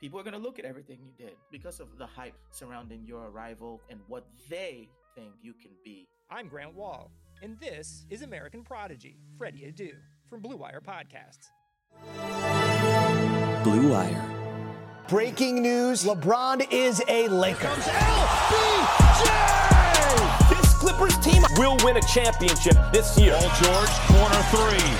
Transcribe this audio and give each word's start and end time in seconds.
People 0.00 0.18
are 0.18 0.22
going 0.22 0.32
to 0.32 0.38
look 0.38 0.58
at 0.58 0.64
everything 0.64 0.98
you 1.04 1.12
did 1.12 1.34
because 1.52 1.78
of 1.78 1.98
the 1.98 2.06
hype 2.06 2.32
surrounding 2.50 3.04
your 3.04 3.28
arrival 3.28 3.82
and 3.90 4.00
what 4.08 4.24
they 4.48 4.88
think 5.14 5.34
you 5.42 5.52
can 5.52 5.72
be. 5.84 6.08
I'm 6.30 6.48
Grant 6.48 6.74
Wahl, 6.74 7.10
and 7.42 7.58
this 7.60 8.06
is 8.08 8.22
American 8.22 8.62
Prodigy, 8.62 9.18
Freddy 9.36 9.70
Adu, 9.70 9.90
from 10.30 10.40
Blue 10.40 10.56
Wire 10.56 10.80
Podcasts. 10.80 11.50
Blue 13.62 13.90
Wire. 13.90 14.24
Breaking 15.06 15.60
news 15.60 16.04
LeBron 16.04 16.66
is 16.72 17.02
a 17.06 17.28
Laker. 17.28 17.68
LBJ! 17.68 19.28
This 20.48 20.74
Clippers 20.78 21.18
team 21.18 21.42
will 21.58 21.76
win 21.84 21.98
a 21.98 22.02
championship 22.02 22.78
this 22.90 23.18
year. 23.18 23.34
Paul 23.34 23.50
George, 23.62 23.90
corner 24.08 24.42
three. 24.48 24.94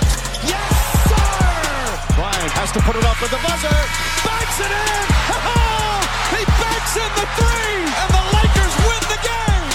Yes, 0.47 0.69
sir! 1.09 2.17
Bryant 2.17 2.53
has 2.53 2.71
to 2.73 2.81
put 2.81 2.97
it 2.97 3.05
up 3.05 3.19
with 3.23 3.31
the 3.31 3.39
buzzer. 3.39 4.09
Banks 4.25 4.61
it 4.61 4.71
in! 4.71 4.73
he 6.37 6.45
banks 6.45 6.97
in 6.97 7.11
the 7.17 7.27
three! 7.39 7.81
And 8.01 8.11
the 8.13 8.25
Lakers 8.37 8.75
win 8.85 9.03
the 9.09 9.17
game! 9.25 9.71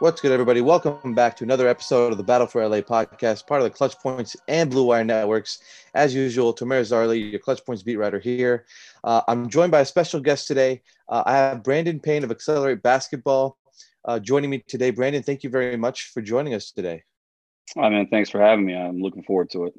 What's 0.00 0.20
good, 0.20 0.32
everybody? 0.32 0.60
Welcome 0.60 1.14
back 1.14 1.36
to 1.36 1.44
another 1.44 1.66
episode 1.68 2.12
of 2.12 2.18
the 2.18 2.24
Battle 2.24 2.46
for 2.46 2.68
LA 2.68 2.82
podcast, 2.82 3.46
part 3.46 3.62
of 3.62 3.64
the 3.64 3.70
Clutch 3.70 3.98
Points 4.00 4.36
and 4.48 4.70
Blue 4.70 4.84
Wire 4.84 5.04
Networks. 5.04 5.60
As 5.94 6.14
usual, 6.14 6.54
Tomer 6.54 6.82
Azarly, 6.82 7.30
your 7.30 7.40
Clutch 7.40 7.64
Points 7.64 7.82
beat 7.82 7.96
writer 7.96 8.18
here. 8.18 8.66
Uh, 9.02 9.22
I'm 9.26 9.48
joined 9.48 9.72
by 9.72 9.80
a 9.80 9.86
special 9.86 10.20
guest 10.20 10.46
today. 10.48 10.82
Uh, 11.08 11.22
I 11.24 11.32
have 11.32 11.62
Brandon 11.62 11.98
Payne 11.98 12.24
of 12.24 12.30
Accelerate 12.30 12.82
Basketball 12.82 13.56
uh, 14.04 14.18
joining 14.18 14.50
me 14.50 14.62
today. 14.66 14.90
Brandon, 14.90 15.22
thank 15.22 15.42
you 15.42 15.50
very 15.50 15.76
much 15.76 16.10
for 16.12 16.20
joining 16.20 16.54
us 16.54 16.70
today. 16.70 17.02
I 17.76 17.88
mean, 17.88 18.08
thanks 18.08 18.30
for 18.30 18.40
having 18.40 18.66
me. 18.66 18.74
I'm 18.74 19.00
looking 19.00 19.22
forward 19.22 19.50
to 19.50 19.64
it. 19.64 19.74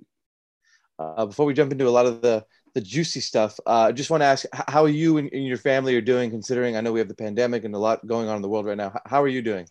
Uh, 0.97 1.25
before 1.25 1.45
we 1.45 1.53
jump 1.53 1.71
into 1.71 1.87
a 1.87 1.89
lot 1.89 2.05
of 2.05 2.21
the 2.21 2.45
the 2.73 2.81
juicy 2.81 3.21
stuff, 3.21 3.57
uh, 3.65 3.87
I 3.87 3.91
just 3.93 4.09
want 4.09 4.21
to 4.21 4.25
ask 4.25 4.45
how 4.51 4.85
you 4.85 5.17
and, 5.17 5.31
and 5.31 5.45
your 5.45 5.57
family 5.57 5.95
are 5.95 6.01
doing, 6.01 6.29
considering 6.29 6.75
I 6.75 6.81
know 6.81 6.91
we 6.91 6.99
have 6.99 7.07
the 7.07 7.15
pandemic 7.15 7.63
and 7.63 7.73
a 7.73 7.77
lot 7.77 8.05
going 8.05 8.27
on 8.27 8.35
in 8.35 8.41
the 8.41 8.49
world 8.49 8.65
right 8.65 8.75
now. 8.75 8.99
How 9.05 9.23
are 9.23 9.29
you 9.29 9.41
doing? 9.41 9.65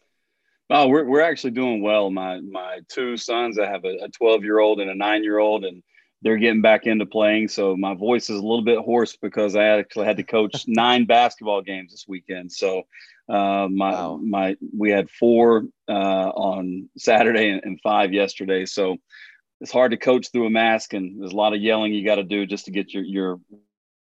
Oh, 0.70 0.88
we're 0.88 1.04
we're 1.04 1.20
actually 1.20 1.50
doing 1.50 1.82
well. 1.82 2.10
My 2.10 2.41
my 2.41 2.81
two 2.88 3.16
sons, 3.16 3.59
I 3.59 3.66
have 3.66 3.84
a 3.84 4.09
12 4.09 4.44
year 4.44 4.60
old 4.60 4.81
and 4.81 4.91
a 4.91 4.94
nine 4.94 5.22
year 5.22 5.38
old, 5.38 5.64
and 5.64 5.82
they're 6.24 6.38
getting 6.38 6.62
back 6.62 6.86
into 6.86 7.04
playing. 7.04 7.48
So 7.48 7.76
my 7.76 7.94
voice 7.94 8.30
is 8.30 8.38
a 8.40 8.42
little 8.42 8.64
bit 8.64 8.78
hoarse 8.78 9.14
because 9.14 9.54
I 9.54 9.64
actually 9.64 10.06
had 10.06 10.16
to 10.16 10.24
coach 10.24 10.64
nine 10.66 11.04
basketball 11.04 11.60
games 11.60 11.92
this 11.92 12.06
weekend. 12.08 12.50
So 12.50 12.84
uh, 13.28 13.68
my 13.70 13.92
wow. 13.92 14.16
my 14.16 14.56
we 14.76 14.90
had 14.90 15.10
four 15.10 15.64
uh, 15.88 15.92
on 15.92 16.88
Saturday 16.96 17.50
and, 17.50 17.60
and 17.64 17.80
five 17.82 18.12
yesterday. 18.12 18.64
So 18.64 18.96
it's 19.60 19.70
hard 19.70 19.92
to 19.92 19.96
coach 19.98 20.32
through 20.32 20.46
a 20.46 20.50
mask, 20.50 20.94
and 20.94 21.20
there's 21.20 21.32
a 21.32 21.36
lot 21.36 21.54
of 21.54 21.60
yelling 21.60 21.92
you 21.92 22.04
got 22.04 22.16
to 22.16 22.24
do 22.24 22.46
just 22.46 22.64
to 22.64 22.70
get 22.70 22.92
your 22.92 23.04
your 23.04 23.40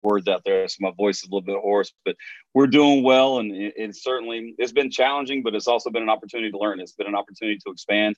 words 0.04 0.28
out 0.28 0.44
there. 0.46 0.68
So 0.68 0.78
my 0.80 0.92
voice 0.92 1.18
is 1.18 1.24
a 1.24 1.28
little 1.28 1.42
bit 1.42 1.58
hoarse, 1.60 1.92
but 2.06 2.16
we're 2.54 2.68
doing 2.68 3.04
well. 3.04 3.40
And 3.40 3.52
it, 3.52 3.74
it's 3.76 4.04
certainly, 4.04 4.56
it's 4.58 4.72
been 4.72 4.90
challenging, 4.90 5.44
but 5.44 5.56
it's 5.56 5.68
also 5.68 5.90
been 5.90 6.04
an 6.04 6.10
opportunity 6.10 6.52
to 6.52 6.58
learn. 6.58 6.80
It's 6.80 6.94
been 6.94 7.08
an 7.08 7.16
opportunity 7.16 7.60
to 7.66 7.72
expand, 7.72 8.16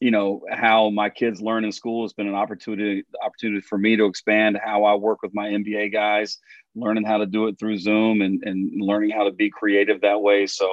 you 0.00 0.10
know, 0.10 0.42
how 0.50 0.90
my 0.90 1.08
kids 1.08 1.40
learn 1.40 1.64
in 1.64 1.72
school. 1.72 2.04
It's 2.04 2.14
been 2.14 2.28
an 2.28 2.34
opportunity, 2.34 3.04
opportunity 3.22 3.60
for 3.60 3.78
me 3.78 3.96
to 3.96 4.04
expand 4.04 4.58
how 4.62 4.84
I 4.84 4.94
work 4.94 5.22
with 5.22 5.34
my 5.34 5.48
NBA 5.48 5.92
guys, 5.92 6.38
learning 6.74 7.04
how 7.04 7.18
to 7.18 7.26
do 7.26 7.46
it 7.46 7.58
through 7.58 7.78
Zoom 7.78 8.22
and, 8.22 8.42
and 8.44 8.72
learning 8.80 9.10
how 9.10 9.24
to 9.24 9.30
be 9.30 9.50
creative 9.50 10.00
that 10.00 10.20
way. 10.20 10.46
So, 10.46 10.68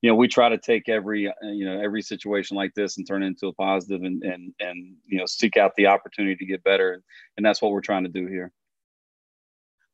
you 0.00 0.10
know, 0.10 0.16
we 0.16 0.26
try 0.26 0.48
to 0.48 0.58
take 0.58 0.88
every, 0.88 1.28
uh, 1.28 1.32
you 1.42 1.64
know, 1.64 1.80
every 1.80 2.02
situation 2.02 2.56
like 2.56 2.74
this 2.74 2.96
and 2.96 3.06
turn 3.06 3.22
it 3.22 3.26
into 3.26 3.48
a 3.48 3.52
positive 3.52 4.02
and, 4.02 4.22
and, 4.22 4.54
and, 4.58 4.96
you 5.06 5.18
know, 5.18 5.26
seek 5.26 5.56
out 5.56 5.72
the 5.76 5.86
opportunity 5.86 6.36
to 6.36 6.46
get 6.46 6.64
better. 6.64 7.02
And 7.36 7.44
that's 7.44 7.62
what 7.62 7.72
we're 7.72 7.82
trying 7.82 8.04
to 8.04 8.10
do 8.10 8.26
here. 8.26 8.52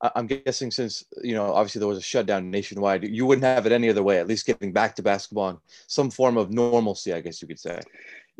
I'm 0.00 0.28
guessing 0.28 0.70
since 0.70 1.04
you 1.22 1.34
know 1.34 1.52
obviously 1.52 1.80
there 1.80 1.88
was 1.88 1.98
a 1.98 2.02
shutdown 2.02 2.50
nationwide, 2.50 3.04
you 3.04 3.26
wouldn't 3.26 3.44
have 3.44 3.66
it 3.66 3.72
any 3.72 3.88
other 3.88 4.02
way. 4.02 4.18
At 4.18 4.28
least 4.28 4.46
getting 4.46 4.72
back 4.72 4.94
to 4.96 5.02
basketball 5.02 5.48
and 5.48 5.58
some 5.88 6.10
form 6.10 6.36
of 6.36 6.52
normalcy, 6.52 7.12
I 7.12 7.20
guess 7.20 7.42
you 7.42 7.48
could 7.48 7.58
say. 7.58 7.80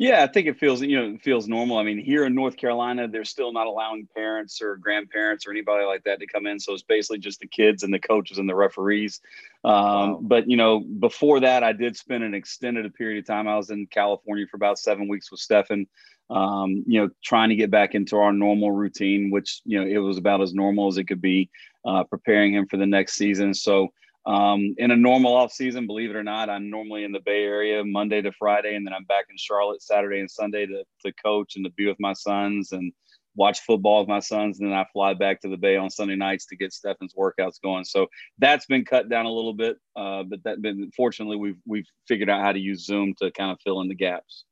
Yeah, 0.00 0.22
I 0.22 0.28
think 0.28 0.46
it 0.46 0.58
feels 0.58 0.80
you 0.80 0.96
know 0.96 1.14
it 1.14 1.22
feels 1.22 1.48
normal. 1.48 1.76
I 1.76 1.82
mean, 1.82 1.98
here 1.98 2.24
in 2.24 2.32
North 2.32 2.56
Carolina, 2.56 3.08
they're 3.08 3.24
still 3.24 3.52
not 3.52 3.66
allowing 3.66 4.08
parents 4.14 4.62
or 4.62 4.76
grandparents 4.76 5.44
or 5.44 5.50
anybody 5.50 5.84
like 5.84 6.04
that 6.04 6.20
to 6.20 6.26
come 6.26 6.46
in. 6.46 6.60
So 6.60 6.72
it's 6.72 6.84
basically 6.84 7.18
just 7.18 7.40
the 7.40 7.48
kids 7.48 7.82
and 7.82 7.92
the 7.92 7.98
coaches 7.98 8.38
and 8.38 8.48
the 8.48 8.54
referees. 8.54 9.20
Um, 9.64 9.72
wow. 9.74 10.18
But 10.22 10.48
you 10.48 10.56
know, 10.56 10.78
before 10.78 11.40
that, 11.40 11.64
I 11.64 11.72
did 11.72 11.96
spend 11.96 12.22
an 12.22 12.32
extended 12.32 12.94
period 12.94 13.18
of 13.18 13.26
time. 13.26 13.48
I 13.48 13.56
was 13.56 13.70
in 13.70 13.88
California 13.88 14.46
for 14.48 14.56
about 14.56 14.78
seven 14.78 15.08
weeks 15.08 15.32
with 15.32 15.40
Stephen 15.40 15.88
um, 16.30 16.84
you 16.86 17.00
know, 17.00 17.10
trying 17.24 17.48
to 17.48 17.56
get 17.56 17.70
back 17.70 17.94
into 17.94 18.16
our 18.18 18.32
normal 18.32 18.70
routine, 18.70 19.30
which, 19.30 19.62
you 19.64 19.80
know, 19.80 19.86
it 19.86 19.98
was 19.98 20.18
about 20.18 20.42
as 20.42 20.52
normal 20.52 20.88
as 20.88 20.98
it 20.98 21.04
could 21.04 21.22
be, 21.22 21.48
uh, 21.84 22.04
preparing 22.04 22.52
him 22.54 22.66
for 22.66 22.76
the 22.76 22.86
next 22.86 23.14
season. 23.14 23.54
So, 23.54 23.88
um, 24.28 24.74
in 24.76 24.90
a 24.90 24.96
normal 24.96 25.34
off 25.34 25.52
season, 25.52 25.86
believe 25.86 26.10
it 26.10 26.16
or 26.16 26.22
not, 26.22 26.50
I'm 26.50 26.68
normally 26.68 27.04
in 27.04 27.12
the 27.12 27.20
Bay 27.20 27.44
Area 27.44 27.82
Monday 27.82 28.20
to 28.20 28.30
Friday, 28.30 28.74
and 28.74 28.86
then 28.86 28.92
I'm 28.92 29.04
back 29.04 29.24
in 29.30 29.38
Charlotte 29.38 29.82
Saturday 29.82 30.20
and 30.20 30.30
Sunday 30.30 30.66
to, 30.66 30.84
to 31.06 31.12
coach 31.14 31.56
and 31.56 31.64
to 31.64 31.70
be 31.70 31.86
with 31.86 31.96
my 31.98 32.12
sons 32.12 32.72
and 32.72 32.92
watch 33.36 33.60
football 33.60 34.00
with 34.00 34.08
my 34.08 34.18
sons. 34.20 34.60
And 34.60 34.68
then 34.68 34.76
I 34.76 34.84
fly 34.92 35.14
back 35.14 35.40
to 35.40 35.48
the 35.48 35.56
Bay 35.56 35.76
on 35.76 35.88
Sunday 35.88 36.14
nights 36.14 36.44
to 36.46 36.56
get 36.56 36.74
Stephen's 36.74 37.14
workouts 37.14 37.58
going. 37.62 37.84
So 37.84 38.08
that's 38.38 38.66
been 38.66 38.84
cut 38.84 39.08
down 39.08 39.24
a 39.24 39.32
little 39.32 39.54
bit, 39.54 39.78
uh, 39.96 40.24
but 40.24 40.44
that 40.44 40.60
been 40.60 40.90
fortunately 40.94 41.38
we've 41.38 41.58
we've 41.66 41.88
figured 42.06 42.28
out 42.28 42.42
how 42.42 42.52
to 42.52 42.60
use 42.60 42.84
Zoom 42.84 43.14
to 43.22 43.30
kind 43.30 43.50
of 43.50 43.58
fill 43.64 43.80
in 43.80 43.88
the 43.88 43.94
gaps. 43.94 44.44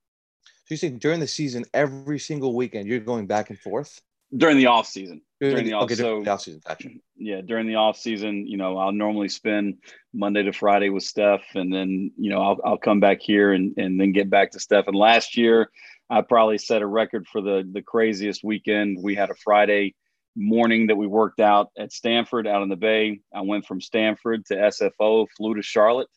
So 0.64 0.74
you 0.74 0.78
think 0.78 1.02
during 1.02 1.20
the 1.20 1.28
season, 1.28 1.66
every 1.74 2.18
single 2.18 2.54
weekend, 2.54 2.88
you're 2.88 2.98
going 2.98 3.26
back 3.26 3.50
and 3.50 3.58
forth 3.58 4.00
during 4.34 4.56
the 4.56 4.66
off 4.66 4.86
season. 4.86 5.22
During, 5.40 5.66
the, 5.66 5.74
off, 5.74 5.84
okay, 5.84 5.96
so, 5.96 6.22
the 6.22 6.30
off 6.30 6.40
season, 6.40 6.62
gotcha. 6.66 6.88
Yeah, 7.16 7.42
during 7.42 7.66
the 7.66 7.74
off 7.74 7.98
season, 7.98 8.46
you 8.46 8.56
know, 8.56 8.78
I'll 8.78 8.92
normally 8.92 9.28
spend 9.28 9.78
Monday 10.14 10.42
to 10.44 10.52
Friday 10.52 10.88
with 10.88 11.02
Steph, 11.02 11.42
and 11.54 11.72
then 11.72 12.10
you 12.16 12.30
know 12.30 12.40
I'll 12.40 12.60
I'll 12.64 12.78
come 12.78 13.00
back 13.00 13.20
here 13.20 13.52
and 13.52 13.74
and 13.76 14.00
then 14.00 14.12
get 14.12 14.30
back 14.30 14.52
to 14.52 14.60
Steph. 14.60 14.86
And 14.86 14.96
last 14.96 15.36
year, 15.36 15.70
I 16.08 16.22
probably 16.22 16.56
set 16.56 16.80
a 16.80 16.86
record 16.86 17.26
for 17.26 17.42
the 17.42 17.68
the 17.70 17.82
craziest 17.82 18.42
weekend. 18.42 18.98
We 19.02 19.14
had 19.14 19.30
a 19.30 19.34
Friday 19.34 19.94
morning 20.34 20.86
that 20.86 20.96
we 20.96 21.06
worked 21.06 21.40
out 21.40 21.70
at 21.78 21.92
Stanford 21.92 22.46
out 22.46 22.62
in 22.62 22.68
the 22.68 22.76
Bay. 22.76 23.20
I 23.34 23.42
went 23.42 23.66
from 23.66 23.80
Stanford 23.80 24.46
to 24.46 24.54
SFO, 24.54 25.26
flew 25.36 25.54
to 25.54 25.62
Charlotte 25.62 26.08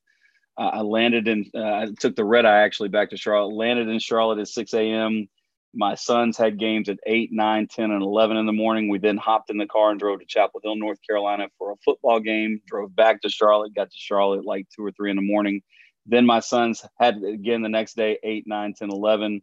uh, 0.60 0.72
I 0.74 0.82
landed 0.82 1.28
in, 1.30 1.50
uh, 1.56 1.64
I 1.64 1.88
took 1.98 2.18
the 2.18 2.26
red 2.26 2.46
eye 2.46 2.64
actually 2.64 2.90
back 2.90 3.12
to 3.12 3.18
Charlotte, 3.18 3.56
landed 3.56 3.88
in 3.88 3.98
Charlotte 4.00 4.40
at 4.40 4.50
6 4.50 4.74
a.m. 4.74 5.30
My 5.74 5.96
sons 5.96 6.38
had 6.38 6.58
games 6.58 6.90
at 6.90 6.98
8, 7.06 7.32
9, 7.32 7.68
10, 7.68 7.92
and 7.92 8.02
11 8.02 8.38
in 8.38 8.46
the 8.46 8.52
morning. 8.52 8.90
We 8.90 8.98
then 8.98 9.18
hopped 9.18 9.50
in 9.50 9.58
the 9.58 9.68
car 9.68 9.92
and 9.92 10.00
drove 10.00 10.20
to 10.20 10.26
Chapel 10.26 10.62
Hill, 10.64 10.76
North 10.76 11.00
Carolina 11.06 11.48
for 11.58 11.72
a 11.72 11.78
football 11.86 12.20
game, 12.20 12.62
drove 12.68 12.96
back 12.96 13.22
to 13.22 13.30
Charlotte, 13.30 13.76
got 13.76 13.92
to 13.92 13.98
Charlotte 13.98 14.46
like 14.46 14.68
2 14.76 14.86
or 14.86 14.92
3 14.92 15.12
in 15.12 15.16
the 15.16 15.22
morning. 15.22 15.62
Then 16.06 16.26
my 16.26 16.40
sons 16.40 16.84
had 17.00 17.24
again 17.24 17.62
the 17.62 17.70
next 17.70 17.96
day, 17.96 18.18
8, 18.24 18.46
9, 18.48 18.74
10, 18.74 18.90
11 18.90 19.42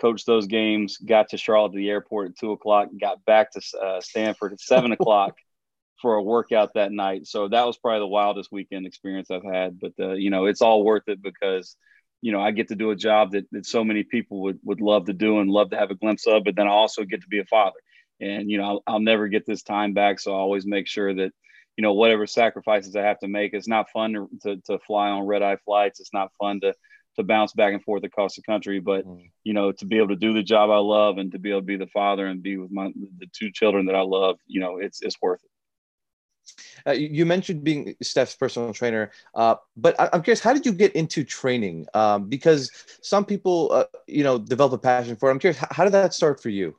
coached 0.00 0.26
those 0.26 0.46
games, 0.46 0.96
got 0.96 1.30
to 1.30 1.36
Charlotte 1.36 1.72
to 1.72 1.76
the 1.76 1.90
airport 1.90 2.30
at 2.30 2.38
two 2.38 2.52
o'clock, 2.52 2.88
got 3.00 3.24
back 3.24 3.50
to 3.52 3.60
uh, 3.78 4.00
Stanford 4.00 4.52
at 4.52 4.60
seven 4.60 4.92
o'clock, 4.98 5.36
for 6.00 6.14
a 6.14 6.22
workout 6.22 6.74
that 6.74 6.92
night. 6.92 7.26
So 7.26 7.48
that 7.48 7.66
was 7.66 7.76
probably 7.76 8.00
the 8.00 8.06
wildest 8.06 8.52
weekend 8.52 8.86
experience 8.86 9.30
I've 9.30 9.44
had. 9.44 9.78
But 9.80 9.92
uh, 9.98 10.12
you 10.12 10.30
know, 10.30 10.46
it's 10.46 10.62
all 10.62 10.84
worth 10.84 11.08
it 11.08 11.20
because 11.22 11.76
you 12.20 12.32
know, 12.32 12.40
I 12.40 12.50
get 12.50 12.68
to 12.68 12.74
do 12.74 12.90
a 12.90 12.96
job 12.96 13.32
that, 13.32 13.46
that 13.52 13.66
so 13.66 13.84
many 13.84 14.02
people 14.02 14.42
would, 14.42 14.58
would 14.64 14.80
love 14.80 15.06
to 15.06 15.12
do 15.12 15.38
and 15.38 15.50
love 15.50 15.70
to 15.70 15.76
have 15.76 15.90
a 15.90 15.94
glimpse 15.94 16.26
of, 16.26 16.44
but 16.44 16.56
then 16.56 16.66
I 16.66 16.70
also 16.70 17.04
get 17.04 17.22
to 17.22 17.28
be 17.28 17.38
a 17.38 17.44
father. 17.44 17.78
And, 18.20 18.50
you 18.50 18.58
know, 18.58 18.64
I'll, 18.64 18.82
I'll 18.86 19.00
never 19.00 19.28
get 19.28 19.46
this 19.46 19.62
time 19.62 19.92
back. 19.94 20.18
So 20.18 20.32
I 20.32 20.36
always 20.36 20.66
make 20.66 20.88
sure 20.88 21.14
that, 21.14 21.30
you 21.76 21.82
know, 21.82 21.92
whatever 21.92 22.26
sacrifices 22.26 22.96
I 22.96 23.02
have 23.02 23.20
to 23.20 23.28
make, 23.28 23.54
it's 23.54 23.68
not 23.68 23.90
fun 23.90 24.12
to, 24.14 24.28
to, 24.42 24.56
to 24.66 24.78
fly 24.80 25.10
on 25.10 25.26
red 25.26 25.42
eye 25.42 25.58
flights. 25.64 26.00
It's 26.00 26.12
not 26.12 26.32
fun 26.36 26.60
to, 26.62 26.74
to 27.16 27.22
bounce 27.22 27.52
back 27.52 27.72
and 27.72 27.82
forth 27.84 28.02
across 28.02 28.34
the 28.34 28.42
country, 28.42 28.80
but 28.80 29.06
mm. 29.06 29.30
you 29.44 29.52
know, 29.52 29.70
to 29.70 29.86
be 29.86 29.98
able 29.98 30.08
to 30.08 30.16
do 30.16 30.32
the 30.32 30.42
job 30.42 30.70
I 30.70 30.78
love 30.78 31.18
and 31.18 31.30
to 31.32 31.38
be 31.38 31.50
able 31.50 31.60
to 31.60 31.66
be 31.66 31.76
the 31.76 31.86
father 31.86 32.26
and 32.26 32.42
be 32.42 32.56
with 32.56 32.72
my, 32.72 32.90
the 33.18 33.26
two 33.32 33.52
children 33.52 33.86
that 33.86 33.94
I 33.94 34.02
love, 34.02 34.38
you 34.46 34.60
know, 34.60 34.78
it's, 34.78 35.02
it's 35.02 35.16
worth 35.22 35.40
it. 35.44 35.50
Uh, 36.86 36.92
you 36.92 37.26
mentioned 37.26 37.64
being 37.64 37.94
Steph's 38.02 38.34
personal 38.34 38.72
trainer, 38.72 39.10
uh, 39.34 39.56
but 39.76 39.98
I- 40.00 40.10
am 40.12 40.22
curious, 40.22 40.40
how 40.40 40.52
did 40.52 40.66
you 40.66 40.72
get 40.72 40.92
into 40.94 41.24
training? 41.24 41.86
Um, 41.94 42.28
because 42.28 42.70
some 43.02 43.24
people, 43.24 43.70
uh, 43.72 43.84
you 44.06 44.24
know, 44.24 44.38
develop 44.38 44.72
a 44.72 44.78
passion 44.78 45.16
for 45.16 45.28
it. 45.28 45.32
I'm 45.32 45.38
curious, 45.38 45.58
how, 45.58 45.68
how 45.70 45.84
did 45.84 45.92
that 45.92 46.14
start 46.14 46.42
for 46.42 46.48
you? 46.48 46.76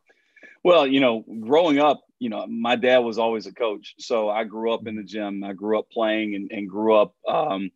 Well, 0.64 0.86
you 0.86 1.00
know, 1.00 1.24
growing 1.40 1.80
up, 1.80 2.02
you 2.20 2.30
know, 2.30 2.46
my 2.48 2.76
dad 2.76 3.00
was 3.00 3.18
always 3.18 3.46
a 3.48 3.54
coach. 3.54 3.96
So 4.00 4.30
I 4.30 4.44
grew 4.44 4.74
up 4.74 4.88
in 4.88 4.96
the 4.96 5.04
gym. 5.04 5.44
I 5.44 5.54
grew 5.54 5.80
up 5.80 5.90
playing 5.90 6.36
and, 6.36 6.52
and 6.52 6.70
grew 6.70 6.96
up 6.96 7.16
um, 7.28 7.72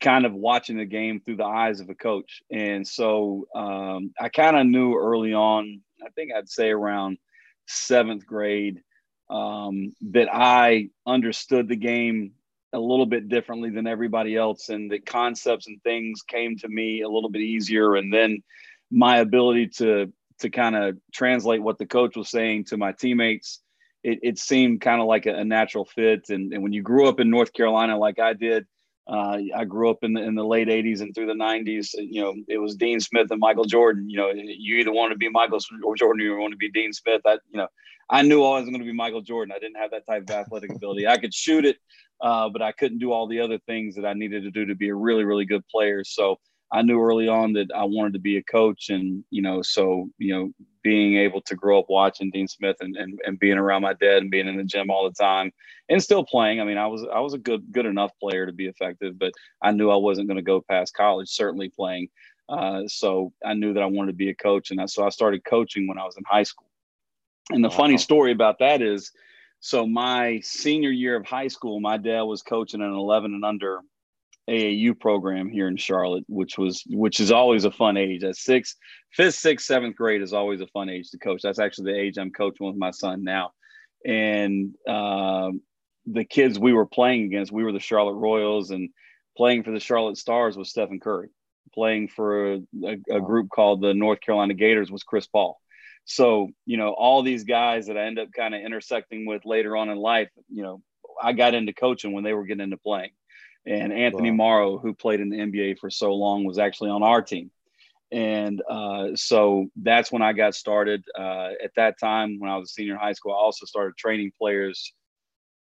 kind 0.00 0.24
of 0.24 0.32
watching 0.32 0.78
the 0.78 0.84
game 0.84 1.20
through 1.20 1.36
the 1.36 1.44
eyes 1.44 1.80
of 1.80 1.90
a 1.90 1.94
coach. 1.94 2.42
And 2.50 2.86
so 2.86 3.46
um, 3.54 4.12
I 4.18 4.28
kind 4.30 4.56
of 4.56 4.66
knew 4.66 4.96
early 4.96 5.34
on, 5.34 5.82
I 6.04 6.08
think 6.10 6.32
I'd 6.32 6.48
say 6.48 6.70
around 6.70 7.18
seventh 7.66 8.26
grade, 8.26 8.82
um, 9.30 9.94
that 10.12 10.28
I 10.32 10.90
understood 11.06 11.68
the 11.68 11.76
game 11.76 12.32
a 12.72 12.78
little 12.78 13.06
bit 13.06 13.28
differently 13.28 13.70
than 13.70 13.86
everybody 13.86 14.36
else, 14.36 14.68
and 14.68 14.90
the 14.90 14.98
concepts 14.98 15.66
and 15.66 15.82
things 15.82 16.22
came 16.22 16.56
to 16.58 16.68
me 16.68 17.02
a 17.02 17.08
little 17.08 17.30
bit 17.30 17.42
easier. 17.42 17.96
And 17.96 18.12
then 18.12 18.42
my 18.90 19.18
ability 19.18 19.68
to 19.78 20.12
to 20.38 20.50
kind 20.50 20.74
of 20.74 20.98
translate 21.12 21.62
what 21.62 21.78
the 21.78 21.86
coach 21.86 22.16
was 22.16 22.28
saying 22.28 22.64
to 22.64 22.76
my 22.76 22.92
teammates, 22.92 23.60
it, 24.02 24.18
it 24.22 24.38
seemed 24.38 24.80
kind 24.80 25.00
of 25.00 25.06
like 25.06 25.26
a, 25.26 25.36
a 25.36 25.44
natural 25.44 25.84
fit. 25.84 26.30
And, 26.30 26.52
and 26.52 26.62
when 26.62 26.72
you 26.72 26.82
grew 26.82 27.08
up 27.08 27.20
in 27.20 27.30
North 27.30 27.52
Carolina, 27.52 27.96
like 27.96 28.18
I 28.18 28.32
did, 28.32 28.66
uh, 29.06 29.38
I 29.56 29.64
grew 29.64 29.90
up 29.90 29.98
in 30.02 30.12
the 30.12 30.22
in 30.22 30.34
the 30.34 30.44
late 30.44 30.68
'80s 30.68 31.00
and 31.00 31.14
through 31.14 31.26
the 31.26 31.32
'90s. 31.32 31.90
You 31.94 32.22
know, 32.22 32.34
it 32.48 32.58
was 32.58 32.76
Dean 32.76 33.00
Smith 33.00 33.30
and 33.30 33.40
Michael 33.40 33.64
Jordan. 33.64 34.08
You 34.08 34.18
know, 34.18 34.30
you 34.30 34.76
either 34.76 34.92
want 34.92 35.12
to 35.12 35.18
be 35.18 35.28
Michael 35.28 35.58
or 35.84 35.96
Jordan, 35.96 36.22
or 36.22 36.24
you 36.24 36.38
want 36.38 36.52
to 36.52 36.56
be 36.56 36.70
Dean 36.70 36.92
Smith. 36.92 37.20
I, 37.26 37.32
you 37.50 37.58
know, 37.58 37.68
I 38.08 38.22
knew 38.22 38.44
I 38.44 38.60
was 38.60 38.68
going 38.68 38.78
to 38.78 38.84
be 38.84 38.92
Michael 38.92 39.22
Jordan. 39.22 39.52
I 39.54 39.58
didn't 39.58 39.78
have 39.78 39.90
that 39.90 40.06
type 40.06 40.22
of 40.22 40.30
athletic 40.30 40.72
ability. 40.72 41.08
I 41.08 41.18
could 41.18 41.34
shoot 41.34 41.64
it, 41.64 41.78
uh, 42.20 42.48
but 42.48 42.62
I 42.62 42.70
couldn't 42.72 42.98
do 42.98 43.10
all 43.10 43.26
the 43.26 43.40
other 43.40 43.58
things 43.66 43.96
that 43.96 44.06
I 44.06 44.12
needed 44.12 44.44
to 44.44 44.50
do 44.50 44.66
to 44.66 44.74
be 44.74 44.88
a 44.90 44.94
really, 44.94 45.24
really 45.24 45.46
good 45.46 45.66
player. 45.66 46.04
So 46.04 46.38
I 46.72 46.80
knew 46.80 47.02
early 47.02 47.28
on 47.28 47.52
that 47.52 47.70
I 47.74 47.84
wanted 47.84 48.14
to 48.14 48.18
be 48.18 48.38
a 48.38 48.42
coach, 48.42 48.88
and 48.88 49.22
you 49.30 49.42
know, 49.42 49.60
so 49.60 50.08
you 50.18 50.34
know, 50.34 50.50
being 50.82 51.18
able 51.18 51.42
to 51.42 51.54
grow 51.54 51.78
up 51.78 51.86
watching 51.88 52.30
Dean 52.30 52.48
Smith 52.48 52.76
and, 52.80 52.96
and, 52.96 53.20
and 53.24 53.38
being 53.38 53.58
around 53.58 53.82
my 53.82 53.92
dad 53.92 54.22
and 54.22 54.30
being 54.30 54.48
in 54.48 54.56
the 54.56 54.64
gym 54.64 54.90
all 54.90 55.04
the 55.04 55.14
time 55.14 55.52
and 55.90 56.02
still 56.02 56.24
playing. 56.24 56.60
I 56.60 56.64
mean, 56.64 56.78
I 56.78 56.86
was 56.86 57.06
I 57.12 57.20
was 57.20 57.34
a 57.34 57.38
good 57.38 57.70
good 57.72 57.84
enough 57.84 58.12
player 58.18 58.46
to 58.46 58.52
be 58.52 58.66
effective, 58.66 59.18
but 59.18 59.32
I 59.62 59.72
knew 59.72 59.90
I 59.90 59.96
wasn't 59.96 60.28
going 60.28 60.38
to 60.38 60.42
go 60.42 60.62
past 60.62 60.94
college. 60.94 61.28
Certainly 61.28 61.72
playing, 61.76 62.08
uh, 62.48 62.82
so 62.86 63.32
I 63.44 63.52
knew 63.52 63.74
that 63.74 63.82
I 63.82 63.86
wanted 63.86 64.12
to 64.12 64.16
be 64.16 64.30
a 64.30 64.34
coach, 64.34 64.70
and 64.70 64.80
I, 64.80 64.86
so 64.86 65.04
I 65.04 65.10
started 65.10 65.44
coaching 65.44 65.86
when 65.86 65.98
I 65.98 66.04
was 66.04 66.16
in 66.16 66.24
high 66.26 66.42
school. 66.42 66.68
And 67.50 67.62
the 67.62 67.68
wow. 67.68 67.76
funny 67.76 67.98
story 67.98 68.32
about 68.32 68.60
that 68.60 68.80
is, 68.80 69.12
so 69.60 69.86
my 69.86 70.40
senior 70.40 70.90
year 70.90 71.16
of 71.16 71.26
high 71.26 71.48
school, 71.48 71.80
my 71.80 71.98
dad 71.98 72.22
was 72.22 72.42
coaching 72.42 72.80
an 72.80 72.92
11 72.92 73.34
and 73.34 73.44
under 73.44 73.80
AAU 74.50 74.98
program 74.98 75.48
here 75.48 75.68
in 75.68 75.76
Charlotte, 75.76 76.24
which 76.28 76.58
was 76.58 76.82
which 76.88 77.20
is 77.20 77.30
always 77.30 77.64
a 77.64 77.70
fun 77.70 77.96
age. 77.96 78.24
At 78.24 78.36
six, 78.36 78.76
fifth, 79.12 79.36
sixth, 79.36 79.66
seventh 79.66 79.96
grade 79.96 80.22
is 80.22 80.32
always 80.32 80.60
a 80.60 80.66
fun 80.68 80.88
age 80.88 81.10
to 81.10 81.18
coach. 81.18 81.42
That's 81.42 81.60
actually 81.60 81.92
the 81.92 82.00
age 82.00 82.18
I'm 82.18 82.32
coaching 82.32 82.66
with 82.66 82.76
my 82.76 82.90
son 82.90 83.22
now. 83.22 83.52
And 84.04 84.74
uh, 84.88 85.50
the 86.06 86.24
kids 86.24 86.58
we 86.58 86.72
were 86.72 86.86
playing 86.86 87.24
against, 87.24 87.52
we 87.52 87.62
were 87.62 87.72
the 87.72 87.78
Charlotte 87.78 88.14
Royals, 88.14 88.70
and 88.70 88.90
playing 89.36 89.62
for 89.62 89.70
the 89.70 89.80
Charlotte 89.80 90.16
Stars 90.16 90.56
was 90.56 90.70
Stephen 90.70 91.00
Curry. 91.00 91.28
Playing 91.72 92.08
for 92.08 92.54
a, 92.54 92.60
a, 92.84 93.16
a 93.16 93.20
group 93.20 93.48
called 93.48 93.80
the 93.80 93.94
North 93.94 94.20
Carolina 94.20 94.54
Gators 94.54 94.90
was 94.90 95.04
Chris 95.04 95.26
Paul. 95.26 95.58
So, 96.04 96.48
you 96.66 96.76
know, 96.76 96.90
all 96.90 97.22
these 97.22 97.44
guys 97.44 97.86
that 97.86 97.96
I 97.96 98.06
end 98.06 98.18
up 98.18 98.28
kind 98.36 98.54
of 98.54 98.60
intersecting 98.60 99.24
with 99.24 99.44
later 99.44 99.76
on 99.76 99.88
in 99.88 99.96
life, 99.96 100.28
you 100.48 100.62
know, 100.62 100.82
I 101.22 101.32
got 101.32 101.54
into 101.54 101.72
coaching 101.72 102.12
when 102.12 102.24
they 102.24 102.32
were 102.32 102.44
getting 102.44 102.64
into 102.64 102.76
playing. 102.76 103.10
And 103.66 103.92
Anthony 103.92 104.30
wow. 104.30 104.36
Morrow, 104.36 104.78
who 104.78 104.94
played 104.94 105.20
in 105.20 105.28
the 105.28 105.38
NBA 105.38 105.78
for 105.78 105.90
so 105.90 106.14
long, 106.14 106.44
was 106.44 106.58
actually 106.58 106.90
on 106.90 107.02
our 107.02 107.22
team. 107.22 107.50
And 108.10 108.60
uh, 108.68 109.08
so 109.14 109.68
that's 109.76 110.12
when 110.12 110.20
I 110.20 110.32
got 110.32 110.54
started. 110.54 111.04
Uh, 111.18 111.50
at 111.62 111.70
that 111.76 111.98
time, 111.98 112.38
when 112.38 112.50
I 112.50 112.56
was 112.56 112.70
a 112.70 112.72
senior 112.72 112.94
in 112.94 112.98
high 112.98 113.12
school, 113.12 113.32
I 113.32 113.36
also 113.36 113.64
started 113.64 113.96
training 113.96 114.32
players 114.38 114.92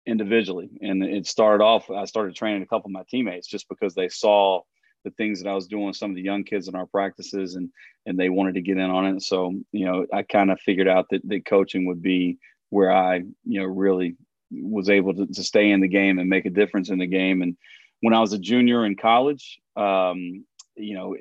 individually. 0.06 0.70
And 0.82 1.04
it 1.04 1.28
started 1.28 1.64
off, 1.64 1.90
I 1.90 2.06
started 2.06 2.36
training 2.36 2.64
a 2.64 2.66
couple 2.66 2.90
of 2.90 2.94
my 2.94 3.04
teammates 3.10 3.48
just 3.48 3.70
because 3.70 3.94
they 3.94 4.10
saw 4.10 4.62
the 5.04 5.12
things 5.12 5.42
that 5.42 5.50
I 5.50 5.56
was 5.56 5.68
doing 5.68 5.88
with 5.88 5.96
some 5.96 6.12
of 6.12 6.16
the 6.16 6.22
young 6.22 6.44
kids 6.44 6.68
in 6.68 6.76
our 6.76 6.86
practices 6.86 7.56
and 7.56 7.70
and 8.06 8.18
they 8.18 8.30
wanted 8.30 8.56
to 8.56 8.62
get 8.62 8.78
in 8.78 8.90
on 8.90 9.06
it. 9.06 9.22
So, 9.22 9.54
you 9.72 9.86
know, 9.86 10.06
I 10.12 10.24
kind 10.24 10.52
of 10.52 10.60
figured 10.60 10.88
out 10.88 11.08
that, 11.12 11.22
that 11.28 11.46
coaching 11.46 11.86
would 11.86 12.02
be 12.02 12.40
where 12.70 12.92
I, 12.92 13.18
you 13.46 13.60
know, 13.60 13.66
really 13.66 14.16
was 14.52 14.90
able 14.90 15.14
to, 15.14 15.28
to 15.28 15.44
stay 15.44 15.72
in 15.72 15.82
the 15.82 15.88
game 15.88 16.20
and 16.20 16.30
make 16.30 16.46
a 16.46 16.50
difference 16.50 16.90
in 16.90 16.98
the 16.98 17.08
game. 17.08 17.42
And 17.42 17.58
when 18.02 18.14
I 18.14 18.20
was 18.20 18.34
a 18.34 18.38
junior 18.38 18.86
in 18.86 18.96
college, 18.96 19.60
um, 19.76 20.46
you 20.76 20.96
know, 20.96 21.16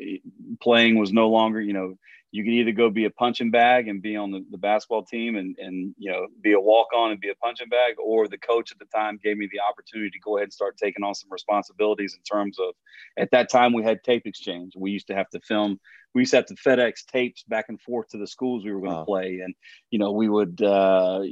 playing 0.61 0.99
was 0.99 1.13
no 1.13 1.29
longer, 1.29 1.61
you 1.61 1.73
know, 1.73 1.99
you 2.33 2.45
could 2.45 2.53
either 2.53 2.73
go 2.73 2.91
be 2.91 3.07
a 3.07 3.11
punching 3.11 3.51
bag 3.51 3.89
and 3.89 4.01
be 4.01 4.17
on 4.17 4.31
the, 4.31 4.45
the 4.51 4.59
basketball 4.59 5.05
team 5.05 5.37
and, 5.37 5.57
and, 5.59 5.95
you 5.99 6.11
know, 6.13 6.27
be 6.41 6.53
a 6.53 6.61
walk 6.61 6.87
on 6.95 7.11
and 7.11 7.21
be 7.21 7.29
a 7.29 7.35
punching 7.35 7.69
bag, 7.69 7.95
or 8.03 8.29
the 8.29 8.39
coach 8.39 8.71
at 8.71 8.79
the 8.79 8.85
time 8.87 9.19
gave 9.23 9.37
me 9.37 9.49
the 9.53 9.61
opportunity 9.61 10.11
to 10.11 10.21
go 10.21 10.37
ahead 10.37 10.45
and 10.45 10.53
start 10.53 10.77
taking 10.77 11.03
on 11.03 11.15
some 11.15 11.31
responsibilities 11.31 12.15
in 12.15 12.23
terms 12.23 12.59
of, 12.59 12.75
at 13.19 13.31
that 13.33 13.51
time 13.51 13.73
we 13.73 13.83
had 13.83 14.03
tape 14.05 14.27
exchange. 14.27 14.75
We 14.77 14.93
used 14.93 15.09
to 15.09 15.15
have 15.15 15.29
to 15.31 15.41
film, 15.41 15.81
we 16.15 16.23
used 16.23 16.31
to 16.31 16.37
have 16.39 16.47
to 16.47 16.55
FedEx 16.55 17.05
tapes 17.07 17.43
back 17.45 17.67
and 17.69 17.81
forth 17.81 18.09
to 18.11 18.19
the 18.19 18.27
schools 18.27 18.65
we 18.65 18.73
were 18.73 18.81
going 18.81 18.93
to 18.93 18.99
wow. 18.99 19.05
play. 19.05 19.41
And, 19.45 19.55
you 19.91 19.99
know, 19.99 20.13
we 20.13 20.29
would 20.29 20.63
uh, 20.63 21.23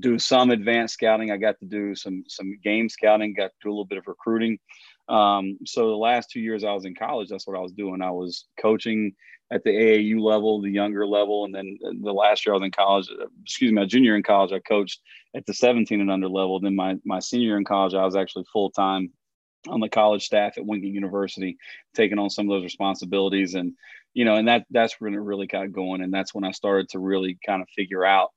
do 0.00 0.18
some 0.18 0.50
advanced 0.50 0.94
scouting. 0.94 1.30
I 1.30 1.36
got 1.36 1.58
to 1.60 1.66
do 1.66 1.94
some, 1.94 2.24
some 2.26 2.58
game 2.62 2.88
scouting, 2.88 3.34
got 3.34 3.48
to 3.48 3.54
do 3.62 3.68
a 3.68 3.72
little 3.72 3.84
bit 3.84 3.98
of 3.98 4.06
recruiting. 4.06 4.58
Um, 5.08 5.58
so 5.64 5.88
the 5.88 5.96
last 5.96 6.30
two 6.30 6.40
years 6.40 6.64
I 6.64 6.72
was 6.72 6.84
in 6.84 6.94
college, 6.94 7.28
that's 7.28 7.46
what 7.46 7.56
I 7.56 7.60
was 7.60 7.72
doing. 7.72 8.02
I 8.02 8.10
was 8.10 8.46
coaching 8.60 9.14
at 9.52 9.62
the 9.64 9.70
AAU 9.70 10.20
level, 10.20 10.62
the 10.62 10.70
younger 10.70 11.06
level, 11.06 11.44
and 11.44 11.54
then 11.54 11.78
the 11.82 12.12
last 12.12 12.46
year 12.46 12.54
I 12.54 12.58
was 12.58 12.64
in 12.64 12.70
college. 12.70 13.08
Excuse 13.42 13.70
me, 13.70 13.80
my 13.80 13.84
junior 13.84 14.16
in 14.16 14.22
college, 14.22 14.52
I 14.52 14.60
coached 14.60 15.00
at 15.36 15.44
the 15.44 15.52
17 15.52 16.00
and 16.00 16.10
under 16.10 16.28
level. 16.28 16.58
Then 16.60 16.74
my 16.74 16.96
my 17.04 17.18
senior 17.18 17.58
in 17.58 17.64
college, 17.64 17.94
I 17.94 18.04
was 18.04 18.16
actually 18.16 18.44
full 18.52 18.70
time 18.70 19.12
on 19.68 19.80
the 19.80 19.88
college 19.88 20.24
staff 20.24 20.56
at 20.56 20.66
Wingate 20.66 20.92
University, 20.92 21.56
taking 21.94 22.18
on 22.18 22.30
some 22.30 22.48
of 22.48 22.54
those 22.54 22.64
responsibilities, 22.64 23.54
and 23.54 23.74
you 24.14 24.24
know, 24.24 24.36
and 24.36 24.48
that 24.48 24.64
that's 24.70 25.00
when 25.00 25.14
it 25.14 25.18
really 25.18 25.46
got 25.46 25.72
going, 25.72 26.02
and 26.02 26.12
that's 26.12 26.34
when 26.34 26.44
I 26.44 26.52
started 26.52 26.88
to 26.90 26.98
really 26.98 27.38
kind 27.44 27.60
of 27.60 27.68
figure 27.76 28.04
out 28.04 28.30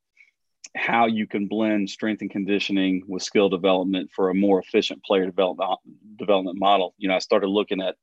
how 0.75 1.05
you 1.05 1.27
can 1.27 1.47
blend 1.47 1.89
strength 1.89 2.21
and 2.21 2.31
conditioning 2.31 3.03
with 3.07 3.23
skill 3.23 3.49
development 3.49 4.09
for 4.15 4.29
a 4.29 4.33
more 4.33 4.59
efficient 4.59 5.03
player 5.03 5.25
development 5.25 5.79
development 6.17 6.59
model. 6.59 6.93
You 6.97 7.09
know, 7.09 7.15
I 7.15 7.19
started 7.19 7.47
looking 7.47 7.81
at 7.81 7.95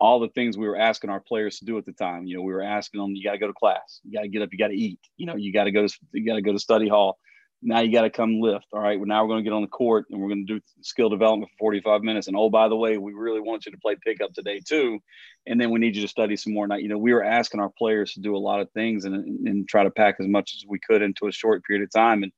all 0.00 0.20
the 0.20 0.28
things 0.28 0.58
we 0.58 0.66
were 0.66 0.78
asking 0.78 1.10
our 1.10 1.20
players 1.20 1.58
to 1.58 1.64
do 1.64 1.78
at 1.78 1.86
the 1.86 1.92
time. 1.92 2.26
You 2.26 2.36
know, 2.36 2.42
we 2.42 2.52
were 2.52 2.62
asking 2.62 3.00
them, 3.00 3.14
you 3.14 3.24
got 3.24 3.32
to 3.32 3.38
go 3.38 3.46
to 3.46 3.52
class, 3.52 4.00
you 4.04 4.12
got 4.12 4.22
to 4.22 4.28
get 4.28 4.42
up, 4.42 4.50
you 4.52 4.58
got 4.58 4.68
to 4.68 4.76
eat, 4.76 4.98
you 5.16 5.26
know, 5.26 5.36
you 5.36 5.52
got 5.52 5.64
to 5.64 5.70
go 5.70 5.86
to, 5.86 5.94
you 6.12 6.26
got 6.26 6.34
to 6.34 6.42
go 6.42 6.52
to 6.52 6.58
study 6.58 6.88
hall. 6.88 7.18
Now 7.66 7.80
you 7.80 7.90
got 7.90 8.02
to 8.02 8.10
come 8.10 8.40
lift. 8.40 8.66
All 8.72 8.80
right. 8.80 8.98
Well, 8.98 9.08
now 9.08 9.22
we're 9.22 9.28
going 9.28 9.42
to 9.42 9.48
get 9.48 9.54
on 9.54 9.62
the 9.62 9.68
court 9.68 10.04
and 10.10 10.20
we're 10.20 10.28
going 10.28 10.46
to 10.46 10.54
do 10.54 10.60
skill 10.82 11.08
development 11.08 11.50
for 11.52 11.64
45 11.64 12.02
minutes. 12.02 12.28
And 12.28 12.36
oh, 12.36 12.50
by 12.50 12.68
the 12.68 12.76
way, 12.76 12.98
we 12.98 13.14
really 13.14 13.40
want 13.40 13.64
you 13.64 13.72
to 13.72 13.78
play 13.78 13.96
pickup 14.04 14.34
today 14.34 14.60
too. 14.60 15.00
And 15.46 15.58
then 15.58 15.70
we 15.70 15.80
need 15.80 15.96
you 15.96 16.02
to 16.02 16.08
study 16.08 16.36
some 16.36 16.52
more. 16.52 16.66
Now, 16.66 16.76
you 16.76 16.88
know, 16.88 16.98
we 16.98 17.14
were 17.14 17.24
asking 17.24 17.60
our 17.60 17.70
players 17.70 18.12
to 18.12 18.20
do 18.20 18.36
a 18.36 18.38
lot 18.38 18.60
of 18.60 18.70
things 18.72 19.06
and, 19.06 19.14
and 19.48 19.66
try 19.66 19.82
to 19.82 19.90
pack 19.90 20.16
as 20.20 20.28
much 20.28 20.54
as 20.56 20.64
we 20.68 20.78
could 20.78 21.00
into 21.00 21.26
a 21.26 21.32
short 21.32 21.64
period 21.64 21.82
of 21.82 21.90
time. 21.90 22.22
And 22.22 22.32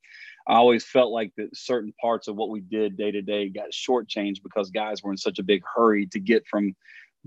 I 0.47 0.55
always 0.55 0.85
felt 0.85 1.11
like 1.11 1.33
that 1.37 1.57
certain 1.57 1.93
parts 2.01 2.29
of 2.29 2.37
what 2.37 2.51
we 2.51 2.61
did 2.61 2.97
day 2.97 3.11
to 3.11 3.21
day 3.21 3.49
got 3.49 3.73
shortchanged 3.73 4.45
because 4.45 4.71
guys 4.71 5.03
were 5.03 5.11
in 5.11 5.17
such 5.17 5.41
a 5.41 5.43
big 5.43 5.63
hurry 5.75 6.07
to 6.13 6.21
get 6.21 6.47
from 6.47 6.77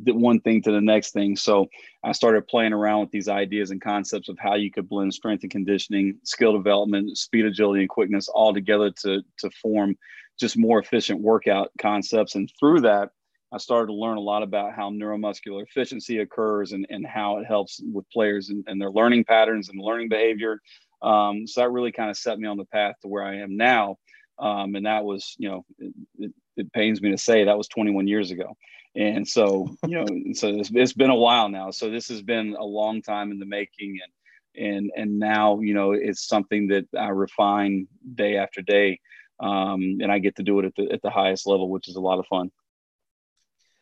one 0.05 0.39
thing 0.41 0.61
to 0.63 0.71
the 0.71 0.81
next 0.81 1.11
thing. 1.11 1.35
So 1.35 1.67
I 2.03 2.11
started 2.11 2.47
playing 2.47 2.73
around 2.73 3.01
with 3.01 3.11
these 3.11 3.27
ideas 3.27 3.71
and 3.71 3.81
concepts 3.81 4.29
of 4.29 4.37
how 4.39 4.55
you 4.55 4.71
could 4.71 4.89
blend 4.89 5.13
strength 5.13 5.43
and 5.43 5.51
conditioning, 5.51 6.19
skill 6.23 6.53
development, 6.53 7.17
speed, 7.17 7.45
agility, 7.45 7.81
and 7.81 7.89
quickness 7.89 8.27
all 8.27 8.53
together 8.53 8.91
to 9.01 9.21
to 9.39 9.49
form 9.61 9.97
just 10.39 10.57
more 10.57 10.79
efficient 10.79 11.21
workout 11.21 11.71
concepts. 11.77 12.35
And 12.35 12.49
through 12.59 12.81
that, 12.81 13.09
I 13.51 13.57
started 13.57 13.87
to 13.87 13.93
learn 13.93 14.17
a 14.17 14.21
lot 14.21 14.43
about 14.43 14.73
how 14.73 14.89
neuromuscular 14.89 15.63
efficiency 15.63 16.19
occurs 16.19 16.71
and, 16.71 16.85
and 16.89 17.05
how 17.05 17.37
it 17.37 17.45
helps 17.45 17.81
with 17.91 18.09
players 18.11 18.49
and, 18.49 18.63
and 18.67 18.79
their 18.79 18.91
learning 18.91 19.25
patterns 19.25 19.69
and 19.69 19.81
learning 19.81 20.09
behavior. 20.09 20.61
Um, 21.01 21.47
so 21.47 21.61
that 21.61 21.71
really 21.71 21.91
kind 21.91 22.09
of 22.09 22.17
set 22.17 22.39
me 22.39 22.47
on 22.47 22.57
the 22.57 22.65
path 22.65 22.95
to 23.01 23.07
where 23.07 23.23
I 23.23 23.37
am 23.37 23.57
now. 23.57 23.97
Um, 24.37 24.75
and 24.75 24.85
that 24.85 25.03
was, 25.03 25.35
you 25.37 25.49
know, 25.49 25.65
it, 25.79 25.93
it, 26.19 26.31
it 26.57 26.73
pains 26.73 27.01
me 27.01 27.11
to 27.11 27.17
say 27.17 27.43
that 27.43 27.57
was 27.57 27.67
21 27.67 28.07
years 28.07 28.31
ago 28.31 28.55
And 28.95 29.27
so, 29.27 29.75
you 29.85 29.97
know, 29.97 30.33
so 30.33 30.47
it's, 30.47 30.71
it's 30.73 30.93
been 30.93 31.11
a 31.11 31.15
while 31.15 31.47
now. 31.49 31.71
So 31.71 31.89
this 31.89 32.07
has 32.09 32.21
been 32.21 32.55
a 32.55 32.65
long 32.65 33.01
time 33.01 33.31
in 33.31 33.39
the 33.39 33.45
making, 33.45 33.99
and 34.03 34.67
and 34.67 34.91
and 34.95 35.19
now, 35.19 35.59
you 35.59 35.73
know, 35.73 35.91
it's 35.91 36.27
something 36.27 36.67
that 36.69 36.87
I 36.97 37.09
refine 37.09 37.87
day 38.15 38.37
after 38.37 38.61
day, 38.61 38.99
um, 39.39 39.99
and 40.01 40.11
I 40.11 40.19
get 40.19 40.35
to 40.37 40.43
do 40.43 40.59
it 40.59 40.65
at 40.65 40.75
the 40.75 40.91
at 40.91 41.01
the 41.01 41.11
highest 41.11 41.45
level, 41.45 41.69
which 41.69 41.87
is 41.87 41.95
a 41.95 42.01
lot 42.01 42.19
of 42.19 42.25
fun. 42.27 42.51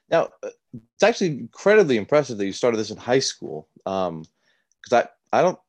Now, 0.10 0.30
it's 0.44 1.04
actually 1.04 1.32
incredibly 1.32 1.98
impressive 1.98 2.38
that 2.38 2.46
you 2.46 2.54
started 2.54 2.78
this 2.78 2.92
in 2.92 2.98
high 2.98 3.20
school. 3.20 3.68
Because 3.84 4.10
um, 4.10 4.24
I, 4.92 5.08
I 5.40 5.42
don't, 5.42 5.60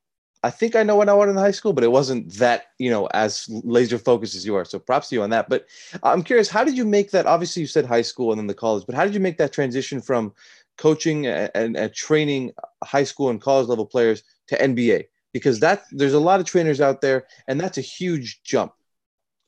I 0.42 0.50
think 0.50 0.76
I 0.76 0.84
know 0.84 0.94
what 0.94 1.08
I 1.08 1.14
wanted 1.14 1.32
in 1.32 1.38
high 1.38 1.50
school, 1.50 1.72
but 1.72 1.82
it 1.82 1.90
wasn't 1.90 2.32
that, 2.34 2.66
you 2.78 2.90
know, 2.90 3.06
as 3.06 3.48
laser 3.48 3.98
focused 3.98 4.36
as 4.36 4.46
you 4.46 4.54
are. 4.54 4.64
So 4.64 4.78
props 4.78 5.08
to 5.08 5.16
you 5.16 5.22
on 5.22 5.30
that. 5.30 5.48
But 5.48 5.66
I'm 6.02 6.22
curious, 6.22 6.48
how 6.48 6.62
did 6.64 6.76
you 6.76 6.84
make 6.84 7.10
that? 7.10 7.26
Obviously, 7.26 7.60
you 7.60 7.66
said 7.66 7.84
high 7.84 8.02
school 8.02 8.30
and 8.30 8.38
then 8.38 8.46
the 8.46 8.54
college, 8.54 8.84
but 8.86 8.94
how 8.94 9.04
did 9.04 9.14
you 9.14 9.20
make 9.20 9.38
that 9.38 9.52
transition 9.52 10.00
from 10.00 10.32
coaching 10.76 11.26
and, 11.26 11.50
and, 11.54 11.76
and 11.76 11.92
training 11.92 12.52
high 12.84 13.02
school 13.04 13.30
and 13.30 13.40
college 13.40 13.66
level 13.66 13.84
players 13.84 14.22
to 14.46 14.56
NBA? 14.56 15.06
Because 15.32 15.60
that 15.60 15.84
there's 15.90 16.14
a 16.14 16.20
lot 16.20 16.40
of 16.40 16.46
trainers 16.46 16.80
out 16.80 17.00
there, 17.00 17.26
and 17.48 17.60
that's 17.60 17.78
a 17.78 17.82
huge 17.82 18.40
jump. 18.44 18.72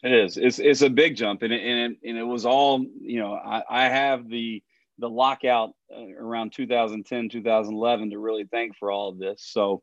It 0.02 0.12
is. 0.12 0.36
It's 0.36 0.58
it's 0.58 0.82
a 0.82 0.90
big 0.90 1.16
jump, 1.16 1.42
and 1.42 1.52
it, 1.52 1.62
and 1.62 1.92
it, 1.92 2.08
and 2.08 2.18
it 2.18 2.24
was 2.24 2.44
all 2.44 2.84
you 3.00 3.20
know. 3.20 3.34
I, 3.34 3.62
I 3.68 3.88
have 3.88 4.28
the 4.28 4.62
the 4.98 5.08
lockout 5.08 5.70
uh, 5.94 6.14
around 6.18 6.52
2010 6.52 7.28
2011 7.30 8.10
to 8.10 8.18
really 8.18 8.44
thank 8.44 8.76
for 8.76 8.90
all 8.90 9.08
of 9.08 9.18
this 9.18 9.42
so. 9.42 9.82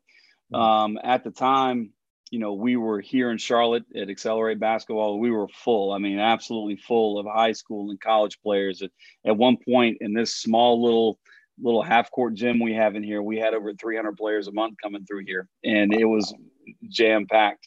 Um, 0.52 0.98
at 1.02 1.24
the 1.24 1.30
time 1.30 1.92
you 2.30 2.38
know 2.38 2.52
we 2.52 2.76
were 2.76 3.00
here 3.00 3.30
in 3.30 3.38
charlotte 3.38 3.84
at 3.96 4.10
accelerate 4.10 4.60
basketball. 4.60 5.18
We 5.18 5.30
were 5.30 5.48
full. 5.48 5.92
I 5.92 5.98
mean 5.98 6.18
absolutely 6.18 6.76
full 6.76 7.18
of 7.18 7.26
high 7.26 7.52
school 7.52 7.90
and 7.90 8.00
college 8.00 8.38
players. 8.42 8.82
At, 8.82 8.90
at 9.26 9.36
one 9.36 9.56
point 9.56 9.98
in 10.00 10.12
this 10.12 10.34
small 10.34 10.82
little 10.82 11.18
little 11.60 11.82
half 11.82 12.10
court 12.10 12.34
gym 12.34 12.60
we 12.60 12.74
have 12.74 12.94
in 12.94 13.02
here 13.02 13.20
we 13.20 13.36
had 13.36 13.52
over 13.52 13.72
300 13.74 14.16
players 14.16 14.46
a 14.46 14.52
month 14.52 14.76
coming 14.80 15.04
through 15.04 15.24
here 15.26 15.48
and 15.64 15.92
it 15.92 16.04
was 16.04 16.32
jam 16.88 17.26
packed 17.26 17.66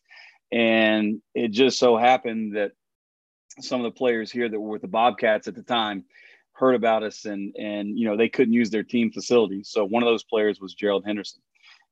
and 0.50 1.22
it 1.36 1.52
just 1.52 1.78
so 1.78 1.98
happened 1.98 2.56
that 2.56 2.72
some 3.60 3.82
of 3.82 3.84
the 3.84 3.98
players 3.98 4.32
here 4.32 4.50
that 4.50 4.60
were 4.60 4.70
with 4.70 4.82
the 4.82 4.88
bobcats 4.88 5.48
at 5.48 5.56
the 5.56 5.64
time 5.64 6.06
heard 6.54 6.76
about 6.76 7.04
us 7.04 7.26
and 7.26 7.56
and 7.58 7.98
you 7.98 8.08
know 8.08 8.18
they 8.18 8.30
couldn't 8.30 8.54
use 8.54 8.70
their 8.70 8.84
team 8.84 9.12
facilities. 9.12 9.70
So 9.70 9.86
one 9.86 10.04
of 10.04 10.08
those 10.08 10.24
players 10.24 10.60
was 10.60 10.74
Gerald 10.74 11.04
Henderson, 11.06 11.42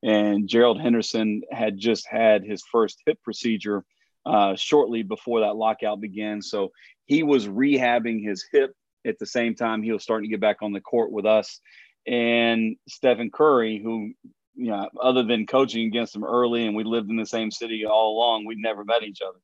and 0.04 0.48
Gerald 0.48 0.80
Henderson 0.80 1.42
had 1.52 1.78
just 1.78 2.08
had 2.08 2.44
his 2.44 2.64
first 2.72 3.02
hip 3.06 3.20
procedure 3.24 3.84
uh, 4.26 4.56
shortly 4.56 5.04
before 5.04 5.42
that 5.42 5.56
lockout 5.56 6.02
began. 6.02 6.42
So 6.42 6.72
he 7.06 7.24
was 7.24 7.48
rehabbing 7.48 8.24
his 8.24 8.46
hip 8.52 8.74
at 9.06 9.18
the 9.20 9.26
same 9.26 9.56
time 9.56 9.82
he 9.82 9.92
was 9.92 10.04
starting 10.04 10.30
to 10.30 10.34
get 10.34 10.42
back 10.42 10.58
on 10.62 10.74
the 10.74 10.82
court 10.82 11.12
with 11.12 11.26
us. 11.26 11.60
And 12.06 12.76
Stephen 12.88 13.32
Curry, 13.32 13.80
who 13.82 14.14
you 14.56 14.72
know, 14.72 14.90
other 15.02 15.24
than 15.24 15.46
coaching 15.46 15.88
against 15.88 16.16
him 16.16 16.26
early, 16.26 16.66
and 16.66 16.76
we 16.76 16.84
lived 16.84 17.10
in 17.10 17.16
the 17.16 17.26
same 17.26 17.50
city 17.50 17.86
all 17.86 18.18
along, 18.18 18.46
we'd 18.46 18.58
never 18.58 18.84
met 18.84 19.04
each 19.04 19.22
other 19.22 19.40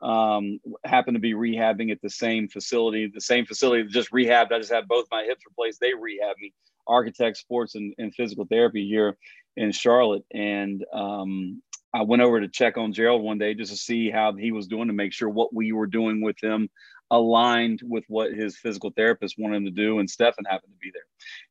um, 0.00 0.60
happened 0.84 1.16
to 1.16 1.20
be 1.20 1.34
rehabbing 1.34 1.90
at 1.90 2.00
the 2.00 2.10
same 2.10 2.48
facility, 2.48 3.10
the 3.12 3.20
same 3.20 3.46
facility 3.46 3.82
that 3.82 3.92
just 3.92 4.12
rehabbed. 4.12 4.52
I 4.52 4.58
just 4.58 4.72
had 4.72 4.86
both 4.86 5.06
my 5.10 5.24
hips 5.24 5.42
replaced. 5.46 5.80
They 5.80 5.92
rehabbed 5.92 6.38
me, 6.40 6.52
architect 6.86 7.36
sports 7.36 7.74
and, 7.74 7.94
and 7.98 8.14
physical 8.14 8.46
therapy 8.46 8.86
here 8.86 9.16
in 9.58 9.72
Charlotte. 9.72 10.24
And 10.32 10.84
um, 10.92 11.62
I 11.92 12.02
went 12.02 12.22
over 12.22 12.40
to 12.40 12.48
check 12.48 12.78
on 12.78 12.92
Gerald 12.92 13.22
one 13.22 13.38
day 13.38 13.54
just 13.54 13.72
to 13.72 13.76
see 13.76 14.10
how 14.10 14.32
he 14.32 14.52
was 14.52 14.68
doing 14.68 14.86
to 14.86 14.94
make 14.94 15.12
sure 15.12 15.28
what 15.28 15.52
we 15.52 15.72
were 15.72 15.86
doing 15.86 16.22
with 16.22 16.36
him 16.42 16.70
aligned 17.10 17.80
with 17.82 18.04
what 18.08 18.32
his 18.32 18.56
physical 18.56 18.90
therapist 18.94 19.36
wanted 19.38 19.56
him 19.56 19.64
to 19.64 19.70
do. 19.70 19.98
And 19.98 20.08
Stephen 20.08 20.44
happened 20.48 20.74
to 20.74 20.78
be 20.78 20.92
there. 20.92 21.02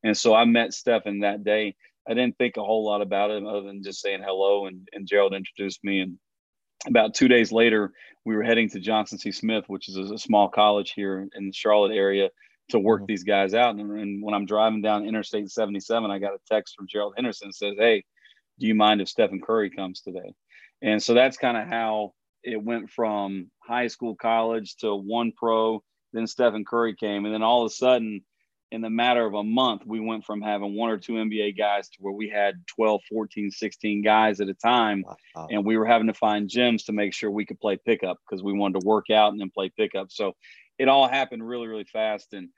And 0.04 0.16
so 0.16 0.34
I 0.34 0.46
met 0.46 0.74
Stephen 0.74 1.20
that 1.20 1.44
day. 1.44 1.76
I 2.08 2.14
didn't 2.14 2.38
think 2.38 2.56
a 2.56 2.64
whole 2.64 2.86
lot 2.86 3.02
about 3.02 3.32
him 3.32 3.46
other 3.46 3.64
than 3.64 3.84
just 3.84 4.02
saying 4.02 4.22
hello. 4.24 4.68
And, 4.68 4.88
and 4.94 5.08
Gerald 5.08 5.34
introduced 5.34 5.84
me. 5.84 6.00
And 6.00 6.18
about 6.88 7.14
two 7.14 7.28
days 7.28 7.52
later, 7.52 7.92
we 8.24 8.36
were 8.36 8.44
heading 8.44 8.70
to 8.70 8.80
Johnson 8.80 9.18
C. 9.18 9.32
Smith, 9.32 9.66
which 9.68 9.90
is 9.90 9.98
a 9.98 10.18
small 10.18 10.48
college 10.48 10.94
here 10.96 11.28
in 11.36 11.48
the 11.48 11.54
Charlotte 11.54 11.94
area, 11.94 12.30
to 12.70 12.80
work 12.80 13.02
mm-hmm. 13.02 13.08
these 13.08 13.24
guys 13.24 13.54
out. 13.54 13.76
And, 13.76 13.92
and, 13.92 14.24
when 14.24 14.34
I'm 14.34 14.46
driving 14.46 14.82
down 14.82 15.06
Interstate 15.06 15.50
77, 15.50 16.12
I 16.12 16.20
got 16.20 16.34
a 16.34 16.40
text 16.52 16.76
from 16.76 16.88
Gerald 16.88 17.14
Henderson 17.16 17.50
that 17.50 17.56
says, 17.56 17.76
Hey, 17.78 18.04
do 18.60 18.68
you 18.68 18.76
mind 18.76 19.02
if 19.02 19.10
Stephen 19.10 19.42
Curry 19.42 19.70
comes 19.70 20.02
today? 20.02 20.34
And 20.82 21.02
so 21.02 21.14
that's 21.14 21.38
kind 21.38 21.58
of 21.58 21.68
how 21.68 22.14
it 22.44 22.62
went 22.62 22.90
from 22.90 23.50
high 23.60 23.88
school, 23.88 24.16
college 24.16 24.76
to 24.78 24.96
one 24.96 25.32
pro. 25.36 25.84
Then 26.14 26.28
Stephen 26.28 26.66
Curry 26.66 26.96
came. 26.96 27.26
And 27.26 27.34
then 27.34 27.44
all 27.44 27.66
of 27.66 27.72
a 27.72 27.74
sudden, 27.74 28.22
in 28.72 28.82
the 28.82 28.90
matter 28.90 29.26
of 29.26 29.34
a 29.34 29.44
month, 29.44 29.84
we 29.86 30.00
went 30.00 30.26
from 30.26 30.42
having 30.42 30.76
one 30.76 30.90
or 30.90 30.98
two 30.98 31.14
NBA 31.14 31.58
guys 31.58 31.90
to 31.90 31.98
where 32.00 32.14
we 32.14 32.30
had 32.30 32.66
12, 32.68 33.02
14, 33.10 33.52
16 33.52 34.02
guys 34.02 34.42
at 34.42 34.50
a 34.50 34.54
time. 34.54 35.06
Wow. 35.36 35.48
And 35.50 35.66
we 35.66 35.78
were 35.78 35.86
having 35.86 36.08
to 36.08 36.14
find 36.14 36.50
gyms 36.50 36.86
to 36.86 36.92
make 36.92 37.14
sure 37.14 37.32
we 37.32 37.46
could 37.46 37.60
play 37.60 37.78
pickup 37.78 38.20
because 38.28 38.44
we 38.44 38.54
wanted 38.54 38.82
to 38.82 38.88
work 38.88 39.10
out 39.10 39.32
and 39.32 39.40
then 39.40 39.50
play 39.50 39.70
pickup. 39.70 40.12
So 40.12 40.36
it 40.80 40.88
all 40.88 41.08
happened 41.08 41.48
really, 41.48 41.68
really 41.68 41.86
fast. 41.86 42.34
And 42.34 42.50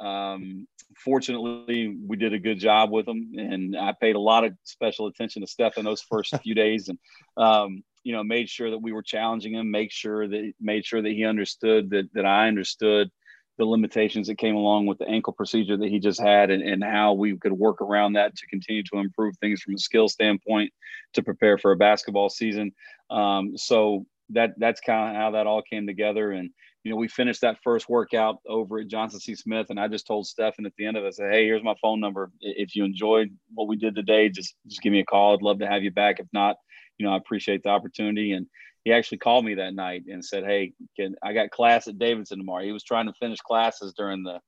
um, 0.00 0.66
fortunately, 1.04 1.96
we 2.06 2.16
did 2.16 2.32
a 2.32 2.38
good 2.38 2.58
job 2.58 2.90
with 2.90 3.06
them. 3.06 3.32
And 3.36 3.76
I 3.76 3.94
paid 3.98 4.16
a 4.16 4.20
lot 4.20 4.44
of 4.44 4.54
special 4.64 5.06
attention 5.06 5.42
to 5.42 5.48
Steph 5.48 5.78
in 5.78 5.84
those 5.84 6.02
first 6.02 6.36
few 6.42 6.54
days. 6.54 6.88
And, 6.88 6.98
um, 7.36 7.82
you 8.02 8.12
know, 8.12 8.22
made 8.22 8.48
sure 8.48 8.70
that 8.70 8.82
we 8.82 8.92
were 8.92 9.02
challenging 9.02 9.54
him, 9.54 9.70
make 9.70 9.90
sure 9.90 10.28
that 10.28 10.52
made 10.60 10.84
sure 10.84 11.00
that 11.00 11.12
he 11.12 11.24
understood 11.24 11.90
that, 11.90 12.08
that 12.14 12.26
I 12.26 12.48
understood 12.48 13.10
the 13.56 13.64
limitations 13.64 14.26
that 14.26 14.36
came 14.36 14.56
along 14.56 14.86
with 14.86 14.98
the 14.98 15.08
ankle 15.08 15.32
procedure 15.32 15.76
that 15.76 15.88
he 15.88 16.00
just 16.00 16.20
had 16.20 16.50
and, 16.50 16.60
and 16.60 16.82
how 16.82 17.12
we 17.12 17.36
could 17.38 17.52
work 17.52 17.80
around 17.80 18.14
that 18.14 18.34
to 18.36 18.46
continue 18.48 18.82
to 18.82 18.98
improve 18.98 19.36
things 19.38 19.62
from 19.62 19.74
a 19.74 19.78
skill 19.78 20.08
standpoint 20.08 20.72
to 21.12 21.22
prepare 21.22 21.56
for 21.56 21.70
a 21.70 21.76
basketball 21.76 22.28
season. 22.28 22.72
Um, 23.10 23.56
so 23.56 24.06
that 24.30 24.54
that's 24.58 24.80
kind 24.80 25.10
of 25.10 25.22
how 25.22 25.30
that 25.32 25.46
all 25.46 25.62
came 25.62 25.86
together. 25.86 26.32
And, 26.32 26.50
you 26.84 26.90
know, 26.90 26.96
we 26.96 27.08
finished 27.08 27.40
that 27.40 27.58
first 27.64 27.88
workout 27.88 28.36
over 28.46 28.78
at 28.78 28.88
Johnson 28.88 29.18
C. 29.18 29.34
Smith. 29.34 29.68
And 29.70 29.80
I 29.80 29.88
just 29.88 30.06
told 30.06 30.26
Stephen 30.26 30.66
at 30.66 30.72
the 30.76 30.86
end 30.86 30.96
of 30.96 31.04
it, 31.04 31.08
I 31.08 31.10
said, 31.10 31.32
Hey, 31.32 31.46
here's 31.46 31.64
my 31.64 31.74
phone 31.80 31.98
number. 31.98 32.30
If 32.40 32.76
you 32.76 32.84
enjoyed 32.84 33.34
what 33.54 33.68
we 33.68 33.76
did 33.76 33.94
today, 33.94 34.28
just, 34.28 34.54
just 34.66 34.82
give 34.82 34.92
me 34.92 35.00
a 35.00 35.04
call. 35.04 35.34
I'd 35.34 35.42
love 35.42 35.60
to 35.60 35.66
have 35.66 35.82
you 35.82 35.90
back. 35.90 36.20
If 36.20 36.26
not, 36.32 36.56
you 36.98 37.06
know, 37.06 37.14
I 37.14 37.16
appreciate 37.16 37.62
the 37.62 37.70
opportunity. 37.70 38.32
And, 38.32 38.46
he 38.84 38.92
actually 38.92 39.18
called 39.18 39.44
me 39.44 39.54
that 39.54 39.74
night 39.74 40.04
and 40.08 40.24
said, 40.24 40.44
"Hey, 40.44 40.74
can 40.96 41.16
I 41.22 41.32
got 41.32 41.50
class 41.50 41.88
at 41.88 41.98
Davidson 41.98 42.38
tomorrow?" 42.38 42.64
He 42.64 42.72
was 42.72 42.84
trying 42.84 43.06
to 43.06 43.14
finish 43.14 43.40
classes 43.40 43.94
during 43.96 44.22
the 44.22 44.40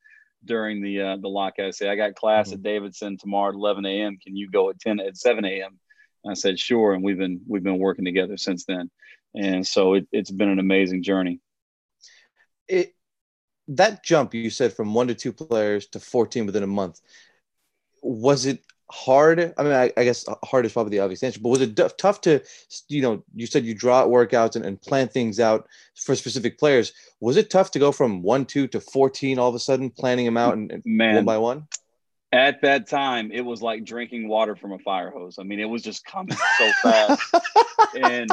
during 0.45 0.83
the 0.83 1.01
uh, 1.01 1.17
the 1.17 1.29
lockout. 1.29 1.67
I 1.67 1.71
said, 1.71 1.89
"I 1.89 1.97
got 1.97 2.15
class 2.15 2.49
mm-hmm. 2.49 2.57
at 2.57 2.63
Davidson 2.63 3.17
tomorrow 3.17 3.49
at 3.49 3.55
11 3.55 3.87
a.m. 3.87 4.19
Can 4.23 4.37
you 4.37 4.51
go 4.51 4.69
at 4.69 4.79
10 4.79 5.01
at 5.01 5.17
7 5.17 5.45
a.m.?" 5.45 5.79
I 6.29 6.35
said, 6.35 6.59
"Sure." 6.59 6.93
And 6.93 7.03
we've 7.03 7.17
been 7.17 7.41
we've 7.49 7.63
been 7.63 7.79
working 7.79 8.05
together 8.05 8.37
since 8.37 8.67
then, 8.67 8.91
and 9.35 9.67
so 9.67 9.95
it, 9.95 10.07
it's 10.13 10.31
been 10.31 10.51
an 10.51 10.59
amazing 10.59 11.03
journey. 11.03 11.41
It 12.69 12.95
that 13.69 14.05
jump 14.05 14.35
you 14.35 14.51
said 14.51 14.73
from 14.73 14.95
one 14.95 15.09
to 15.09 15.15
two 15.15 15.33
players 15.33 15.87
to 15.89 16.01
14 16.01 16.47
within 16.47 16.63
a 16.63 16.69
month 16.69 17.01
was 18.07 18.47
it 18.47 18.63
hard? 18.91 19.53
I 19.57 19.63
mean, 19.63 19.73
I, 19.73 19.93
I, 19.97 20.05
guess 20.05 20.25
hard 20.45 20.65
is 20.65 20.73
probably 20.73 20.91
the 20.91 21.01
obvious 21.03 21.23
answer, 21.23 21.41
but 21.43 21.49
was 21.49 21.61
it 21.61 21.75
d- 21.75 21.89
tough 21.99 22.21
to, 22.23 22.41
you 22.89 23.03
know, 23.03 23.25
you 23.35 23.47
said 23.47 23.65
you 23.65 23.75
draw 23.75 24.07
workouts 24.07 24.57
and, 24.57 24.65
and 24.65 24.81
plan 24.81 25.09
things 25.09 25.41
out 25.41 25.69
for 25.97 26.15
specific 26.15 26.59
players. 26.59 26.93
Was 27.21 27.37
it 27.37 27.51
tough 27.51 27.73
to 27.73 27.79
go 27.79 27.93
from 27.93 28.23
one, 28.23 28.45
two 28.45 28.69
to 28.69 28.81
14 28.81 29.39
all 29.39 29.49
of 29.49 29.55
a 29.55 29.59
sudden, 29.59 29.91
planning 29.91 30.25
them 30.25 30.37
out 30.37 30.55
and, 30.55 30.71
and 30.71 30.83
Man, 30.87 31.17
one 31.17 31.25
by 31.25 31.39
one? 31.39 31.67
At 32.33 32.63
that 32.63 32.89
time, 32.89 33.31
it 33.33 33.41
was 33.41 33.63
like 33.63 33.85
drinking 33.85 34.29
water 34.29 34.57
from 34.57 34.73
a 34.73 34.79
fire 34.79 35.11
hose. 35.11 35.39
I 35.39 35.43
mean, 35.43 35.61
it 35.61 35.65
was 35.65 35.83
just 35.83 36.05
coming 36.05 36.37
so 36.59 36.71
fast. 36.83 37.35
and, 37.97 38.31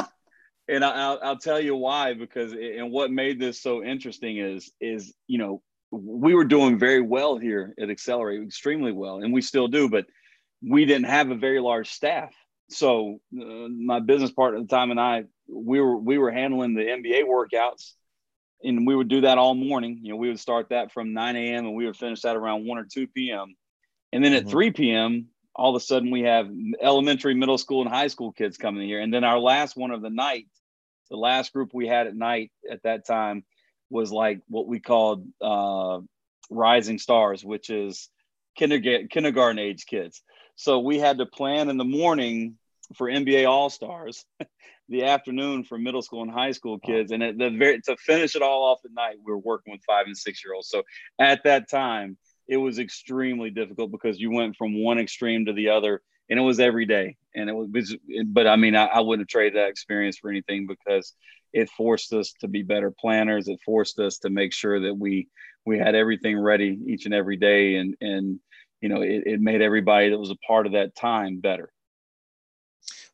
and 0.68 0.84
I'll, 0.84 1.18
I'll 1.22 1.38
tell 1.38 1.60
you 1.60 1.76
why, 1.76 2.14
because, 2.14 2.52
it, 2.52 2.76
and 2.78 2.90
what 2.90 3.10
made 3.10 3.38
this 3.38 3.60
so 3.60 3.82
interesting 3.82 4.38
is, 4.38 4.72
is, 4.80 5.14
you 5.26 5.38
know, 5.38 5.62
we 5.90 6.34
were 6.34 6.44
doing 6.44 6.78
very 6.78 7.00
well 7.00 7.36
here 7.38 7.74
at 7.78 7.90
Accelerate, 7.90 8.42
extremely 8.42 8.92
well, 8.92 9.18
and 9.18 9.32
we 9.32 9.42
still 9.42 9.68
do, 9.68 9.88
but 9.88 10.06
we 10.62 10.84
didn't 10.84 11.06
have 11.06 11.30
a 11.30 11.36
very 11.36 11.60
large 11.60 11.90
staff. 11.90 12.34
So 12.70 13.20
uh, 13.38 13.68
my 13.68 14.00
business 14.00 14.32
partner 14.32 14.60
at 14.60 14.68
the 14.68 14.74
time 14.74 14.90
and 14.90 14.98
I, 14.98 15.24
we 15.48 15.80
were 15.80 15.96
we 15.96 16.16
were 16.16 16.30
handling 16.30 16.74
the 16.74 16.82
NBA 16.82 17.24
workouts, 17.24 17.92
and 18.62 18.86
we 18.86 18.96
would 18.96 19.08
do 19.08 19.22
that 19.22 19.38
all 19.38 19.54
morning. 19.54 20.00
You 20.02 20.12
know, 20.12 20.16
we 20.16 20.28
would 20.28 20.40
start 20.40 20.70
that 20.70 20.90
from 20.90 21.12
9 21.12 21.36
a.m. 21.36 21.66
and 21.66 21.74
we 21.74 21.86
would 21.86 21.96
finish 21.96 22.22
that 22.22 22.36
around 22.36 22.66
1 22.66 22.78
or 22.78 22.86
2 22.90 23.06
p.m. 23.08 23.54
And 24.12 24.24
then 24.24 24.32
at 24.32 24.42
mm-hmm. 24.42 24.50
3 24.50 24.70
p.m., 24.70 25.26
all 25.54 25.74
of 25.74 25.80
a 25.80 25.84
sudden 25.84 26.10
we 26.10 26.22
have 26.22 26.50
elementary, 26.80 27.34
middle 27.34 27.58
school, 27.58 27.82
and 27.82 27.90
high 27.90 28.08
school 28.08 28.32
kids 28.32 28.56
coming 28.56 28.86
here. 28.86 29.00
And 29.00 29.12
then 29.12 29.24
our 29.24 29.38
last 29.38 29.76
one 29.76 29.90
of 29.90 30.02
the 30.02 30.10
night, 30.10 30.46
the 31.10 31.16
last 31.16 31.52
group 31.52 31.70
we 31.72 31.86
had 31.86 32.06
at 32.06 32.16
night 32.16 32.50
at 32.70 32.82
that 32.82 33.06
time 33.06 33.44
was 33.90 34.10
like 34.10 34.40
what 34.48 34.66
we 34.66 34.80
called 34.80 35.26
uh, 35.40 36.00
rising 36.50 36.98
stars, 36.98 37.44
which 37.44 37.70
is 37.70 38.08
kindergarten 38.56 39.08
kindergarten 39.08 39.58
age 39.58 39.86
kids. 39.86 40.22
So 40.56 40.80
we 40.80 40.98
had 40.98 41.18
to 41.18 41.26
plan 41.26 41.68
in 41.68 41.76
the 41.76 41.84
morning 41.84 42.56
for 42.96 43.08
NBA 43.08 43.48
All 43.48 43.70
Stars, 43.70 44.24
the 44.88 45.04
afternoon 45.04 45.64
for 45.64 45.78
middle 45.78 46.02
school 46.02 46.22
and 46.22 46.30
high 46.30 46.52
school 46.52 46.78
kids, 46.78 47.12
and 47.12 47.22
at 47.22 47.38
the 47.38 47.50
very 47.50 47.80
to 47.82 47.96
finish 47.96 48.34
it 48.36 48.42
all 48.42 48.64
off 48.64 48.80
at 48.84 48.92
night, 48.92 49.16
we 49.24 49.32
were 49.32 49.38
working 49.38 49.72
with 49.72 49.82
five 49.86 50.06
and 50.06 50.16
six 50.16 50.44
year 50.44 50.54
olds. 50.54 50.68
So 50.68 50.82
at 51.18 51.44
that 51.44 51.68
time, 51.70 52.16
it 52.48 52.56
was 52.56 52.78
extremely 52.78 53.50
difficult 53.50 53.90
because 53.90 54.20
you 54.20 54.30
went 54.30 54.56
from 54.56 54.82
one 54.82 54.98
extreme 54.98 55.46
to 55.46 55.52
the 55.52 55.70
other 55.70 56.02
and 56.28 56.38
it 56.38 56.42
was 56.42 56.60
every 56.60 56.86
day. 56.86 57.16
And 57.34 57.50
it 57.50 57.52
was, 57.52 57.96
but 58.26 58.46
I 58.46 58.56
mean, 58.56 58.76
I, 58.76 58.86
I 58.86 59.00
wouldn't 59.00 59.28
trade 59.28 59.54
that 59.56 59.68
experience 59.68 60.18
for 60.18 60.30
anything 60.30 60.66
because 60.66 61.14
it 61.52 61.70
forced 61.70 62.12
us 62.12 62.32
to 62.40 62.48
be 62.48 62.62
better 62.62 62.90
planners. 62.90 63.48
It 63.48 63.60
forced 63.64 63.98
us 63.98 64.18
to 64.18 64.30
make 64.30 64.52
sure 64.52 64.80
that 64.80 64.94
we, 64.94 65.28
we 65.66 65.78
had 65.78 65.94
everything 65.94 66.38
ready 66.38 66.78
each 66.86 67.04
and 67.04 67.14
every 67.14 67.36
day. 67.36 67.76
And, 67.76 67.96
and, 68.00 68.40
you 68.80 68.88
know, 68.88 69.02
it, 69.02 69.24
it 69.26 69.40
made 69.40 69.62
everybody 69.62 70.10
that 70.10 70.18
was 70.18 70.30
a 70.30 70.46
part 70.46 70.66
of 70.66 70.72
that 70.72 70.94
time 70.94 71.40
better. 71.40 71.70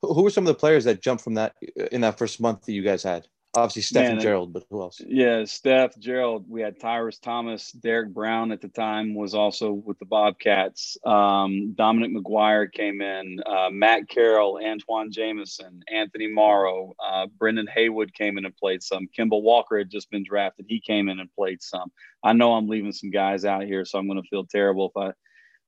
Who 0.03 0.23
were 0.23 0.31
some 0.31 0.45
of 0.45 0.49
the 0.49 0.59
players 0.59 0.85
that 0.85 1.03
jumped 1.03 1.23
from 1.23 1.35
that 1.35 1.55
uh, 1.79 1.85
in 1.93 2.01
that 2.01 2.19
first 2.19 2.41
month 2.41 2.63
that 2.63 2.73
you 2.73 2.83
guys 2.83 3.03
had? 3.03 3.27
Obviously, 3.53 3.83
Steph 3.83 4.05
Man, 4.05 4.13
and 4.13 4.21
Gerald, 4.21 4.53
but 4.53 4.65
who 4.71 4.81
else? 4.81 5.01
Yeah, 5.05 5.45
Steph, 5.45 5.99
Gerald. 5.99 6.45
We 6.49 6.61
had 6.61 6.79
Tyrus 6.79 7.19
Thomas, 7.19 7.73
Derrick 7.73 8.15
Brown 8.15 8.53
at 8.53 8.61
the 8.61 8.69
time 8.69 9.13
was 9.13 9.35
also 9.35 9.73
with 9.73 9.99
the 9.99 10.05
Bobcats. 10.05 10.97
Um, 11.05 11.73
Dominic 11.75 12.13
McGuire 12.13 12.71
came 12.71 13.01
in. 13.01 13.41
Uh, 13.45 13.71
Matt 13.73 14.09
Carroll, 14.09 14.61
Antawn 14.63 15.11
Jamison, 15.11 15.83
Anthony 15.93 16.29
Morrow, 16.29 16.95
uh, 17.05 17.27
Brendan 17.27 17.67
Haywood 17.75 18.15
came 18.15 18.39
in 18.39 18.45
and 18.45 18.57
played 18.57 18.85
some. 18.85 19.09
Kemba 19.19 19.43
Walker 19.43 19.79
had 19.79 19.91
just 19.91 20.13
been 20.13 20.23
drafted. 20.23 20.67
He 20.69 20.81
came 20.81 21.09
in 21.09 21.19
and 21.19 21.35
played 21.35 21.61
some. 21.61 21.91
I 22.23 22.33
know 22.35 22.53
I'm 22.53 22.69
leaving 22.69 22.93
some 22.93 23.11
guys 23.11 23.45
out 23.45 23.65
here, 23.65 23.85
so 23.85 23.99
I'm 23.99 24.07
going 24.07 24.23
to 24.23 24.29
feel 24.29 24.47
terrible 24.47 24.93
if 24.95 25.15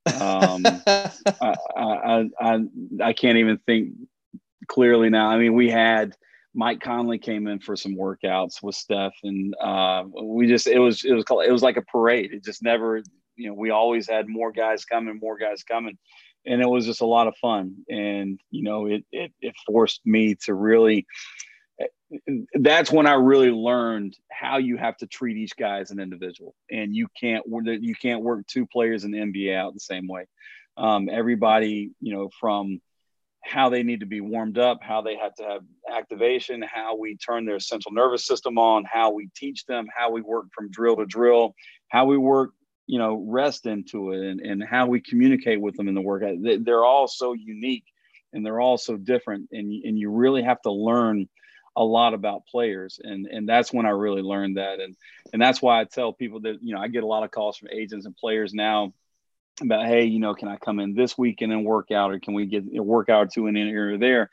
I. 0.09 0.23
um, 0.23 0.63
I, 0.87 1.55
I, 1.75 2.29
I, 2.39 2.59
I 3.03 3.11
can't 3.13 3.39
even 3.39 3.57
think 3.65 3.89
clearly 4.69 5.09
now. 5.09 5.27
I 5.27 5.37
mean, 5.37 5.53
we 5.53 5.69
had 5.69 6.15
Mike 6.55 6.81
Conley 6.81 7.17
came 7.17 7.47
in 7.47 7.59
for 7.59 7.75
some 7.75 7.95
workouts 7.95 8.61
with 8.61 8.75
Steph, 8.75 9.15
and 9.23 9.55
uh, 9.59 10.03
we 10.23 10.47
just 10.47 10.67
it 10.67 10.79
was 10.79 11.03
it 11.03 11.13
was 11.13 11.23
called, 11.23 11.45
it 11.45 11.51
was 11.51 11.63
like 11.63 11.77
a 11.77 11.81
parade. 11.81 12.31
It 12.31 12.43
just 12.43 12.61
never, 12.61 13.01
you 13.35 13.47
know, 13.47 13.53
we 13.53 13.71
always 13.71 14.07
had 14.07 14.27
more 14.27 14.51
guys 14.51 14.85
coming, 14.85 15.19
more 15.19 15.37
guys 15.37 15.63
coming, 15.63 15.97
and 16.45 16.61
it 16.61 16.69
was 16.69 16.85
just 16.85 17.01
a 17.01 17.07
lot 17.07 17.27
of 17.27 17.35
fun. 17.37 17.77
And 17.89 18.39
you 18.51 18.63
know, 18.63 18.85
it 18.85 19.03
it, 19.11 19.33
it 19.41 19.55
forced 19.65 20.01
me 20.05 20.35
to 20.45 20.53
really. 20.53 21.07
That's 22.53 22.91
when 22.91 23.07
I 23.07 23.13
really 23.13 23.49
learned 23.49 24.15
how 24.31 24.57
you 24.57 24.77
have 24.77 24.95
to 24.97 25.07
treat 25.07 25.35
each 25.37 25.57
guy 25.57 25.79
as 25.79 25.89
an 25.89 25.99
individual, 25.99 26.53
and 26.69 26.95
you 26.95 27.07
can't 27.19 27.43
you 27.47 27.95
can't 27.95 28.21
work 28.21 28.45
two 28.45 28.67
players 28.67 29.03
in 29.03 29.11
the 29.11 29.17
NBA 29.17 29.55
out 29.55 29.73
the 29.73 29.79
same 29.79 30.07
way. 30.07 30.27
Um, 30.77 31.09
everybody, 31.09 31.91
you 31.99 32.13
know, 32.13 32.29
from 32.39 32.79
how 33.43 33.69
they 33.69 33.83
need 33.83 33.99
to 33.99 34.05
be 34.05 34.21
warmed 34.21 34.57
up, 34.57 34.79
how 34.81 35.01
they 35.01 35.17
have 35.17 35.35
to 35.35 35.43
have 35.43 35.61
activation, 35.93 36.61
how 36.61 36.95
we 36.95 37.17
turn 37.17 37.45
their 37.45 37.59
central 37.59 37.93
nervous 37.93 38.25
system 38.25 38.57
on, 38.57 38.85
how 38.91 39.11
we 39.11 39.29
teach 39.35 39.65
them, 39.65 39.85
how 39.95 40.11
we 40.11 40.21
work 40.21 40.45
from 40.55 40.71
drill 40.71 40.95
to 40.95 41.05
drill, 41.05 41.53
how 41.89 42.05
we 42.05 42.17
work, 42.17 42.51
you 42.87 42.97
know, 42.97 43.23
rest 43.27 43.65
into 43.65 44.11
it, 44.11 44.21
and, 44.21 44.39
and 44.39 44.63
how 44.63 44.87
we 44.87 45.01
communicate 45.01 45.59
with 45.59 45.75
them 45.75 45.87
in 45.87 45.93
the 45.93 46.01
workout. 46.01 46.37
They're 46.41 46.85
all 46.85 47.07
so 47.07 47.33
unique 47.33 47.85
and 48.31 48.45
they're 48.45 48.61
all 48.61 48.77
so 48.77 48.97
different, 48.97 49.49
and, 49.51 49.71
and 49.83 49.99
you 49.99 50.09
really 50.09 50.41
have 50.41 50.61
to 50.61 50.71
learn 50.71 51.27
a 51.75 51.83
lot 51.83 52.13
about 52.13 52.45
players 52.45 52.99
and 53.03 53.25
and 53.25 53.49
that's 53.49 53.73
when 53.73 53.87
I 53.87 53.89
really 53.89 54.21
learned 54.21 54.57
that 54.57 54.79
and 54.79 54.95
and 55.31 55.41
that's 55.41 55.59
why 55.59 55.81
I 55.81 55.85
tell 55.85 56.13
people 56.13 56.41
that 56.41 56.59
you 56.61 56.75
know 56.75 56.79
I 56.79 56.87
get 56.87 57.01
a 57.01 57.07
lot 57.07 57.23
of 57.23 57.31
calls 57.31 57.57
from 57.57 57.69
agents 57.71 58.05
and 58.05 58.15
players 58.15 58.53
now 58.53 58.93
about 59.61 59.85
hey 59.85 60.03
you 60.03 60.19
know 60.19 60.33
can 60.33 60.47
i 60.47 60.57
come 60.57 60.79
in 60.79 60.93
this 60.93 61.17
weekend 61.17 61.51
and 61.51 61.65
work 61.65 61.91
out 61.91 62.11
or 62.11 62.19
can 62.19 62.33
we 62.33 62.45
get 62.45 62.63
a 62.75 62.81
workout 62.81 63.27
or 63.27 63.29
two 63.31 63.47
in 63.47 63.55
here 63.55 63.93
or 63.93 63.97
there? 63.97 64.29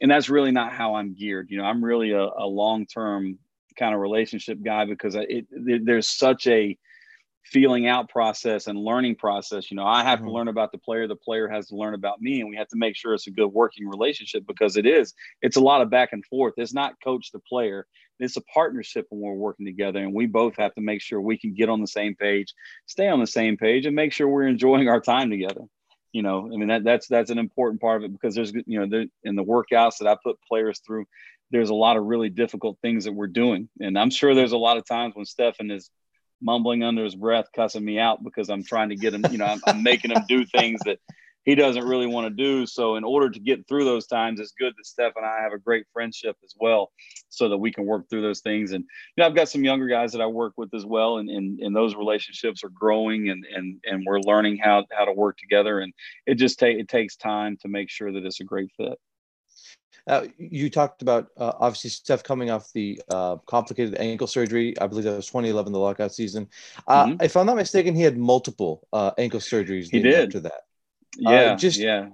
And 0.00 0.10
that's 0.10 0.28
really 0.28 0.52
not 0.52 0.72
how 0.72 0.94
i'm 0.94 1.14
geared. 1.14 1.50
You 1.50 1.58
know 1.58 1.64
i'm 1.64 1.84
really 1.84 2.12
a, 2.12 2.22
a 2.22 2.46
long-term 2.46 3.38
kind 3.78 3.94
of 3.94 4.00
relationship 4.00 4.58
guy 4.62 4.84
because 4.84 5.14
it, 5.14 5.46
it, 5.50 5.86
there's 5.86 6.08
such 6.08 6.46
a 6.48 6.76
feeling 7.44 7.86
out 7.86 8.10
process 8.10 8.66
and 8.66 8.76
learning 8.76 9.16
process. 9.16 9.70
You 9.70 9.76
know 9.76 9.86
i 9.86 10.04
have 10.04 10.18
mm-hmm. 10.18 10.28
to 10.28 10.34
learn 10.34 10.48
about 10.48 10.72
the 10.72 10.78
player 10.78 11.06
the 11.06 11.16
player 11.16 11.48
has 11.48 11.68
to 11.68 11.76
learn 11.76 11.94
about 11.94 12.20
me 12.20 12.40
and 12.40 12.50
we 12.50 12.56
have 12.56 12.68
to 12.68 12.76
make 12.76 12.94
sure 12.94 13.14
it's 13.14 13.26
a 13.26 13.32
good 13.32 13.48
working 13.48 13.88
relationship 13.88 14.46
because 14.46 14.76
it 14.76 14.86
is 14.86 15.14
it's 15.40 15.56
a 15.56 15.60
lot 15.60 15.80
of 15.80 15.90
back 15.90 16.10
and 16.12 16.24
forth. 16.26 16.54
It's 16.56 16.74
not 16.74 17.00
coach 17.02 17.32
the 17.32 17.40
player 17.40 17.86
it's 18.18 18.36
a 18.36 18.42
partnership 18.42 19.06
when 19.10 19.20
we're 19.20 19.34
working 19.34 19.66
together 19.66 20.00
and 20.00 20.14
we 20.14 20.26
both 20.26 20.56
have 20.56 20.74
to 20.74 20.80
make 20.80 21.00
sure 21.00 21.20
we 21.20 21.38
can 21.38 21.54
get 21.54 21.68
on 21.68 21.80
the 21.80 21.86
same 21.86 22.14
page 22.14 22.54
stay 22.86 23.08
on 23.08 23.20
the 23.20 23.26
same 23.26 23.56
page 23.56 23.86
and 23.86 23.96
make 23.96 24.12
sure 24.12 24.28
we're 24.28 24.46
enjoying 24.46 24.88
our 24.88 25.00
time 25.00 25.30
together 25.30 25.62
you 26.12 26.22
know? 26.22 26.50
I 26.52 26.56
mean 26.56 26.68
that, 26.68 26.84
that's 26.84 27.06
that's 27.06 27.30
an 27.30 27.38
important 27.38 27.80
part 27.80 28.02
of 28.02 28.04
it 28.04 28.12
because 28.12 28.34
there's 28.34 28.52
you 28.66 28.86
know 28.86 29.06
in 29.24 29.36
the 29.36 29.44
workouts 29.44 29.98
that 29.98 30.08
i 30.08 30.16
put 30.22 30.38
players 30.48 30.80
through 30.86 31.06
there's 31.50 31.70
a 31.70 31.74
lot 31.74 31.96
of 31.96 32.04
really 32.04 32.28
difficult 32.28 32.78
things 32.82 33.04
that 33.04 33.12
we're 33.12 33.26
doing. 33.26 33.68
And 33.80 33.98
i'm 33.98 34.10
sure 34.10 34.34
there's 34.34 34.52
a 34.52 34.58
lot 34.58 34.78
of 34.78 34.86
times 34.86 35.14
when 35.14 35.26
Stephen 35.26 35.70
is 35.70 35.90
mumbling 36.40 36.82
under 36.82 37.04
his 37.04 37.16
breath 37.16 37.46
cussing 37.54 37.84
me 37.84 37.98
out 37.98 38.22
because 38.22 38.48
i'm 38.48 38.62
trying 38.62 38.90
to 38.90 38.94
get 38.94 39.12
him 39.12 39.24
you 39.30 39.38
know 39.38 39.46
i'm, 39.46 39.60
I'm 39.66 39.82
making 39.82 40.12
him 40.12 40.22
do 40.28 40.44
things 40.46 40.78
that 40.84 40.98
he 41.48 41.54
doesn't 41.54 41.86
really 41.86 42.06
want 42.06 42.26
to 42.26 42.30
do. 42.30 42.66
So 42.66 42.96
in 42.96 43.04
order 43.04 43.30
to 43.30 43.40
get 43.40 43.66
through 43.66 43.86
those 43.86 44.06
times, 44.06 44.38
it's 44.38 44.52
good 44.52 44.74
that 44.76 44.84
Steph 44.84 45.14
and 45.16 45.24
I 45.24 45.40
have 45.40 45.54
a 45.54 45.58
great 45.58 45.86
friendship 45.94 46.36
as 46.44 46.52
well, 46.60 46.92
so 47.30 47.48
that 47.48 47.56
we 47.56 47.72
can 47.72 47.86
work 47.86 48.10
through 48.10 48.20
those 48.20 48.40
things. 48.40 48.72
And 48.72 48.84
you 48.84 49.22
know, 49.22 49.26
I've 49.26 49.34
got 49.34 49.48
some 49.48 49.64
younger 49.64 49.88
guys 49.88 50.12
that 50.12 50.20
I 50.20 50.26
work 50.26 50.52
with 50.58 50.74
as 50.74 50.84
well, 50.84 51.16
and 51.16 51.30
and, 51.30 51.58
and 51.60 51.74
those 51.74 51.94
relationships 51.94 52.62
are 52.64 52.68
growing, 52.68 53.30
and 53.30 53.46
and 53.50 53.80
and 53.84 54.04
we're 54.06 54.20
learning 54.20 54.58
how 54.58 54.84
how 54.92 55.06
to 55.06 55.12
work 55.14 55.38
together. 55.38 55.80
And 55.80 55.94
it 56.26 56.34
just 56.34 56.58
take 56.58 56.76
it 56.76 56.86
takes 56.86 57.16
time 57.16 57.56
to 57.62 57.68
make 57.68 57.88
sure 57.88 58.12
that 58.12 58.26
it's 58.26 58.40
a 58.40 58.44
great 58.44 58.70
fit. 58.76 58.98
Uh, 60.06 60.26
you 60.36 60.68
talked 60.68 61.00
about 61.00 61.28
uh, 61.38 61.52
obviously 61.60 61.88
Steph 61.88 62.24
coming 62.24 62.50
off 62.50 62.70
the 62.74 63.00
uh, 63.08 63.36
complicated 63.46 63.94
ankle 63.98 64.26
surgery. 64.26 64.78
I 64.78 64.86
believe 64.86 65.04
that 65.04 65.16
was 65.16 65.28
2011, 65.28 65.72
the 65.72 65.78
lockout 65.78 66.14
season. 66.14 66.48
Uh, 66.86 67.06
mm-hmm. 67.06 67.22
If 67.22 67.38
I'm 67.38 67.46
not 67.46 67.56
mistaken, 67.56 67.94
he 67.94 68.02
had 68.02 68.18
multiple 68.18 68.86
uh, 68.92 69.12
ankle 69.16 69.40
surgeries. 69.40 69.90
He 69.90 70.00
did 70.00 70.26
after 70.26 70.40
that. 70.40 70.67
Uh, 71.16 71.30
yeah, 71.30 71.40
uh, 71.40 71.56
just 71.56 71.78
yeah. 71.78 72.08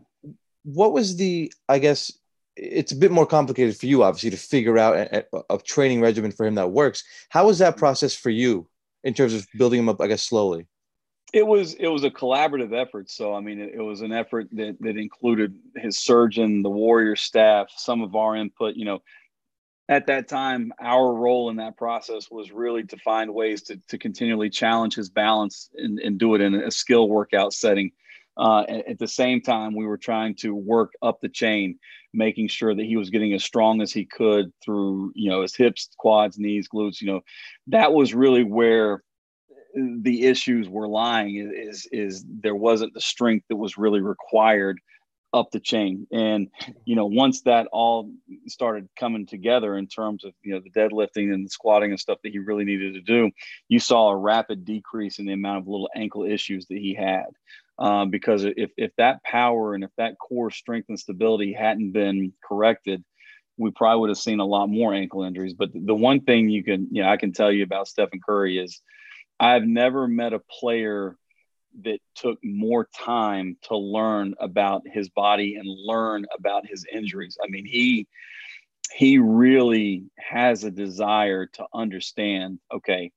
What 0.64 0.92
was 0.92 1.16
the? 1.16 1.52
I 1.68 1.78
guess 1.78 2.12
it's 2.56 2.92
a 2.92 2.96
bit 2.96 3.10
more 3.10 3.26
complicated 3.26 3.76
for 3.76 3.86
you, 3.86 4.02
obviously, 4.02 4.30
to 4.30 4.36
figure 4.36 4.78
out 4.78 4.96
a, 4.96 5.26
a, 5.50 5.58
training 5.58 6.00
regimen 6.00 6.30
for 6.30 6.46
him 6.46 6.54
that 6.54 6.70
works. 6.70 7.02
How 7.28 7.46
was 7.46 7.58
that 7.58 7.76
process 7.76 8.14
for 8.14 8.30
you 8.30 8.68
in 9.02 9.14
terms 9.14 9.34
of 9.34 9.46
building 9.56 9.80
him 9.80 9.88
up? 9.88 10.00
I 10.00 10.06
guess 10.06 10.22
slowly. 10.22 10.66
It 11.32 11.46
was 11.46 11.74
it 11.74 11.88
was 11.88 12.04
a 12.04 12.10
collaborative 12.10 12.72
effort. 12.72 13.10
So 13.10 13.34
I 13.34 13.40
mean, 13.40 13.60
it, 13.60 13.74
it 13.74 13.82
was 13.82 14.02
an 14.02 14.12
effort 14.12 14.48
that 14.52 14.76
that 14.80 14.96
included 14.96 15.56
his 15.76 15.98
surgeon, 15.98 16.62
the 16.62 16.70
Warrior 16.70 17.16
staff, 17.16 17.68
some 17.76 18.02
of 18.02 18.14
our 18.14 18.36
input. 18.36 18.76
You 18.76 18.84
know, 18.84 19.02
at 19.88 20.06
that 20.06 20.28
time, 20.28 20.72
our 20.80 21.12
role 21.12 21.50
in 21.50 21.56
that 21.56 21.76
process 21.76 22.30
was 22.30 22.52
really 22.52 22.84
to 22.84 22.96
find 22.98 23.34
ways 23.34 23.62
to, 23.62 23.76
to 23.88 23.98
continually 23.98 24.48
challenge 24.48 24.94
his 24.94 25.10
balance 25.10 25.68
and, 25.74 25.98
and 25.98 26.18
do 26.18 26.34
it 26.34 26.40
in 26.40 26.54
a 26.54 26.70
skill 26.70 27.08
workout 27.08 27.52
setting. 27.52 27.92
Uh, 28.36 28.62
at 28.62 28.98
the 28.98 29.08
same 29.08 29.40
time, 29.40 29.74
we 29.74 29.86
were 29.86 29.98
trying 29.98 30.34
to 30.34 30.54
work 30.54 30.92
up 31.02 31.20
the 31.20 31.28
chain, 31.28 31.78
making 32.12 32.48
sure 32.48 32.74
that 32.74 32.84
he 32.84 32.96
was 32.96 33.10
getting 33.10 33.32
as 33.32 33.44
strong 33.44 33.80
as 33.80 33.92
he 33.92 34.04
could 34.04 34.52
through, 34.64 35.12
you 35.14 35.30
know, 35.30 35.42
his 35.42 35.54
hips, 35.54 35.90
quads, 35.98 36.38
knees, 36.38 36.68
glutes. 36.72 37.00
You 37.00 37.12
know, 37.12 37.20
that 37.68 37.92
was 37.92 38.14
really 38.14 38.42
where 38.42 39.02
the 39.74 40.24
issues 40.24 40.68
were 40.68 40.88
lying. 40.88 41.52
Is 41.54 41.86
is 41.92 42.24
there 42.28 42.56
wasn't 42.56 42.94
the 42.94 43.00
strength 43.00 43.46
that 43.48 43.56
was 43.56 43.78
really 43.78 44.00
required 44.00 44.80
up 45.34 45.50
the 45.50 45.60
chain. 45.60 46.06
And 46.12 46.48
you 46.84 46.96
know, 46.96 47.06
once 47.06 47.42
that 47.42 47.66
all 47.72 48.10
started 48.46 48.88
coming 48.98 49.26
together 49.26 49.76
in 49.76 49.86
terms 49.86 50.24
of 50.24 50.32
you 50.42 50.54
know 50.54 50.60
the 50.60 50.70
deadlifting 50.70 51.32
and 51.34 51.44
the 51.44 51.50
squatting 51.50 51.90
and 51.90 52.00
stuff 52.00 52.18
that 52.22 52.32
he 52.32 52.38
really 52.38 52.64
needed 52.64 52.94
to 52.94 53.00
do, 53.00 53.30
you 53.68 53.80
saw 53.80 54.10
a 54.10 54.16
rapid 54.16 54.64
decrease 54.64 55.18
in 55.18 55.26
the 55.26 55.32
amount 55.32 55.58
of 55.58 55.68
little 55.68 55.90
ankle 55.94 56.24
issues 56.24 56.66
that 56.66 56.78
he 56.78 56.94
had 56.94 57.26
um, 57.78 58.10
because 58.10 58.44
if, 58.44 58.70
if 58.76 58.92
that 58.96 59.22
power 59.24 59.74
and 59.74 59.84
if 59.84 59.90
that 59.96 60.18
core 60.18 60.50
strength 60.50 60.88
and 60.88 60.98
stability 60.98 61.52
hadn't 61.52 61.92
been 61.92 62.32
corrected, 62.46 63.04
we 63.56 63.70
probably 63.70 64.00
would 64.00 64.10
have 64.10 64.18
seen 64.18 64.40
a 64.40 64.44
lot 64.44 64.68
more 64.68 64.94
ankle 64.94 65.22
injuries. 65.22 65.54
But 65.54 65.70
the 65.74 65.94
one 65.94 66.20
thing 66.20 66.48
you 66.48 66.64
can, 66.64 66.88
you 66.90 67.02
know, 67.02 67.08
I 67.08 67.16
can 67.16 67.32
tell 67.32 67.52
you 67.52 67.62
about 67.62 67.88
Stephen 67.88 68.20
Curry 68.24 68.58
is 68.58 68.80
I've 69.38 69.64
never 69.64 70.06
met 70.08 70.32
a 70.32 70.38
player 70.38 71.16
that 71.82 71.98
took 72.14 72.38
more 72.44 72.88
time 72.94 73.56
to 73.62 73.76
learn 73.76 74.34
about 74.38 74.82
his 74.86 75.08
body 75.08 75.56
and 75.56 75.66
learn 75.66 76.24
about 76.36 76.66
his 76.66 76.84
injuries. 76.92 77.36
I 77.42 77.48
mean, 77.48 77.66
he 77.66 78.06
he 78.92 79.18
really 79.18 80.04
has 80.18 80.62
a 80.62 80.70
desire 80.70 81.46
to 81.46 81.66
understand, 81.74 82.60
okay, 82.72 83.10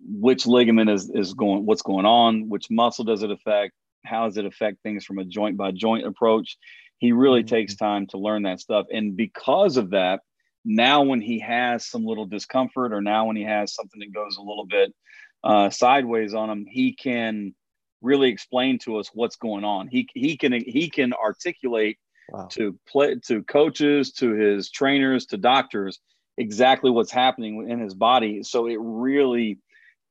which 0.00 0.46
ligament 0.46 0.90
is, 0.90 1.10
is 1.10 1.34
going, 1.34 1.66
what's 1.66 1.82
going 1.82 2.06
on, 2.06 2.48
which 2.48 2.70
muscle 2.70 3.04
does 3.04 3.22
it 3.22 3.30
affect, 3.30 3.72
how 4.04 4.26
does 4.26 4.36
it 4.36 4.46
affect 4.46 4.82
things 4.82 5.04
from 5.04 5.18
a 5.18 5.24
joint 5.24 5.56
by 5.56 5.70
joint 5.70 6.06
approach. 6.06 6.56
He 6.98 7.12
really 7.12 7.40
mm-hmm. 7.40 7.54
takes 7.54 7.76
time 7.76 8.06
to 8.08 8.18
learn 8.18 8.42
that 8.42 8.60
stuff. 8.60 8.86
And 8.92 9.16
because 9.16 9.76
of 9.76 9.90
that, 9.90 10.20
now 10.64 11.02
when 11.02 11.20
he 11.20 11.40
has 11.40 11.86
some 11.86 12.04
little 12.04 12.26
discomfort 12.26 12.92
or 12.92 13.00
now 13.00 13.26
when 13.26 13.36
he 13.36 13.44
has 13.44 13.74
something 13.74 14.00
that 14.00 14.14
goes 14.14 14.36
a 14.36 14.42
little 14.42 14.66
bit 14.66 14.94
uh, 15.42 15.68
sideways 15.70 16.32
on 16.32 16.48
him, 16.48 16.66
he 16.66 16.94
can 16.94 17.54
really 18.00 18.28
explain 18.28 18.78
to 18.78 18.98
us 18.98 19.10
what's 19.12 19.36
going 19.36 19.64
on. 19.64 19.88
He, 19.88 20.08
he 20.14 20.36
can 20.36 20.52
he 20.52 20.88
can 20.88 21.12
articulate 21.12 21.98
wow. 22.30 22.48
to 22.52 22.78
play 22.88 23.16
to 23.26 23.42
coaches, 23.42 24.12
to 24.12 24.32
his 24.32 24.70
trainers, 24.70 25.26
to 25.26 25.36
doctors 25.36 26.00
exactly 26.38 26.90
what's 26.90 27.12
happening 27.12 27.68
in 27.68 27.80
his 27.80 27.94
body. 27.94 28.42
So 28.42 28.66
it 28.66 28.78
really 28.80 29.58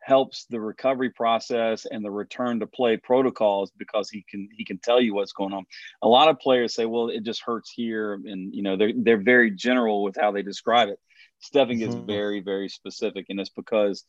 helps 0.04 0.46
the 0.50 0.60
recovery 0.60 1.10
process 1.10 1.86
and 1.86 2.04
the 2.04 2.12
return 2.12 2.60
to 2.60 2.68
play 2.68 2.98
protocols 2.98 3.72
because 3.78 4.10
he 4.10 4.26
can 4.30 4.50
he 4.52 4.66
can 4.66 4.78
tell 4.78 5.02
you 5.02 5.16
what's 5.16 5.32
going 5.32 5.54
on. 5.54 5.66
A 6.02 6.08
lot 6.08 6.28
of 6.28 6.40
players 6.40 6.76
say, 6.76 6.86
"Well, 6.86 7.10
it 7.10 7.24
just 7.24 7.42
hurts 7.44 7.72
here," 7.72 8.14
and 8.14 8.54
you 8.54 8.64
know 8.64 8.76
they're 8.76 8.94
they're 8.96 9.22
very 9.22 9.52
general 9.52 10.04
with 10.04 10.18
how 10.20 10.32
they 10.32 10.42
describe 10.42 10.90
it. 10.90 11.00
Stephen 11.40 11.80
gets 11.80 11.96
mm-hmm. 11.96 12.06
very 12.06 12.42
very 12.42 12.70
specific, 12.70 13.28
and 13.30 13.40
it's 13.40 13.50
because 13.50 14.04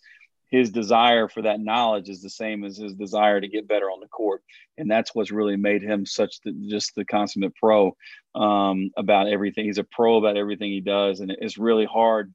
his 0.50 0.70
desire 0.70 1.28
for 1.28 1.42
that 1.42 1.60
knowledge 1.60 2.08
is 2.08 2.22
the 2.22 2.30
same 2.30 2.64
as 2.64 2.76
his 2.76 2.94
desire 2.94 3.40
to 3.40 3.48
get 3.48 3.68
better 3.68 3.86
on 3.86 4.00
the 4.00 4.08
court, 4.08 4.42
and 4.76 4.90
that's 4.90 5.14
what's 5.14 5.30
really 5.30 5.56
made 5.56 5.82
him 5.82 6.04
such 6.04 6.40
the, 6.44 6.52
just 6.68 6.94
the 6.94 7.04
consummate 7.04 7.54
pro 7.56 7.96
um, 8.34 8.90
about 8.96 9.28
everything. 9.28 9.64
He's 9.64 9.78
a 9.78 9.84
pro 9.84 10.16
about 10.16 10.36
everything 10.36 10.70
he 10.70 10.80
does, 10.80 11.20
and 11.20 11.30
it's 11.30 11.58
really 11.58 11.86
hard 11.86 12.34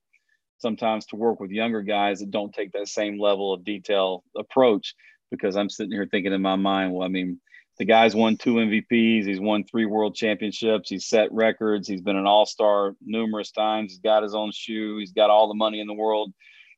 sometimes 0.60 1.06
to 1.08 1.15
work 1.15 1.39
with 1.39 1.52
younger 1.52 1.82
guys 1.82 2.19
that 2.19 2.32
don't 2.32 2.54
take 2.54 2.74
that 2.74 2.88
same 2.88 3.19
level 3.19 3.54
of 3.54 3.63
detail 3.63 4.24
approach 4.38 4.95
because 5.32 5.56
I'm 5.56 5.69
sitting 5.69 5.91
here 5.91 6.08
thinking 6.10 6.34
in 6.34 6.41
my 6.41 6.56
mind, 6.56 6.93
well, 6.93 7.06
I 7.06 7.10
mean, 7.10 7.39
the 7.78 7.86
guy's 7.86 8.13
won 8.13 8.36
two 8.36 8.56
MVPs, 8.56 9.26
he's 9.26 9.39
won 9.39 9.63
three 9.63 9.86
world 9.86 10.13
championships, 10.13 10.89
he's 10.89 11.06
set 11.06 11.32
records, 11.32 11.88
he's 11.88 12.02
been 12.02 12.17
an 12.17 12.28
all-star 12.28 12.95
numerous 13.02 13.52
times, 13.52 13.91
he's 13.91 14.02
got 14.02 14.24
his 14.24 14.36
own 14.36 14.52
shoe, 14.52 14.98
he's 14.98 15.13
got 15.13 15.30
all 15.30 15.48
the 15.48 15.54
money 15.54 15.80
in 15.80 15.88
the 15.88 15.93
world. 15.93 16.34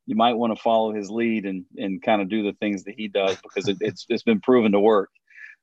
You 0.06 0.16
might 0.16 0.34
want 0.34 0.56
to 0.56 0.62
follow 0.62 0.94
his 0.94 1.10
lead 1.10 1.46
and 1.46 1.66
and 1.78 2.02
kind 2.02 2.22
of 2.22 2.30
do 2.30 2.44
the 2.44 2.54
things 2.54 2.84
that 2.84 2.96
he 2.96 3.08
does 3.08 3.38
because 3.42 3.68
it, 3.68 3.78
it's 3.80 4.06
it's 4.10 4.24
been 4.24 4.42
proven 4.42 4.74
to 4.74 4.80
work. 4.80 5.10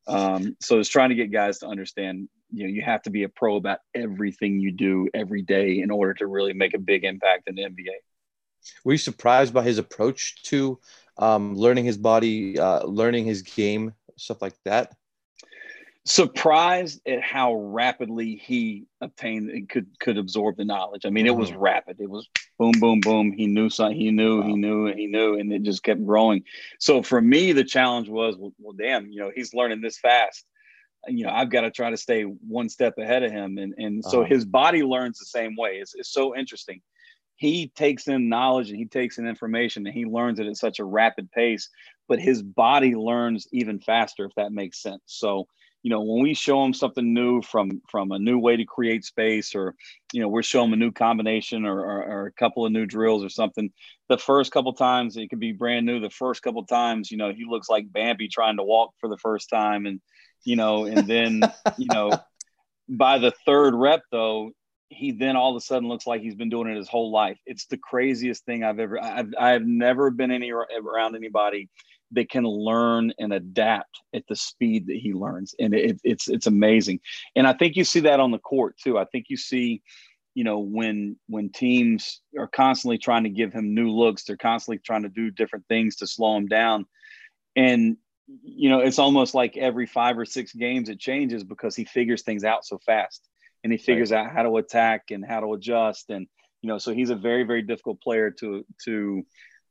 Um, 0.06 0.56
so 0.60 0.78
it's 0.78 0.88
trying 0.88 1.10
to 1.10 1.14
get 1.14 1.30
guys 1.30 1.58
to 1.58 1.66
understand, 1.66 2.28
you 2.50 2.64
know, 2.64 2.70
you 2.70 2.82
have 2.82 3.02
to 3.02 3.10
be 3.10 3.24
a 3.24 3.28
pro 3.28 3.56
about 3.56 3.80
everything 3.94 4.60
you 4.60 4.72
do 4.72 5.08
every 5.14 5.42
day 5.42 5.80
in 5.80 5.90
order 5.90 6.14
to 6.14 6.26
really 6.26 6.52
make 6.52 6.74
a 6.74 6.78
big 6.78 7.04
impact 7.04 7.48
in 7.48 7.54
the 7.54 7.62
NBA. 7.62 7.94
Were 8.84 8.92
you 8.92 8.98
surprised 8.98 9.54
by 9.54 9.62
his 9.62 9.78
approach 9.78 10.42
to 10.44 10.78
um, 11.16 11.54
learning 11.54 11.84
his 11.84 11.96
body, 11.96 12.58
uh, 12.58 12.84
learning 12.84 13.24
his 13.24 13.42
game, 13.42 13.94
stuff 14.16 14.42
like 14.42 14.54
that? 14.64 14.94
Surprised 16.04 17.06
at 17.06 17.22
how 17.22 17.54
rapidly 17.54 18.36
he 18.36 18.86
obtained 19.02 19.50
and 19.50 19.68
could 19.68 19.86
could 20.00 20.16
absorb 20.16 20.56
the 20.56 20.64
knowledge. 20.64 21.04
I 21.04 21.10
mean, 21.10 21.26
it 21.26 21.36
was 21.36 21.50
mm-hmm. 21.50 21.60
rapid. 21.60 22.00
It 22.00 22.08
was 22.08 22.26
boom, 22.58 22.72
boom, 22.80 23.00
boom. 23.00 23.32
He 23.32 23.46
knew 23.46 23.68
something. 23.68 23.98
He 23.98 24.10
knew. 24.10 24.40
Wow. 24.40 24.46
He 24.46 24.54
knew. 24.54 24.86
He 24.86 25.06
knew, 25.06 25.38
and 25.38 25.52
it 25.52 25.64
just 25.64 25.82
kept 25.82 26.04
growing. 26.06 26.44
So 26.78 27.02
for 27.02 27.20
me, 27.20 27.52
the 27.52 27.64
challenge 27.64 28.08
was, 28.08 28.36
well, 28.38 28.54
well 28.58 28.72
damn, 28.72 29.10
you 29.10 29.20
know, 29.20 29.30
he's 29.34 29.52
learning 29.52 29.82
this 29.82 29.98
fast 29.98 30.46
you 31.06 31.24
know 31.24 31.30
i've 31.30 31.50
got 31.50 31.62
to 31.62 31.70
try 31.70 31.90
to 31.90 31.96
stay 31.96 32.22
one 32.22 32.68
step 32.68 32.94
ahead 32.98 33.22
of 33.22 33.30
him. 33.30 33.58
And 33.58 33.74
and 33.78 34.04
so 34.04 34.20
uh-huh. 34.20 34.28
his 34.28 34.44
body 34.44 34.82
learns 34.82 35.18
the 35.18 35.26
same 35.26 35.54
way. 35.56 35.76
It's, 35.76 35.94
it's 35.94 36.12
so 36.12 36.36
interesting. 36.36 36.80
He 37.36 37.68
takes 37.68 38.08
in 38.08 38.28
knowledge 38.28 38.70
and 38.70 38.78
he 38.78 38.86
takes 38.86 39.18
in 39.18 39.28
information 39.28 39.86
and 39.86 39.94
he 39.94 40.04
learns 40.04 40.40
it 40.40 40.46
at 40.46 40.56
such 40.56 40.80
a 40.80 40.84
rapid 40.84 41.30
pace 41.30 41.68
but 42.08 42.18
his 42.18 42.42
body 42.42 42.96
learns 42.96 43.46
even 43.52 43.78
faster 43.78 44.24
if 44.24 44.34
that 44.36 44.50
makes 44.50 44.82
sense. 44.82 45.02
So 45.06 45.46
you 45.84 45.90
know 45.90 46.02
when 46.02 46.22
we 46.22 46.34
show 46.34 46.64
him 46.64 46.74
something 46.74 47.14
new 47.14 47.40
from 47.40 47.80
from 47.88 48.10
a 48.10 48.18
new 48.18 48.38
way 48.38 48.56
to 48.56 48.64
create 48.64 49.04
space 49.04 49.54
or 49.54 49.74
you 50.12 50.20
know 50.20 50.28
we're 50.28 50.42
showing 50.42 50.68
him 50.68 50.72
a 50.72 50.76
new 50.76 50.90
combination 50.90 51.64
or, 51.64 51.78
or, 51.78 52.02
or 52.02 52.26
a 52.26 52.32
couple 52.32 52.66
of 52.66 52.72
new 52.72 52.84
drills 52.84 53.22
or 53.22 53.28
something 53.28 53.70
the 54.08 54.18
first 54.18 54.50
couple 54.50 54.72
times 54.72 55.16
it 55.16 55.28
could 55.28 55.38
be 55.38 55.52
brand 55.52 55.86
new. 55.86 56.00
The 56.00 56.10
first 56.10 56.42
couple 56.42 56.64
times 56.64 57.10
you 57.10 57.16
know 57.16 57.32
he 57.32 57.44
looks 57.48 57.68
like 57.68 57.92
bambi 57.92 58.28
trying 58.28 58.56
to 58.56 58.64
walk 58.64 58.94
for 58.98 59.08
the 59.08 59.18
first 59.18 59.48
time 59.48 59.86
and 59.86 60.00
you 60.44 60.56
know 60.56 60.84
and 60.84 61.06
then 61.06 61.42
you 61.76 61.86
know 61.92 62.10
by 62.88 63.18
the 63.18 63.32
third 63.44 63.74
rep 63.74 64.02
though 64.10 64.50
he 64.90 65.12
then 65.12 65.36
all 65.36 65.50
of 65.50 65.56
a 65.56 65.60
sudden 65.60 65.88
looks 65.88 66.06
like 66.06 66.20
he's 66.20 66.34
been 66.34 66.48
doing 66.48 66.68
it 66.68 66.76
his 66.76 66.88
whole 66.88 67.10
life. 67.10 67.38
It's 67.46 67.66
the 67.66 67.76
craziest 67.76 68.44
thing 68.44 68.64
I've 68.64 68.78
ever. 68.78 69.02
I've, 69.02 69.28
I've 69.38 69.66
never 69.66 70.10
been 70.10 70.30
any 70.30 70.50
around 70.50 71.14
anybody 71.14 71.68
that 72.12 72.30
can 72.30 72.44
learn 72.44 73.12
and 73.18 73.32
adapt 73.32 74.00
at 74.14 74.24
the 74.28 74.36
speed 74.36 74.86
that 74.86 74.96
he 74.96 75.12
learns, 75.12 75.54
and 75.58 75.74
it, 75.74 76.00
it's 76.04 76.28
it's 76.28 76.46
amazing. 76.46 77.00
And 77.36 77.46
I 77.46 77.52
think 77.52 77.76
you 77.76 77.84
see 77.84 78.00
that 78.00 78.20
on 78.20 78.30
the 78.30 78.38
court 78.38 78.76
too. 78.82 78.98
I 78.98 79.04
think 79.04 79.26
you 79.28 79.36
see, 79.36 79.82
you 80.34 80.44
know, 80.44 80.58
when 80.58 81.16
when 81.28 81.50
teams 81.50 82.22
are 82.38 82.48
constantly 82.48 82.96
trying 82.96 83.24
to 83.24 83.30
give 83.30 83.52
him 83.52 83.74
new 83.74 83.90
looks, 83.90 84.24
they're 84.24 84.38
constantly 84.38 84.78
trying 84.78 85.02
to 85.02 85.10
do 85.10 85.30
different 85.30 85.66
things 85.68 85.96
to 85.96 86.06
slow 86.06 86.34
him 86.36 86.46
down, 86.46 86.86
and 87.56 87.98
you 88.42 88.68
know, 88.68 88.80
it's 88.80 88.98
almost 88.98 89.34
like 89.34 89.56
every 89.56 89.86
five 89.86 90.18
or 90.18 90.24
six 90.24 90.52
games 90.52 90.88
it 90.88 91.00
changes 91.00 91.44
because 91.44 91.74
he 91.74 91.84
figures 91.84 92.22
things 92.22 92.44
out 92.44 92.64
so 92.64 92.78
fast 92.84 93.28
and 93.64 93.72
he 93.72 93.78
figures 93.78 94.10
right. 94.10 94.26
out 94.26 94.32
how 94.32 94.42
to 94.42 94.56
attack 94.56 95.10
and 95.10 95.24
how 95.24 95.40
to 95.40 95.52
adjust 95.54 96.10
and 96.10 96.26
you 96.62 96.68
know 96.68 96.78
so 96.78 96.92
he's 96.92 97.10
a 97.10 97.16
very 97.16 97.44
very 97.44 97.62
difficult 97.62 98.00
player 98.00 98.30
to 98.30 98.64
to 98.84 99.24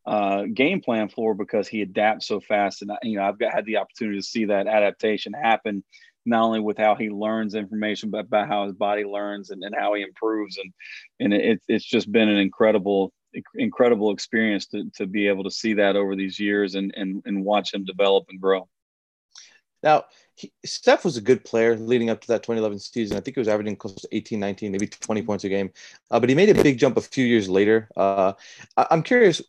uh, 0.05 0.43
game 0.53 0.79
plan 0.79 1.09
for 1.09 1.33
because 1.35 1.67
he 1.67 1.81
adapts 1.81 2.27
so 2.27 2.39
fast 2.39 2.81
and 2.81 2.91
you 3.03 3.17
know 3.17 3.23
I've 3.23 3.39
got 3.39 3.53
had 3.53 3.65
the 3.65 3.77
opportunity 3.77 4.19
to 4.19 4.25
see 4.25 4.45
that 4.45 4.67
adaptation 4.67 5.33
happen 5.33 5.83
not 6.25 6.43
only 6.43 6.61
with 6.61 6.77
how 6.77 6.95
he 6.95 7.09
learns 7.09 7.55
information 7.55 8.09
but 8.09 8.25
about 8.25 8.47
how 8.47 8.63
his 8.63 8.73
body 8.73 9.03
learns 9.03 9.49
and, 9.49 9.63
and 9.63 9.75
how 9.77 9.95
he 9.95 10.03
improves 10.03 10.57
and 10.57 10.73
and 11.19 11.33
it, 11.33 11.61
it's 11.67 11.85
just 11.85 12.09
been 12.09 12.29
an 12.29 12.37
incredible 12.37 13.11
incredible 13.55 14.11
experience 14.11 14.67
to, 14.67 14.89
to 14.95 15.05
be 15.05 15.27
able 15.27 15.43
to 15.43 15.51
see 15.51 15.73
that 15.73 15.95
over 15.95 16.15
these 16.15 16.39
years 16.39 16.75
and, 16.75 16.93
and 16.95 17.21
and 17.25 17.43
watch 17.43 17.73
him 17.73 17.85
develop 17.85 18.25
and 18.29 18.41
grow 18.41 18.67
now 19.83 20.05
he, 20.37 20.53
Steph 20.63 21.03
was 21.03 21.17
a 21.17 21.21
good 21.21 21.43
player 21.43 21.75
leading 21.75 22.11
up 22.11 22.21
to 22.21 22.27
that 22.27 22.43
2011 22.43 22.79
season. 22.79 23.17
I 23.17 23.21
think 23.21 23.35
he 23.35 23.39
was 23.39 23.47
averaging 23.47 23.75
close 23.75 23.95
to 23.95 24.07
18, 24.11 24.39
19, 24.39 24.71
maybe 24.71 24.85
20 24.85 25.23
points 25.23 25.43
a 25.43 25.49
game. 25.49 25.71
Uh, 26.11 26.19
but 26.19 26.29
he 26.29 26.35
made 26.35 26.49
a 26.49 26.63
big 26.63 26.77
jump 26.77 26.95
a 26.95 27.01
few 27.01 27.25
years 27.25 27.49
later. 27.49 27.89
Uh, 27.97 28.33
I, 28.77 28.87
am 28.91 29.01
curious, 29.01 29.41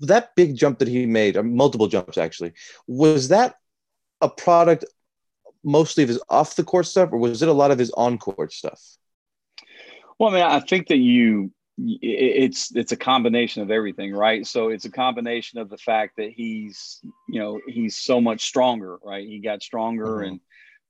that 0.00 0.34
big 0.34 0.56
jump 0.56 0.80
that 0.80 0.88
he 0.88 1.06
made, 1.06 1.36
or 1.36 1.44
multiple 1.44 1.86
jumps 1.86 2.18
actually, 2.18 2.54
was 2.88 3.28
that 3.28 3.56
a 4.20 4.28
product 4.28 4.84
mostly 5.62 6.02
of 6.02 6.08
his 6.08 6.20
off 6.28 6.56
the 6.56 6.64
court 6.64 6.86
stuff, 6.86 7.10
or 7.12 7.18
was 7.18 7.40
it 7.40 7.48
a 7.48 7.52
lot 7.52 7.70
of 7.70 7.78
his 7.78 7.90
on 7.92 8.18
court 8.18 8.52
stuff? 8.52 8.82
Well, 10.18 10.30
I 10.30 10.32
mean, 10.32 10.42
I 10.42 10.58
think 10.60 10.88
that 10.88 10.98
you 10.98 11.52
it's 12.02 12.74
it's 12.74 12.92
a 12.92 12.96
combination 12.96 13.62
of 13.62 13.70
everything 13.70 14.12
right 14.12 14.46
so 14.46 14.68
it's 14.68 14.84
a 14.84 14.90
combination 14.90 15.58
of 15.58 15.70
the 15.70 15.78
fact 15.78 16.16
that 16.16 16.30
he's 16.30 17.00
you 17.28 17.40
know 17.40 17.60
he's 17.66 17.96
so 17.96 18.20
much 18.20 18.42
stronger 18.42 18.98
right 19.02 19.26
he 19.26 19.38
got 19.38 19.62
stronger 19.62 20.06
mm-hmm. 20.06 20.32
and 20.32 20.40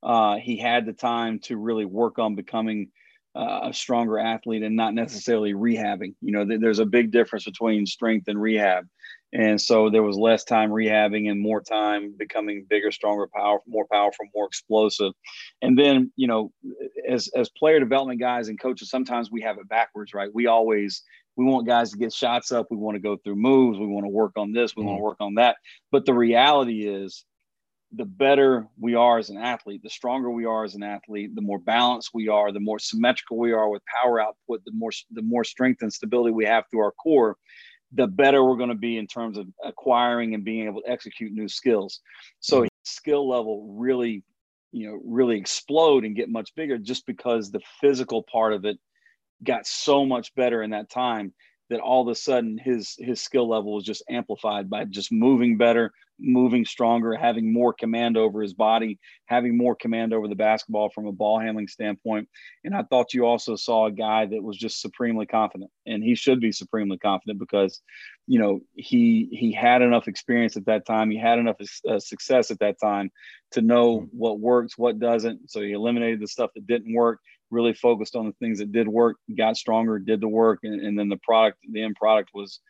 uh, 0.03 0.37
he 0.37 0.57
had 0.57 0.87
the 0.87 0.95
time 0.95 1.39
to 1.39 1.59
really 1.59 1.85
work 1.85 2.19
on 2.19 2.35
becoming 2.35 2.91
uh, 3.35 3.61
a 3.65 3.73
stronger 3.73 4.19
athlete 4.19 4.63
and 4.63 4.77
not 4.77 4.95
necessarily 4.95 5.55
rehabbing. 5.55 6.15
You 6.21 6.33
know 6.33 6.45
th- 6.45 6.61
there's 6.61 6.79
a 6.79 6.87
big 6.87 7.11
difference 7.11 7.45
between 7.45 7.87
strength 7.87 8.29
and 8.29 8.41
rehab. 8.41 8.87
And 9.33 9.61
so 9.61 9.91
there 9.91 10.03
was 10.03 10.17
less 10.17 10.43
time 10.43 10.71
rehabbing 10.71 11.31
and 11.31 11.41
more 11.41 11.61
time 11.61 12.15
becoming 12.19 12.67
bigger 12.69 12.91
stronger 12.91 13.29
power, 13.33 13.61
more 13.69 13.87
powerful 13.91 14.27
more 14.35 14.47
explosive. 14.47 15.13
And 15.63 15.79
then 15.79 16.13
you 16.17 16.27
know 16.27 16.53
as 17.09 17.29
as 17.37 17.49
player 17.51 17.79
development 17.79 18.21
guys 18.21 18.49
and 18.49 18.61
coaches 18.61 18.91
sometimes 18.91 19.31
we 19.31 19.43
have 19.43 19.59
it 19.59 19.69
backwards 19.69 20.15
right? 20.15 20.31
We 20.35 20.47
always 20.47 21.03
we 21.37 21.45
want 21.45 21.67
guys 21.67 21.93
to 21.93 21.99
get 21.99 22.13
shots 22.13 22.53
up. 22.53 22.67
We 22.71 22.77
want 22.77 22.97
to 22.97 23.01
go 23.01 23.17
through 23.17 23.37
moves. 23.37 23.79
We 23.79 23.87
want 23.87 24.05
to 24.05 24.11
work 24.11 24.33
on 24.37 24.53
this. 24.53 24.75
We 24.75 24.83
mm-hmm. 24.83 24.89
want 24.89 24.99
to 24.99 25.05
work 25.05 25.17
on 25.21 25.35
that. 25.35 25.57
But 25.93 26.05
the 26.05 26.15
reality 26.15 26.87
is 26.87 27.25
the 27.93 28.05
better 28.05 28.69
we 28.79 28.95
are 28.95 29.19
as 29.19 29.31
an 29.31 29.37
athlete, 29.37 29.83
the 29.83 29.91
stronger 29.91 30.31
we 30.31 30.45
are 30.45 30.65
as 30.65 30.75
an 30.75 30.83
athlete, 30.83 31.35
the 31.35 31.41
more 31.41 31.59
balanced 31.59 32.11
we 32.15 32.29
are, 32.29 32.53
the 32.53 32.61
more 32.61 32.79
symmetrical 32.79 33.37
we 33.37 33.53
are 33.53 33.69
with 33.69 33.83
power 33.87 34.21
output, 34.21 34.65
the 34.65 34.73
more 34.73 34.91
the 35.11 35.23
more 35.23 35.45
strength 35.45 35.83
and 35.83 35.93
stability 35.93 36.33
we 36.33 36.45
have 36.45 36.65
through 36.71 36.81
our 36.81 36.93
core, 36.93 37.37
the 37.93 38.07
better 38.07 38.45
we're 38.45 38.57
going 38.57 38.69
to 38.69 38.77
be 38.77 38.97
in 38.97 39.07
terms 39.07 39.37
of 39.39 39.49
acquiring 39.65 40.35
and 40.35 40.45
being 40.45 40.67
able 40.67 40.83
to 40.83 40.91
execute 40.91 41.33
new 41.33 41.49
skills. 41.49 42.01
So 42.39 42.59
mm-hmm. 42.61 42.69
skill 42.85 43.29
level 43.29 43.75
really, 43.77 44.23
you 44.71 44.89
know, 44.89 45.01
really 45.05 45.39
explode 45.39 46.05
and 46.05 46.15
get 46.15 46.29
much 46.29 46.55
bigger 46.55 46.79
just 46.79 47.07
because 47.07 47.51
the 47.51 47.61
physical 47.81 48.23
part 48.23 48.53
of 48.53 48.65
it 48.65 48.79
got 49.43 49.67
so 49.67 50.07
much 50.07 50.33
better 50.37 50.63
in 50.63 50.71
that 50.71 50.91
time 50.91 51.33
that 51.71 51.81
all 51.81 52.03
of 52.03 52.09
a 52.09 52.15
sudden 52.15 52.59
his 52.59 52.97
his 52.99 53.23
skill 53.23 53.49
level 53.49 53.75
was 53.75 53.85
just 53.85 54.03
amplified 54.11 54.69
by 54.69 54.85
just 54.85 55.13
moving 55.13 55.57
better, 55.57 55.93
moving 56.19 56.65
stronger, 56.65 57.15
having 57.15 57.53
more 57.53 57.73
command 57.73 58.17
over 58.17 58.43
his 58.43 58.53
body, 58.53 58.99
having 59.27 59.57
more 59.57 59.77
command 59.77 60.13
over 60.13 60.27
the 60.27 60.35
basketball 60.35 60.91
from 60.91 61.07
a 61.07 61.13
ball 61.13 61.39
handling 61.39 61.69
standpoint. 61.69 62.29
And 62.65 62.75
I 62.75 62.83
thought 62.83 63.15
you 63.15 63.25
also 63.25 63.55
saw 63.55 63.87
a 63.87 63.93
guy 63.93 64.27
that 64.27 64.43
was 64.43 64.59
just 64.59 64.81
supremely 64.81 65.27
confident, 65.27 65.71
and 65.87 66.03
he 66.03 66.17
should 66.17 66.41
be 66.41 66.51
supremely 66.51 66.99
confident 66.99 67.39
because, 67.39 67.81
you 68.27 68.41
know, 68.41 68.61
he 68.75 69.29
he 69.31 69.53
had 69.53 69.81
enough 69.81 70.09
experience 70.09 70.57
at 70.57 70.67
that 70.67 70.85
time, 70.87 71.09
he 71.09 71.19
had 71.19 71.39
enough 71.39 71.57
uh, 71.89 72.01
success 72.01 72.51
at 72.51 72.59
that 72.59 72.81
time 72.81 73.11
to 73.53 73.63
know 73.63 74.09
what 74.11 74.41
works, 74.41 74.77
what 74.77 74.99
doesn't. 74.99 75.51
So 75.51 75.61
he 75.61 75.73
eliminated 75.73 76.21
the 76.21 76.29
stuff 76.29 76.51
that 76.55 76.67
didn't 76.67 76.95
work 76.95 77.21
really 77.51 77.73
focused 77.73 78.17
on 78.17 78.27
the 78.27 78.33
things 78.35 78.59
that 78.59 78.73
did 78.73 78.89
work, 78.89 79.17
got 79.37 79.57
stronger, 79.57 79.99
did 79.99 80.21
the 80.21 80.29
work, 80.29 80.61
and, 80.63 80.81
and 80.81 80.99
then 80.99 81.09
the 81.09 81.19
product, 81.19 81.59
the 81.71 81.83
end 81.83 81.97
product 81.97 82.31
was, 82.35 82.61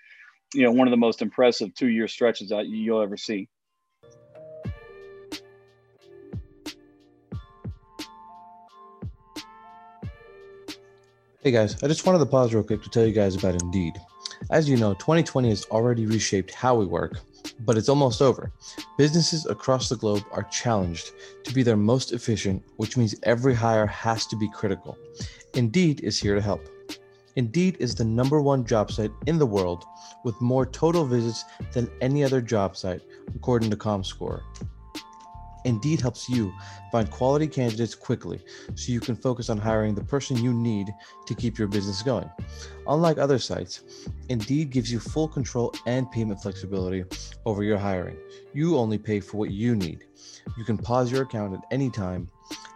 you 0.55 0.63
know, 0.63 0.73
one 0.73 0.87
of 0.87 0.91
the 0.91 0.97
most 0.97 1.23
impressive 1.23 1.75
two 1.75 1.89
year 1.89 2.09
stretches 2.09 2.49
that 2.49 2.67
you'll 2.67 3.03
ever 3.03 3.17
see. 3.17 3.49
Hey 11.43 11.53
guys, 11.53 11.83
I 11.83 11.89
just 11.89 12.05
wanted 12.05 12.19
to 12.19 12.27
pause 12.27 12.53
real 12.53 12.63
quick 12.63 12.83
to 12.83 12.91
tell 12.91 13.07
you 13.07 13.15
guys 13.15 13.35
about 13.35 13.63
Indeed. 13.63 13.95
As 14.51 14.69
you 14.69 14.77
know, 14.77 14.93
2020 14.95 15.49
has 15.49 15.65
already 15.71 16.05
reshaped 16.05 16.53
how 16.53 16.75
we 16.75 16.85
work, 16.85 17.19
But 17.61 17.79
it's 17.79 17.89
almost 17.89 18.21
over. 18.21 18.53
Businesses 19.01 19.47
across 19.47 19.89
the 19.89 19.97
globe 19.97 20.25
are 20.31 20.43
challenged 20.43 21.13
to 21.45 21.55
be 21.55 21.63
their 21.63 21.75
most 21.75 22.13
efficient, 22.13 22.63
which 22.77 22.99
means 22.99 23.15
every 23.23 23.55
hire 23.55 23.87
has 23.87 24.27
to 24.27 24.37
be 24.37 24.47
critical. 24.51 24.99
Indeed 25.55 26.01
is 26.01 26.21
here 26.21 26.35
to 26.35 26.41
help. 26.43 26.69
Indeed 27.35 27.79
is 27.81 27.95
the 27.95 28.05
number 28.05 28.43
one 28.43 28.63
job 28.67 28.93
site 28.93 29.11
in 29.25 29.39
the 29.39 29.47
world 29.47 29.87
with 30.23 30.39
more 30.43 30.67
total 30.67 31.07
visits 31.07 31.47
than 31.73 31.91
any 32.03 32.23
other 32.23 32.43
job 32.43 32.77
site, 32.77 33.01
according 33.35 33.71
to 33.71 33.77
ComScore. 33.79 34.43
Indeed 35.65 36.01
helps 36.01 36.29
you 36.29 36.53
find 36.91 37.11
quality 37.11 37.47
candidates 37.47 37.95
quickly 37.95 38.41
so 38.75 38.93
you 38.93 39.01
can 39.01 39.17
focus 39.17 39.51
on 39.51 39.59
hiring 39.59 39.95
the 39.95 40.05
person 40.05 40.37
you 40.37 40.53
need 40.53 40.89
to 41.27 41.35
keep 41.35 41.59
your 41.59 41.69
business 41.69 42.03
going. 42.03 42.31
Unlike 42.87 43.19
other 43.19 43.39
sites, 43.39 44.09
Indeed 44.29 44.71
gives 44.71 44.91
you 44.91 44.99
full 44.99 45.29
control 45.29 45.75
and 45.87 46.11
payment 46.11 46.41
flexibility 46.41 47.05
over 47.45 47.63
your 47.63 47.79
hiring. 47.79 48.17
You 48.53 48.77
only 48.77 48.99
pay 48.99 49.21
for 49.21 49.37
what 49.37 49.51
you 49.51 49.77
need. 49.77 50.05
You 50.57 50.65
can 50.65 50.79
pause 50.79 51.13
your 51.13 51.23
account 51.23 51.55
at 51.55 51.61
any 51.71 51.91
time, 51.91 52.29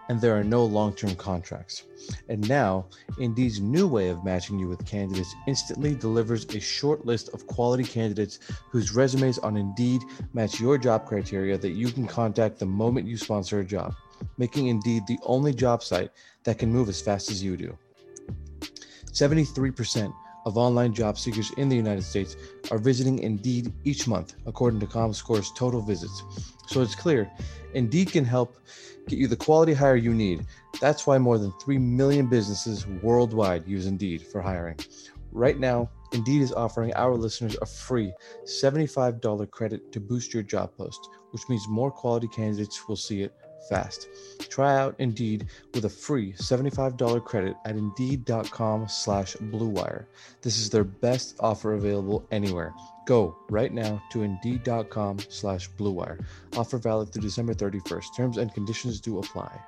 and 0.09 0.21
there 0.21 0.37
are 0.37 0.45
no 0.45 0.64
long 0.64 0.95
term 0.95 1.14
contracts. 1.14 1.85
And 2.29 2.47
now, 2.49 2.87
Indeed's 3.19 3.61
new 3.61 3.88
way 3.88 4.09
of 4.09 4.25
matching 4.25 4.59
you 4.59 4.69
with 4.69 4.85
candidates 4.87 5.35
instantly 5.47 5.95
delivers 5.95 6.45
a 6.55 6.61
short 6.61 7.07
list 7.07 7.31
of 7.33 7.47
quality 7.47 7.85
candidates 7.85 8.40
whose 8.71 8.95
resumes 8.95 9.38
on 9.38 9.57
Indeed 9.57 10.03
match 10.33 10.61
your 10.61 10.77
job 10.77 11.07
criteria 11.07 11.57
that 11.59 11.71
you 11.71 11.90
can 11.90 12.07
contact 12.07 12.59
the 12.59 12.67
moment 12.67 13.07
you 13.07 13.17
sponsor 13.17 13.61
a 13.61 13.64
job, 13.64 13.95
making 14.37 14.69
Indeed 14.69 15.05
the 15.07 15.19
only 15.23 15.55
job 15.55 15.83
site 15.83 16.11
that 16.45 16.59
can 16.59 16.71
move 16.71 16.88
as 16.88 17.01
fast 17.01 17.31
as 17.31 17.43
you 17.43 17.57
do. 17.57 17.77
73% 19.12 20.12
of 20.45 20.57
online 20.57 20.93
job 20.93 21.19
seekers 21.19 21.51
in 21.57 21.69
the 21.69 21.77
United 21.77 22.03
States 22.03 22.37
are 22.71 22.79
visiting 22.79 23.19
Indeed 23.21 23.73
each 23.85 24.07
month, 24.07 24.35
according 24.47 24.81
to 24.81 24.87
ComScore's 24.87 25.53
total 25.53 25.81
visits. 25.81 26.23
So 26.67 26.81
it's 26.81 26.95
clear 26.95 27.31
Indeed 27.75 28.13
can 28.13 28.25
help 28.25 28.57
get 29.09 29.19
you 29.19 29.29
the 29.29 29.37
quality 29.37 29.75
hire 29.75 29.97
you 29.97 30.15
need. 30.15 30.47
That's 30.81 31.07
why 31.07 31.19
more 31.19 31.39
than 31.39 31.53
3 31.61 31.79
million 31.79 32.27
businesses 32.27 32.87
worldwide 32.87 33.67
use 33.67 33.87
Indeed 33.87 34.23
for 34.23 34.41
hiring. 34.41 34.79
Right 35.33 35.59
now, 35.59 35.91
Indeed 36.13 36.43
is 36.43 36.53
offering 36.53 36.95
our 36.95 37.15
listeners 37.17 37.57
a 37.61 37.67
free 37.67 38.13
$75 38.45 39.51
credit 39.51 39.91
to 39.93 40.01
boost 40.01 40.33
your 40.33 40.45
job 40.45 40.77
post, 40.77 41.09
which 41.33 41.49
means 41.49 41.67
more 41.69 41.91
quality 41.91 42.29
candidates 42.29 42.87
will 42.87 42.97
see 42.97 43.23
it 43.23 43.35
fast. 43.68 44.09
Try 44.48 44.77
out 44.77 44.94
Indeed 44.98 45.46
with 45.74 45.85
a 45.85 45.88
free 45.88 46.33
$75 46.35 47.24
credit 47.24 47.57
at 47.64 47.77
Indeed.com 47.77 48.88
slash 48.88 49.37
BlueWire. 49.37 50.07
This 50.42 50.59
is 50.59 50.70
their 50.70 50.85
best 50.85 51.37
offer 51.40 51.74
available 51.74 52.27
anywhere. 52.31 52.74
Go 53.07 53.37
right 53.50 53.72
now 53.72 54.03
to 54.12 54.22
Indeed.com 54.22 55.18
slash 55.29 55.70
BlueWire. 55.72 56.24
Offer 56.57 56.79
valid 56.79 57.12
through 57.12 57.22
December 57.22 57.55
31st. 57.55 58.16
Terms 58.16 58.38
and 58.38 58.53
conditions 58.55 59.00
do 59.00 59.18
apply. 59.18 59.61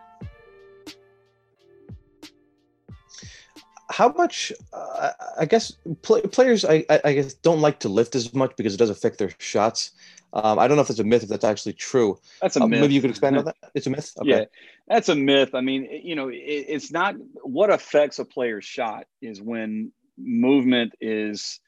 How 3.89 4.09
much, 4.13 4.53
uh, 4.73 5.11
I 5.39 5.45
guess, 5.45 5.73
play, 6.03 6.21
players, 6.23 6.65
I, 6.65 6.85
I 7.05 7.13
guess, 7.13 7.35
don't 7.35 7.61
like 7.61 7.81
to 7.81 7.89
lift 7.89 8.15
as 8.15 8.35
much 8.35 8.57
because 8.57 8.75
it 8.75 8.79
does 8.79 8.91
affect 8.91 9.19
their 9.19 9.31
shots. 9.39 9.93
Um, 10.33 10.59
I 10.59 10.67
don't 10.69 10.77
know 10.77 10.83
if 10.83 10.91
it's 10.91 10.99
a 10.99 11.05
myth, 11.05 11.23
if 11.23 11.29
that's 11.29 11.45
actually 11.45 11.75
true. 11.75 12.19
That's 12.43 12.57
a 12.57 12.63
Uh, 12.63 12.67
myth. 12.67 12.81
Maybe 12.81 12.95
you 12.95 13.01
could 13.01 13.11
expand 13.11 13.39
on 13.39 13.45
that. 13.47 13.57
It's 13.75 13.87
a 13.87 13.91
myth. 13.91 14.13
Okay. 14.21 14.31
Yeah, 14.31 14.45
that's 14.89 15.09
a 15.09 15.15
myth. 15.15 15.55
I 15.55 15.61
mean, 15.61 15.89
you 16.03 16.17
know, 16.17 16.29
it, 16.29 16.35
it's 16.69 16.91
not 16.91 17.15
what 17.43 17.71
affects 17.71 18.19
a 18.19 18.25
player's 18.25 18.65
shot 18.65 19.07
is 19.23 19.41
when 19.41 19.93
movement 20.19 20.95
is 21.01 21.61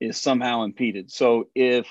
is 0.00 0.16
somehow 0.16 0.62
impeded. 0.62 1.12
So 1.12 1.48
if 1.54 1.86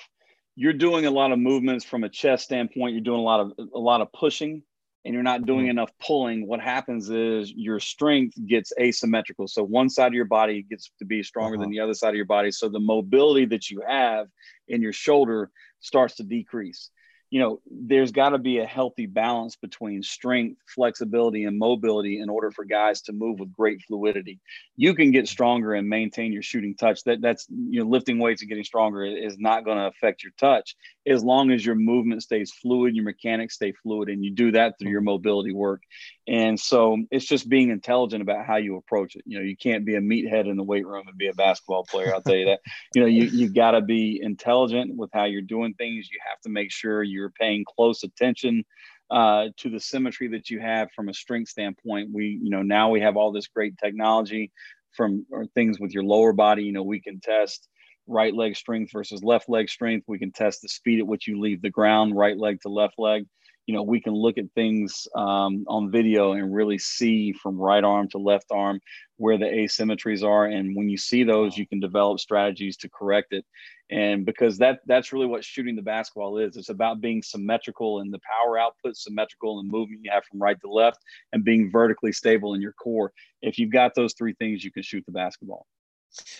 you're 0.55 0.73
doing 0.73 1.05
a 1.05 1.11
lot 1.11 1.31
of 1.31 1.39
movements 1.39 1.85
from 1.85 2.03
a 2.03 2.09
chest 2.09 2.45
standpoint, 2.45 2.93
you're 2.93 3.03
doing 3.03 3.19
a 3.19 3.23
lot 3.23 3.39
of 3.39 3.53
a 3.73 3.79
lot 3.79 4.01
of 4.01 4.11
pushing 4.11 4.63
and 5.05 5.13
you're 5.13 5.23
not 5.23 5.45
doing 5.45 5.61
mm-hmm. 5.61 5.71
enough 5.71 5.91
pulling, 5.99 6.45
what 6.45 6.59
happens 6.59 7.09
is 7.09 7.51
your 7.53 7.79
strength 7.79 8.35
gets 8.45 8.73
asymmetrical. 8.79 9.47
So 9.47 9.63
one 9.63 9.89
side 9.89 10.07
of 10.07 10.13
your 10.13 10.25
body 10.25 10.63
gets 10.63 10.91
to 10.99 11.05
be 11.05 11.23
stronger 11.23 11.57
than 11.57 11.65
uh-huh. 11.65 11.71
the 11.71 11.79
other 11.79 11.93
side 11.93 12.09
of 12.09 12.15
your 12.15 12.25
body. 12.25 12.51
So 12.51 12.67
the 12.67 12.79
mobility 12.79 13.45
that 13.45 13.69
you 13.69 13.81
have 13.87 14.27
in 14.67 14.81
your 14.81 14.93
shoulder 14.93 15.51
starts 15.79 16.15
to 16.15 16.23
decrease. 16.23 16.89
You 17.29 17.39
know, 17.39 17.61
there's 17.69 18.11
got 18.11 18.29
to 18.29 18.37
be 18.37 18.59
a 18.59 18.65
healthy 18.65 19.05
balance 19.05 19.55
between 19.55 20.01
strength, 20.03 20.61
flexibility, 20.73 21.43
and 21.43 21.59
mobility 21.59 22.19
in 22.19 22.29
order 22.29 22.51
for 22.51 22.65
guys 22.65 23.01
to 23.03 23.13
move 23.13 23.39
with 23.39 23.53
great 23.53 23.81
fluidity. 23.87 24.39
You 24.75 24.95
can 24.95 25.11
get 25.11 25.27
stronger 25.27 25.73
and 25.73 25.87
maintain 25.87 26.33
your 26.33 26.41
shooting 26.41 26.75
touch. 26.75 27.03
That 27.03 27.21
that's 27.21 27.47
you 27.49 27.83
know, 27.83 27.89
lifting 27.89 28.19
weights 28.19 28.41
and 28.41 28.49
getting 28.49 28.63
stronger 28.63 29.05
is 29.05 29.37
not 29.37 29.65
going 29.65 29.77
to 29.77 29.87
affect 29.87 30.23
your 30.23 30.33
touch 30.39 30.75
as 31.07 31.23
long 31.23 31.51
as 31.51 31.65
your 31.65 31.75
movement 31.75 32.23
stays 32.23 32.51
fluid, 32.51 32.95
your 32.95 33.05
mechanics 33.05 33.55
stay 33.55 33.73
fluid, 33.83 34.09
and 34.09 34.23
you 34.23 34.31
do 34.31 34.51
that 34.51 34.75
through 34.77 34.91
your 34.91 35.01
mobility 35.01 35.51
work. 35.51 35.81
And 36.27 36.59
so 36.59 36.97
it's 37.09 37.25
just 37.25 37.49
being 37.49 37.71
intelligent 37.71 38.21
about 38.21 38.45
how 38.45 38.57
you 38.57 38.77
approach 38.77 39.15
it. 39.15 39.23
You 39.25 39.39
know, 39.39 39.43
you 39.43 39.57
can't 39.57 39.85
be 39.85 39.95
a 39.95 40.01
meathead 40.01 40.47
in 40.47 40.57
the 40.57 40.63
weight 40.63 40.85
room 40.85 41.07
and 41.07 41.17
be 41.17 41.27
a 41.27 41.33
basketball 41.33 41.85
player. 41.85 42.13
I'll 42.13 42.21
tell 42.21 42.35
you 42.35 42.45
that. 42.45 42.59
You 42.93 43.01
know, 43.01 43.07
you 43.07 43.23
you 43.23 43.49
got 43.49 43.71
to 43.71 43.81
be 43.81 44.19
intelligent 44.21 44.95
with 44.95 45.09
how 45.13 45.25
you're 45.25 45.41
doing 45.41 45.73
things. 45.73 46.09
You 46.11 46.19
have 46.29 46.39
to 46.41 46.49
make 46.49 46.71
sure 46.71 47.01
you're 47.19 47.33
paying 47.39 47.63
close 47.75 48.03
attention 48.03 48.63
uh, 49.11 49.47
to 49.57 49.69
the 49.69 49.79
symmetry 49.79 50.27
that 50.29 50.49
you 50.49 50.59
have 50.59 50.89
from 50.95 51.09
a 51.09 51.13
strength 51.13 51.49
standpoint. 51.49 52.09
We, 52.13 52.39
you 52.41 52.49
know, 52.49 52.61
now 52.61 52.89
we 52.89 53.01
have 53.01 53.17
all 53.17 53.31
this 53.31 53.47
great 53.47 53.77
technology 53.77 54.51
from 54.95 55.25
or 55.31 55.45
things 55.47 55.79
with 55.79 55.93
your 55.93 56.03
lower 56.03 56.33
body. 56.33 56.63
You 56.63 56.73
know, 56.73 56.83
we 56.83 57.01
can 57.01 57.19
test 57.19 57.67
right 58.07 58.33
leg 58.33 58.55
strength 58.55 58.91
versus 58.91 59.23
left 59.23 59.49
leg 59.49 59.69
strength. 59.69 60.05
We 60.07 60.19
can 60.19 60.31
test 60.31 60.61
the 60.61 60.69
speed 60.69 60.99
at 60.99 61.07
which 61.07 61.27
you 61.27 61.39
leave 61.39 61.61
the 61.61 61.69
ground, 61.69 62.15
right 62.15 62.37
leg 62.37 62.59
to 62.61 62.69
left 62.69 62.95
leg. 62.97 63.25
You 63.69 63.75
know, 63.75 63.83
we 63.83 64.01
can 64.01 64.15
look 64.15 64.39
at 64.39 64.45
things 64.55 65.07
um, 65.13 65.63
on 65.67 65.91
video 65.91 66.31
and 66.31 66.51
really 66.51 66.79
see 66.79 67.33
from 67.33 67.55
right 67.55 67.83
arm 67.83 68.09
to 68.09 68.17
left 68.17 68.47
arm 68.49 68.79
where 69.17 69.37
the 69.37 69.45
asymmetries 69.45 70.23
are. 70.23 70.47
And 70.47 70.75
when 70.75 70.89
you 70.89 70.97
see 70.97 71.23
those, 71.23 71.55
you 71.55 71.67
can 71.67 71.79
develop 71.79 72.19
strategies 72.19 72.77
to 72.77 72.89
correct 72.89 73.31
it. 73.31 73.45
And 73.91 74.25
because 74.25 74.57
that 74.57 74.79
that's 74.87 75.13
really 75.13 75.27
what 75.27 75.45
shooting 75.45 75.75
the 75.75 75.83
basketball 75.83 76.39
is. 76.39 76.57
It's 76.57 76.69
about 76.69 76.99
being 76.99 77.21
symmetrical 77.21 77.99
and 77.99 78.11
the 78.11 78.19
power 78.19 78.57
output, 78.57 78.97
symmetrical 78.97 79.57
the 79.57 79.69
movement 79.69 80.01
you 80.03 80.09
have 80.09 80.25
from 80.25 80.41
right 80.41 80.59
to 80.61 80.67
left, 80.67 80.97
and 81.31 81.43
being 81.43 81.69
vertically 81.69 82.11
stable 82.11 82.55
in 82.55 82.61
your 82.61 82.73
core. 82.73 83.13
If 83.43 83.59
you've 83.59 83.71
got 83.71 83.93
those 83.93 84.15
three 84.15 84.33
things, 84.33 84.63
you 84.63 84.71
can 84.71 84.81
shoot 84.81 85.03
the 85.05 85.11
basketball. 85.11 85.67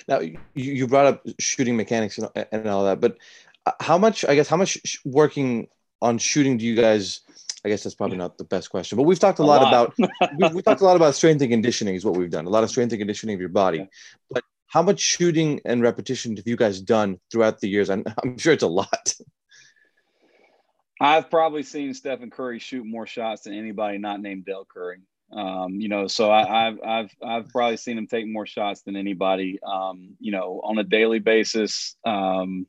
Now 0.08 0.20
you, 0.56 0.88
brought 0.88 1.06
up 1.06 1.28
shooting 1.38 1.78
mechanics 1.78 2.18
and, 2.18 2.48
and 2.52 2.68
all 2.68 2.86
that, 2.86 3.00
but 3.00 3.18
uh, 3.68 3.74
how 3.80 4.00
much? 4.00 4.26
I 4.26 4.34
guess 4.34 4.48
how 4.48 4.58
much 4.58 4.80
working 5.06 5.68
on 6.02 6.18
shooting 6.18 6.58
do 6.58 6.66
you 6.66 6.76
guys? 6.76 7.22
I 7.66 7.70
guess 7.70 7.84
that's 7.84 7.96
probably 7.96 8.18
not 8.18 8.38
the 8.38 8.46
best 8.46 8.70
question, 8.70 8.96
but 8.96 9.04
we've 9.04 9.20
talked 9.20 9.40
a, 9.40 9.44
A 9.44 9.44
lot, 9.44 9.62
lot. 9.62 9.94
about 9.98 10.30
we, 10.38 10.56
we 10.56 10.62
talked 10.62 10.82
a 10.82 10.86
lot 10.86 10.96
about 10.96 11.14
strength 11.16 11.42
and 11.42 11.52
conditioning 11.52 11.96
is 11.96 12.06
what 12.06 12.16
we've 12.16 12.30
done. 12.30 12.46
A 12.46 12.50
lot 12.50 12.64
of 12.64 12.70
strength 12.70 12.92
and 12.94 13.00
conditioning 13.00 13.34
of 13.34 13.40
your 13.40 13.50
body, 13.50 13.88
but 14.32 14.44
how 14.68 14.82
much 14.82 15.00
shooting 15.00 15.60
and 15.66 15.82
repetition 15.82 16.38
have 16.38 16.48
you 16.48 16.56
guys 16.56 16.80
done 16.80 17.20
throughout 17.32 17.60
the 17.60 17.68
years? 17.68 17.90
I'm, 17.90 18.04
I'm 18.24 18.38
sure 18.38 18.54
it's 18.54 18.64
a 18.64 18.68
lot. 18.68 19.14
I've 21.02 21.30
probably 21.30 21.64
seen 21.64 21.94
Stephen 21.94 22.30
Curry 22.30 22.60
shoot 22.60 22.86
more 22.86 23.08
shots 23.08 23.44
than 23.44 23.54
anybody 23.54 23.98
not 23.98 24.22
named 24.22 24.46
Dell 24.46 24.66
Curry. 24.66 25.00
Um, 25.32 25.80
you 25.80 25.90
know, 25.90 26.08
so 26.08 26.32
I, 26.32 26.68
I've 26.68 26.80
I've 26.84 27.16
I've 27.24 27.50
probably 27.50 27.78
seen 27.78 27.98
him 27.98 28.08
take 28.08 28.28
more 28.28 28.46
shots 28.46 28.82
than 28.82 28.96
anybody. 28.96 29.60
Um, 29.66 30.16
you 30.20 30.32
know, 30.32 30.62
on 30.64 30.78
a 30.78 30.84
daily 30.84 31.20
basis. 31.20 31.96
Um, 32.06 32.66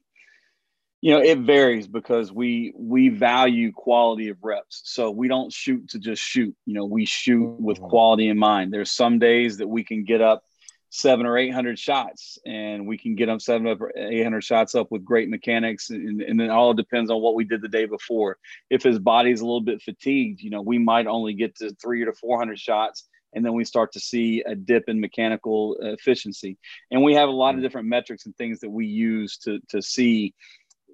you 1.01 1.13
know, 1.13 1.23
it 1.23 1.39
varies 1.39 1.87
because 1.87 2.31
we 2.31 2.73
we 2.77 3.09
value 3.09 3.73
quality 3.73 4.29
of 4.29 4.37
reps. 4.43 4.83
So 4.85 5.11
we 5.11 5.29
don't 5.29 5.53
shoot 5.53 5.89
to 5.91 5.99
just 5.99 6.23
shoot. 6.23 6.55
You 6.67 6.75
know, 6.75 6.85
we 6.85 7.07
shoot 7.07 7.57
with 7.59 7.79
mm-hmm. 7.79 7.89
quality 7.89 8.29
in 8.29 8.39
mind. 8.39 8.73
There's 8.73 8.91
some 8.91 9.19
days 9.19 9.59
that 9.59 9.69
we 9.69 9.83
can 9.83 10.05
get 10.05 10.21
up 10.21 10.45
seven 10.91 11.25
or 11.25 11.39
eight 11.39 11.55
hundred 11.55 11.79
shots, 11.79 12.39
and 12.45 12.87
we 12.87 12.99
can 12.99 13.15
get 13.15 13.27
them 13.27 13.41
seven 13.41 13.67
or 13.67 13.93
eight 13.97 14.23
hundred 14.23 14.45
shots 14.45 14.75
up 14.75 14.89
with 14.91 15.05
great 15.05 15.29
mechanics, 15.29 15.89
and, 15.89 16.21
and 16.21 16.41
it 16.41 16.51
all 16.51 16.75
depends 16.75 17.11
on 17.11 17.23
what 17.23 17.35
we 17.35 17.45
did 17.45 17.63
the 17.63 17.69
day 17.69 17.87
before. 17.87 18.37
If 18.69 18.83
his 18.83 18.99
body's 18.99 19.41
a 19.41 19.47
little 19.47 19.63
bit 19.63 19.83
fatigued, 19.83 20.41
you 20.41 20.51
know, 20.51 20.63
we 20.63 20.79
might 20.79 21.07
only 21.07 21.33
get 21.33 21.57
to 21.57 21.75
three 21.81 22.03
or 22.03 22.13
four 22.13 22.39
hundred 22.39 22.59
shots, 22.59 23.09
and 23.33 23.45
then 23.45 23.55
we 23.55 23.65
start 23.65 23.93
to 23.93 24.01
see 24.01 24.43
a 24.43 24.55
dip 24.55 24.89
in 24.89 25.01
mechanical 25.01 25.77
efficiency. 25.81 26.59
And 26.91 27.03
we 27.03 27.15
have 27.15 27.29
a 27.29 27.33
lot 27.33 27.55
of 27.55 27.61
mm. 27.61 27.63
different 27.63 27.89
metrics 27.89 28.27
and 28.27 28.37
things 28.37 28.61
that 28.61 28.71
we 28.71 28.87
use 28.87 29.39
to 29.39 29.61
to 29.69 29.81
see 29.81 30.35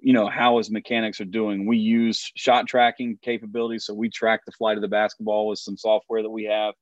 you 0.01 0.13
know 0.13 0.27
how 0.27 0.57
his 0.57 0.69
mechanics 0.69 1.19
are 1.21 1.25
doing. 1.25 1.65
We 1.65 1.77
use 1.77 2.31
shot 2.35 2.67
tracking 2.67 3.17
capabilities 3.21 3.85
so 3.85 3.93
we 3.93 4.09
track 4.09 4.41
the 4.45 4.51
flight 4.51 4.77
of 4.77 4.81
the 4.81 4.87
basketball 4.87 5.47
with 5.47 5.59
some 5.59 5.77
software 5.77 6.21
that 6.23 6.29
we 6.29 6.45
have 6.45 6.73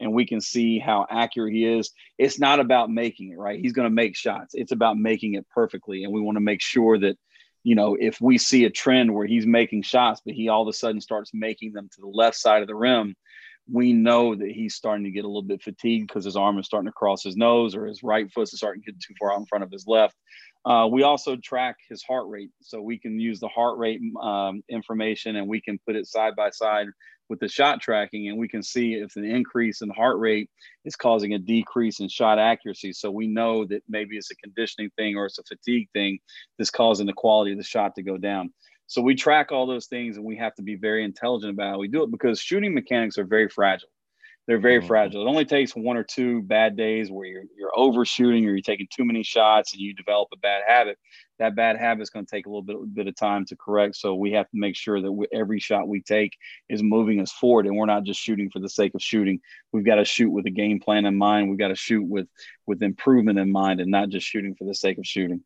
and 0.00 0.12
we 0.12 0.26
can 0.26 0.40
see 0.40 0.78
how 0.78 1.06
accurate 1.08 1.54
he 1.54 1.64
is. 1.64 1.90
It's 2.18 2.38
not 2.38 2.60
about 2.60 2.90
making 2.90 3.32
it 3.32 3.38
right? 3.38 3.60
He's 3.60 3.72
going 3.72 3.86
to 3.88 3.94
make 3.94 4.16
shots. 4.16 4.54
It's 4.54 4.72
about 4.72 4.98
making 4.98 5.34
it 5.34 5.46
perfectly 5.50 6.04
and 6.04 6.12
we 6.12 6.20
want 6.20 6.36
to 6.36 6.40
make 6.40 6.62
sure 6.62 6.98
that 6.98 7.16
you 7.62 7.74
know 7.74 7.96
if 7.98 8.20
we 8.20 8.38
see 8.38 8.64
a 8.64 8.70
trend 8.70 9.14
where 9.14 9.26
he's 9.26 9.46
making 9.46 9.82
shots 9.82 10.20
but 10.24 10.34
he 10.34 10.48
all 10.48 10.62
of 10.62 10.68
a 10.68 10.72
sudden 10.72 11.00
starts 11.00 11.30
making 11.32 11.72
them 11.72 11.88
to 11.94 12.00
the 12.00 12.06
left 12.06 12.36
side 12.36 12.60
of 12.60 12.68
the 12.68 12.74
rim 12.74 13.14
we 13.70 13.92
know 13.92 14.34
that 14.34 14.50
he's 14.50 14.74
starting 14.74 15.04
to 15.04 15.10
get 15.10 15.24
a 15.24 15.28
little 15.28 15.42
bit 15.42 15.62
fatigued 15.62 16.06
because 16.06 16.24
his 16.24 16.36
arm 16.36 16.58
is 16.58 16.66
starting 16.66 16.88
to 16.88 16.92
cross 16.92 17.22
his 17.22 17.36
nose 17.36 17.74
or 17.74 17.86
his 17.86 18.02
right 18.02 18.30
foot 18.32 18.42
is 18.52 18.56
starting 18.56 18.82
to 18.82 18.92
get 18.92 19.00
too 19.00 19.14
far 19.18 19.32
out 19.32 19.38
in 19.38 19.46
front 19.46 19.64
of 19.64 19.70
his 19.70 19.86
left. 19.86 20.14
Uh, 20.64 20.88
we 20.90 21.02
also 21.02 21.36
track 21.36 21.76
his 21.88 22.02
heart 22.02 22.26
rate, 22.28 22.50
so 22.62 22.80
we 22.80 22.98
can 22.98 23.20
use 23.20 23.38
the 23.38 23.48
heart 23.48 23.78
rate 23.78 24.00
um, 24.22 24.62
information 24.68 25.36
and 25.36 25.46
we 25.46 25.60
can 25.60 25.78
put 25.86 25.96
it 25.96 26.06
side 26.06 26.34
by 26.36 26.50
side 26.50 26.86
with 27.28 27.40
the 27.40 27.48
shot 27.48 27.80
tracking, 27.80 28.28
and 28.28 28.38
we 28.38 28.48
can 28.48 28.62
see 28.62 28.94
if 28.94 29.16
an 29.16 29.24
increase 29.24 29.80
in 29.80 29.90
heart 29.90 30.18
rate 30.18 30.50
is 30.84 30.96
causing 30.96 31.34
a 31.34 31.38
decrease 31.38 32.00
in 32.00 32.08
shot 32.08 32.38
accuracy. 32.38 32.92
So 32.92 33.10
we 33.10 33.26
know 33.26 33.64
that 33.66 33.82
maybe 33.88 34.16
it's 34.16 34.30
a 34.30 34.36
conditioning 34.36 34.90
thing 34.96 35.16
or 35.16 35.26
it's 35.26 35.38
a 35.38 35.42
fatigue 35.44 35.88
thing 35.92 36.18
that's 36.58 36.70
causing 36.70 37.06
the 37.06 37.14
quality 37.14 37.52
of 37.52 37.58
the 37.58 37.64
shot 37.64 37.94
to 37.94 38.02
go 38.02 38.18
down. 38.18 38.52
So 38.86 39.00
we 39.00 39.14
track 39.14 39.52
all 39.52 39.66
those 39.66 39.86
things, 39.86 40.16
and 40.16 40.24
we 40.24 40.36
have 40.36 40.54
to 40.56 40.62
be 40.62 40.76
very 40.76 41.04
intelligent 41.04 41.52
about 41.52 41.70
how 41.70 41.78
we 41.78 41.88
do 41.88 42.02
it 42.02 42.10
because 42.10 42.40
shooting 42.40 42.74
mechanics 42.74 43.16
are 43.16 43.24
very 43.24 43.48
fragile. 43.48 43.88
They're 44.46 44.58
very 44.58 44.78
mm-hmm. 44.78 44.86
fragile. 44.86 45.22
It 45.22 45.30
only 45.30 45.46
takes 45.46 45.74
one 45.74 45.96
or 45.96 46.04
two 46.04 46.42
bad 46.42 46.76
days 46.76 47.10
where 47.10 47.26
you're 47.26 47.44
you're 47.56 47.72
overshooting 47.74 48.44
or 48.44 48.50
you're 48.50 48.60
taking 48.60 48.86
too 48.94 49.04
many 49.04 49.22
shots 49.22 49.72
and 49.72 49.80
you 49.80 49.94
develop 49.94 50.28
a 50.34 50.36
bad 50.36 50.62
habit. 50.66 50.98
That 51.38 51.56
bad 51.56 51.78
habit 51.78 52.02
is 52.02 52.10
going 52.10 52.26
to 52.26 52.30
take 52.30 52.44
a 52.46 52.50
little 52.50 52.62
bit, 52.62 52.94
bit 52.94 53.08
of 53.08 53.16
time 53.16 53.46
to 53.46 53.56
correct. 53.56 53.96
So 53.96 54.14
we 54.14 54.32
have 54.32 54.48
to 54.50 54.56
make 54.56 54.76
sure 54.76 55.00
that 55.00 55.10
we, 55.10 55.26
every 55.32 55.60
shot 55.60 55.88
we 55.88 56.02
take 56.02 56.36
is 56.68 56.82
moving 56.82 57.20
us 57.20 57.32
forward, 57.32 57.66
and 57.66 57.76
we're 57.76 57.86
not 57.86 58.04
just 58.04 58.20
shooting 58.20 58.50
for 58.50 58.58
the 58.60 58.68
sake 58.68 58.94
of 58.94 59.02
shooting. 59.02 59.40
We've 59.72 59.84
got 59.84 59.96
to 59.96 60.04
shoot 60.04 60.30
with 60.30 60.46
a 60.46 60.50
game 60.50 60.78
plan 60.78 61.06
in 61.06 61.16
mind. 61.16 61.48
We've 61.48 61.58
got 61.58 61.68
to 61.68 61.74
shoot 61.74 62.06
with 62.06 62.28
with 62.66 62.82
improvement 62.82 63.38
in 63.38 63.50
mind, 63.50 63.80
and 63.80 63.90
not 63.90 64.10
just 64.10 64.26
shooting 64.26 64.54
for 64.54 64.64
the 64.64 64.74
sake 64.74 64.98
of 64.98 65.06
shooting. 65.06 65.42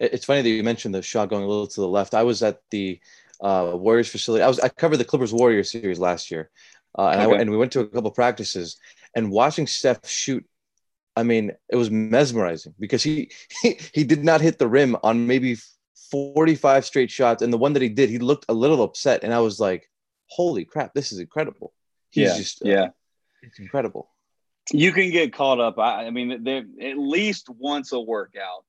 It's 0.00 0.24
funny 0.24 0.42
that 0.42 0.48
you 0.48 0.62
mentioned 0.62 0.94
the 0.94 1.02
shot 1.02 1.28
going 1.30 1.42
a 1.42 1.48
little 1.48 1.66
to 1.66 1.80
the 1.80 1.88
left. 1.88 2.14
I 2.14 2.22
was 2.22 2.44
at 2.44 2.60
the 2.70 3.00
uh, 3.40 3.72
Warriors 3.74 4.08
facility. 4.08 4.42
I 4.42 4.48
was 4.48 4.60
I 4.60 4.68
covered 4.68 4.98
the 4.98 5.04
Clippers 5.04 5.32
Warriors 5.32 5.70
series 5.70 5.98
last 5.98 6.30
year, 6.30 6.50
uh, 6.98 7.10
and, 7.10 7.20
okay. 7.22 7.36
I, 7.36 7.40
and 7.40 7.50
we 7.50 7.56
went 7.56 7.72
to 7.72 7.80
a 7.80 7.86
couple 7.86 8.10
practices 8.10 8.76
and 9.14 9.30
watching 9.30 9.66
Steph 9.66 10.06
shoot. 10.06 10.44
I 11.16 11.22
mean, 11.22 11.52
it 11.68 11.76
was 11.76 11.90
mesmerizing 11.90 12.74
because 12.78 13.02
he, 13.02 13.30
he 13.62 13.78
he 13.94 14.04
did 14.04 14.24
not 14.24 14.40
hit 14.40 14.58
the 14.58 14.68
rim 14.68 14.96
on 15.02 15.26
maybe 15.26 15.56
45 16.10 16.84
straight 16.84 17.10
shots, 17.10 17.42
and 17.42 17.52
the 17.52 17.58
one 17.58 17.72
that 17.74 17.82
he 17.82 17.88
did, 17.88 18.10
he 18.10 18.18
looked 18.18 18.46
a 18.48 18.54
little 18.54 18.82
upset, 18.82 19.22
and 19.22 19.32
I 19.32 19.40
was 19.40 19.60
like, 19.60 19.88
"Holy 20.26 20.64
crap, 20.64 20.92
this 20.94 21.12
is 21.12 21.18
incredible!" 21.18 21.72
He's 22.10 22.30
yeah, 22.30 22.36
just 22.36 22.64
uh, 22.64 22.68
yeah, 22.68 22.88
it's 23.42 23.58
incredible. 23.58 24.10
You 24.72 24.92
can 24.92 25.10
get 25.10 25.32
caught 25.32 25.60
up. 25.60 25.78
I, 25.78 26.06
I 26.06 26.10
mean, 26.10 26.46
at 26.46 26.98
least 26.98 27.48
once 27.48 27.92
a 27.92 28.00
workout, 28.00 28.64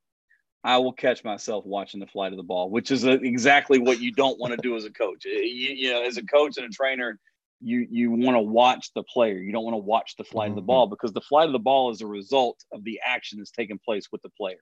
I 0.64 0.78
will 0.78 0.94
catch 0.94 1.24
myself 1.24 1.66
watching 1.66 2.00
the 2.00 2.08
flight 2.08 2.32
of 2.32 2.38
the 2.38 2.44
ball, 2.44 2.70
which 2.70 2.92
is 2.92 3.04
exactly 3.06 3.80
what 3.80 4.00
you 4.00 4.12
don't 4.12 4.40
want 4.40 4.52
to 4.52 4.58
do 4.62 4.76
as 4.76 4.86
a 4.86 4.92
coach. 4.92 5.26
You, 5.26 5.74
you, 5.76 5.92
know, 5.92 6.04
as 6.04 6.18
a 6.18 6.24
coach 6.24 6.58
and 6.58 6.66
a 6.66 6.70
trainer, 6.70 7.20
you 7.62 7.88
you 7.90 8.12
want 8.12 8.36
to 8.36 8.42
watch 8.42 8.92
the 8.94 9.04
player. 9.04 9.38
You 9.38 9.52
don't 9.52 9.64
want 9.64 9.76
to 9.76 9.80
watch 9.80 10.16
the 10.18 10.24
flight 10.24 10.50
mm-hmm. 10.50 10.52
of 10.52 10.56
the 10.56 10.62
mm-hmm. 10.62 10.68
ball 10.68 10.88
because 10.88 11.14
the 11.14 11.22
flight 11.22 11.48
of 11.48 11.54
the 11.54 11.60
ball 11.60 11.92
is 11.92 12.02
a 12.02 12.08
result 12.08 12.64
of 12.72 12.84
the 12.84 13.00
action 13.06 13.38
that's 13.38 13.52
taking 13.52 13.80
place 13.80 14.08
with 14.12 14.22
the 14.22 14.30
player. 14.30 14.60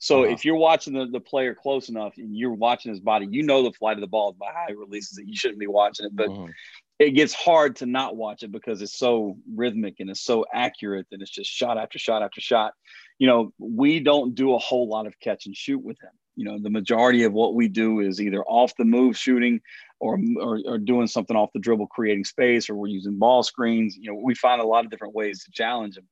So 0.00 0.22
uh-huh. 0.22 0.32
if 0.32 0.44
you're 0.44 0.56
watching 0.56 0.94
the, 0.94 1.06
the 1.06 1.20
player 1.20 1.54
close 1.54 1.88
enough 1.88 2.14
and 2.18 2.36
you're 2.36 2.54
watching 2.54 2.90
his 2.90 3.00
body, 3.00 3.26
you 3.30 3.42
know 3.42 3.62
the 3.62 3.72
flight 3.72 3.96
of 3.96 4.00
the 4.00 4.06
ball 4.06 4.34
by 4.38 4.46
how 4.46 4.66
he 4.68 4.74
releases 4.74 5.18
it. 5.18 5.26
You 5.26 5.36
shouldn't 5.36 5.58
be 5.58 5.66
watching 5.66 6.06
it, 6.06 6.14
but 6.14 6.28
mm-hmm. 6.28 6.50
it 6.98 7.10
gets 7.10 7.34
hard 7.34 7.76
to 7.76 7.86
not 7.86 8.16
watch 8.16 8.42
it 8.42 8.52
because 8.52 8.80
it's 8.80 8.96
so 8.96 9.36
rhythmic 9.54 9.96
and 9.98 10.10
it's 10.10 10.22
so 10.22 10.46
accurate 10.52 11.06
that 11.10 11.20
it's 11.20 11.30
just 11.30 11.50
shot 11.50 11.78
after 11.78 11.98
shot 11.98 12.22
after 12.22 12.40
shot. 12.40 12.74
You 13.18 13.26
know, 13.26 13.52
we 13.58 13.98
don't 13.98 14.34
do 14.34 14.54
a 14.54 14.58
whole 14.58 14.88
lot 14.88 15.06
of 15.06 15.18
catch 15.18 15.46
and 15.46 15.56
shoot 15.56 15.82
with 15.82 16.00
him. 16.00 16.12
You 16.36 16.44
know, 16.44 16.58
the 16.60 16.70
majority 16.70 17.24
of 17.24 17.32
what 17.32 17.56
we 17.56 17.66
do 17.66 17.98
is 17.98 18.20
either 18.20 18.44
off 18.44 18.76
the 18.76 18.84
move 18.84 19.18
shooting 19.18 19.60
or, 20.00 20.18
or, 20.40 20.60
or 20.66 20.78
doing 20.78 21.06
something 21.06 21.36
off 21.36 21.50
the 21.52 21.60
dribble, 21.60 21.88
creating 21.88 22.24
space, 22.24 22.68
or 22.68 22.74
we're 22.74 22.88
using 22.88 23.18
ball 23.18 23.42
screens. 23.42 23.96
You 23.96 24.12
know, 24.12 24.20
we 24.22 24.34
find 24.34 24.60
a 24.60 24.66
lot 24.66 24.84
of 24.84 24.90
different 24.90 25.14
ways 25.14 25.44
to 25.44 25.50
challenge 25.52 25.96
them. 25.96 26.08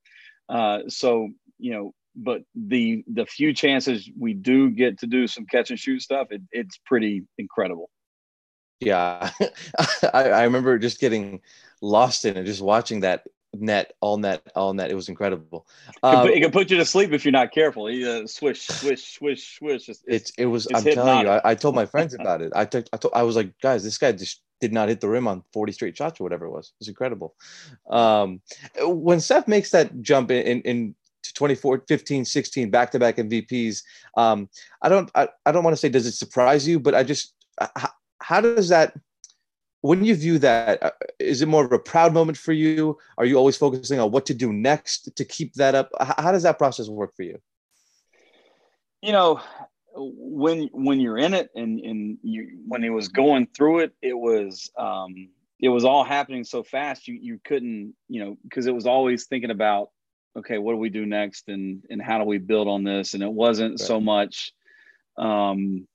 Uh, 0.49 0.81
so, 0.89 1.29
you 1.59 1.73
know, 1.73 1.95
but 2.15 2.43
the 2.55 3.05
the 3.13 3.27
few 3.27 3.53
chances 3.53 4.09
we 4.19 4.33
do 4.33 4.71
get 4.71 4.99
to 5.01 5.07
do 5.07 5.27
some 5.27 5.45
catch 5.47 5.71
and 5.71 5.79
shoot 5.79 6.01
stuff, 6.01 6.29
it, 6.31 6.43
it's 6.51 6.79
pretty 6.87 7.25
incredible. 7.39 7.91
Yeah, 8.81 9.31
I, 10.13 10.31
I 10.31 10.43
remember 10.45 10.79
just 10.79 11.01
getting 11.01 11.41
lost 11.81 12.25
in 12.25 12.37
it, 12.37 12.45
just 12.45 12.63
watching 12.63 13.01
that 13.01 13.25
net, 13.61 13.93
all 14.01 14.19
net, 14.19 14.43
all 14.55 14.73
net. 14.75 14.91
It 14.91 14.95
was 14.95 15.09
incredible. 15.09 15.67
Um, 16.03 16.29
it 16.29 16.41
can 16.41 16.51
put 16.51 16.71
you 16.71 16.77
to 16.77 16.85
sleep 16.85 17.13
if 17.13 17.25
you're 17.25 17.33
not 17.33 17.53
careful. 17.53 17.91
You 17.91 18.09
uh, 18.09 18.27
swish, 18.27 18.67
swish, 18.67 19.15
swish, 19.15 19.59
swish. 19.59 19.89
It's, 19.89 20.03
it's 20.07 20.31
it 20.39 20.47
was. 20.47 20.67
It's 20.67 20.79
I'm 20.79 20.85
telling 20.85 21.27
you, 21.27 21.29
I, 21.29 21.51
I, 21.51 21.55
told 21.55 21.75
my 21.75 21.87
friends 21.87 22.15
about 22.21 22.43
it. 22.43 22.53
I 22.55 22.65
took, 22.65 22.87
I 22.93 22.97
told, 22.97 23.15
I 23.15 23.23
was 23.23 23.37
like, 23.37 23.59
guys, 23.61 23.85
this 23.85 23.99
guy 23.99 24.13
just 24.13 24.43
did 24.61 24.73
not 24.73 24.89
hit 24.89 25.01
the 25.01 25.09
rim 25.09 25.29
on 25.29 25.43
40 25.53 25.73
straight 25.73 25.97
shots 25.97 26.21
or 26.21 26.25
whatever 26.25 26.47
it 26.47 26.51
was. 26.51 26.69
It 26.69 26.81
was 26.81 26.89
incredible. 26.89 27.35
Um, 27.91 28.41
when 28.81 29.21
Steph 29.21 29.49
makes 29.49 29.71
that 29.71 30.01
jump 30.03 30.31
in, 30.31 30.47
in, 30.47 30.61
in 30.63 30.95
24 31.35 31.83
15 31.89 32.25
16 32.25 32.71
back-to-back 32.71 33.17
mvps 33.17 33.83
um, 34.17 34.49
i 34.81 34.89
don't 34.89 35.11
I, 35.17 35.29
I 35.45 35.51
don't 35.51 35.65
want 35.65 35.75
to 35.75 35.77
say 35.77 35.89
does 35.89 36.07
it 36.07 36.13
surprise 36.13 36.69
you 36.69 36.79
but 36.79 36.95
i 36.95 37.03
just 37.03 37.35
how, 37.59 37.91
how 38.21 38.41
does 38.41 38.69
that 38.69 38.95
when 39.87 40.05
you 40.05 40.17
view 40.17 40.39
that, 40.41 40.83
uh, 40.83 40.91
it 41.21 41.47
more 41.47 41.65
of 41.65 41.71
a 41.71 41.79
proud 41.79 42.13
moment 42.13 42.37
for 42.37 42.53
you? 42.53 42.99
Are 43.19 43.25
you 43.25 43.37
always 43.37 43.57
focusing 43.57 44.01
on 44.01 44.11
what 44.11 44.27
to 44.27 44.35
do 44.35 44.53
next 44.53 45.17
to 45.17 45.25
keep 45.25 45.55
that 45.55 45.77
up? 45.77 45.91
How 46.01 46.33
does 46.33 46.43
that 46.43 46.59
process 46.59 46.89
work 46.89 47.15
for 47.15 47.23
you? 47.23 47.41
You 49.01 49.13
know, 49.13 49.41
when 49.95 50.69
when 50.73 50.99
you're 51.01 51.19
in 51.19 51.35
it 51.35 51.51
and 51.55 51.79
and 51.81 52.19
you 52.23 52.59
when 52.67 52.83
it 52.83 52.91
was 52.91 53.09
going 53.09 53.47
through 53.57 53.81
it, 53.81 53.93
it 54.03 54.15
was 54.15 54.71
um, 54.77 55.29
it 55.61 55.69
was 55.69 55.85
all 55.85 56.03
happening 56.03 56.43
so 56.43 56.65
fast. 56.65 57.07
You 57.07 57.15
you 57.15 57.41
couldn't 57.45 57.95
you 58.09 58.25
know 58.25 58.37
because 58.43 58.67
it 58.67 58.75
was 58.75 58.87
always 58.87 59.27
thinking 59.27 59.51
about 59.53 59.91
okay, 60.37 60.59
what 60.59 60.73
do 60.73 60.79
we 60.79 60.91
do 60.91 61.07
next 61.07 61.49
and 61.49 61.85
and 61.91 62.03
how 62.03 62.19
do 62.19 62.25
we 62.25 62.39
build 62.39 62.67
on 62.67 62.83
this? 62.83 63.15
And 63.15 63.23
it 63.23 63.33
wasn't 63.33 63.79
right. 63.79 63.87
so 63.87 64.01
much 64.01 64.53
um, 65.17 65.87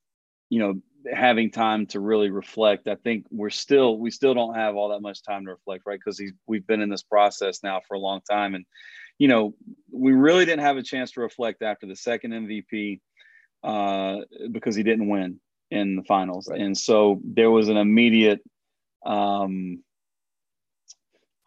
you 0.50 0.60
know 0.60 0.82
having 1.12 1.52
time 1.52 1.86
to 1.88 2.00
really 2.00 2.30
reflect. 2.30 2.88
I 2.88 2.96
think 2.96 3.26
we're 3.30 3.50
still 3.50 3.98
we 3.98 4.12
still 4.12 4.34
don't 4.34 4.56
have 4.56 4.76
all 4.76 4.90
that 4.90 5.02
much 5.02 5.24
time 5.24 5.46
to 5.46 5.52
reflect, 5.52 5.84
right? 5.86 6.00
Because 6.04 6.22
we've 6.48 6.66
been 6.66 6.82
in 6.82 6.90
this 6.90 7.04
process 7.04 7.64
now 7.64 7.82
for 7.88 7.96
a 7.96 8.00
long 8.00 8.22
time, 8.30 8.56
and 8.56 8.66
you 9.18 9.28
know 9.28 9.54
we 9.92 10.14
really 10.14 10.46
didn't 10.46 10.64
have 10.64 10.78
a 10.78 10.84
chance 10.84 11.12
to 11.12 11.22
reflect 11.22 11.62
after 11.62 11.86
the 11.86 11.96
second 11.96 12.32
MVP 12.32 13.00
uh, 13.64 14.18
because 14.52 14.76
he 14.76 14.84
didn't 14.84 15.10
win 15.10 15.40
in 15.70 15.96
the 15.96 16.04
finals, 16.04 16.48
right. 16.50 16.60
and 16.60 16.78
so 16.78 17.22
there 17.24 17.52
was 17.52 17.70
an 17.70 17.78
immediate. 17.78 18.42
Um, 19.06 19.84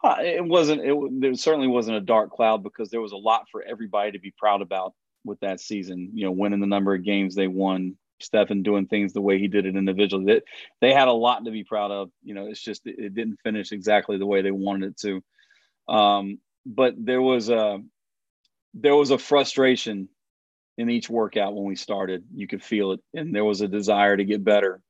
uh, 0.03 0.17
it 0.19 0.45
wasn't. 0.45 0.81
It 0.83 0.95
there 1.19 1.33
certainly 1.35 1.67
wasn't 1.67 1.97
a 1.97 2.01
dark 2.01 2.31
cloud 2.31 2.63
because 2.63 2.89
there 2.89 3.01
was 3.01 3.11
a 3.11 3.17
lot 3.17 3.45
for 3.51 3.63
everybody 3.63 4.11
to 4.11 4.19
be 4.19 4.33
proud 4.37 4.61
about 4.61 4.93
with 5.23 5.39
that 5.39 5.59
season. 5.59 6.11
You 6.13 6.25
know, 6.25 6.31
winning 6.31 6.59
the 6.59 6.67
number 6.67 6.93
of 6.93 7.03
games 7.03 7.33
they 7.33 7.47
won, 7.47 7.97
Stephen 8.19 8.63
doing 8.63 8.87
things 8.87 9.13
the 9.13 9.21
way 9.21 9.39
he 9.39 9.47
did 9.47 9.65
it 9.65 9.75
individually. 9.75 10.25
That 10.25 10.43
they 10.81 10.93
had 10.93 11.07
a 11.07 11.13
lot 11.13 11.45
to 11.45 11.51
be 11.51 11.63
proud 11.63 11.91
of. 11.91 12.09
You 12.23 12.33
know, 12.33 12.47
it's 12.47 12.61
just 12.61 12.85
it 12.85 13.13
didn't 13.13 13.41
finish 13.43 13.71
exactly 13.71 14.17
the 14.17 14.25
way 14.25 14.41
they 14.41 14.51
wanted 14.51 14.91
it 14.91 14.97
to. 14.99 15.93
Um, 15.93 16.39
but 16.65 16.93
there 16.97 17.21
was 17.21 17.49
a 17.49 17.79
there 18.73 18.95
was 18.95 19.11
a 19.11 19.17
frustration 19.17 20.09
in 20.77 20.89
each 20.89 21.09
workout 21.09 21.55
when 21.55 21.65
we 21.65 21.75
started. 21.75 22.23
You 22.33 22.47
could 22.47 22.63
feel 22.63 22.93
it, 22.93 23.01
and 23.13 23.33
there 23.33 23.45
was 23.45 23.61
a 23.61 23.67
desire 23.67 24.15
to 24.15 24.25
get 24.25 24.43
better, 24.43 24.81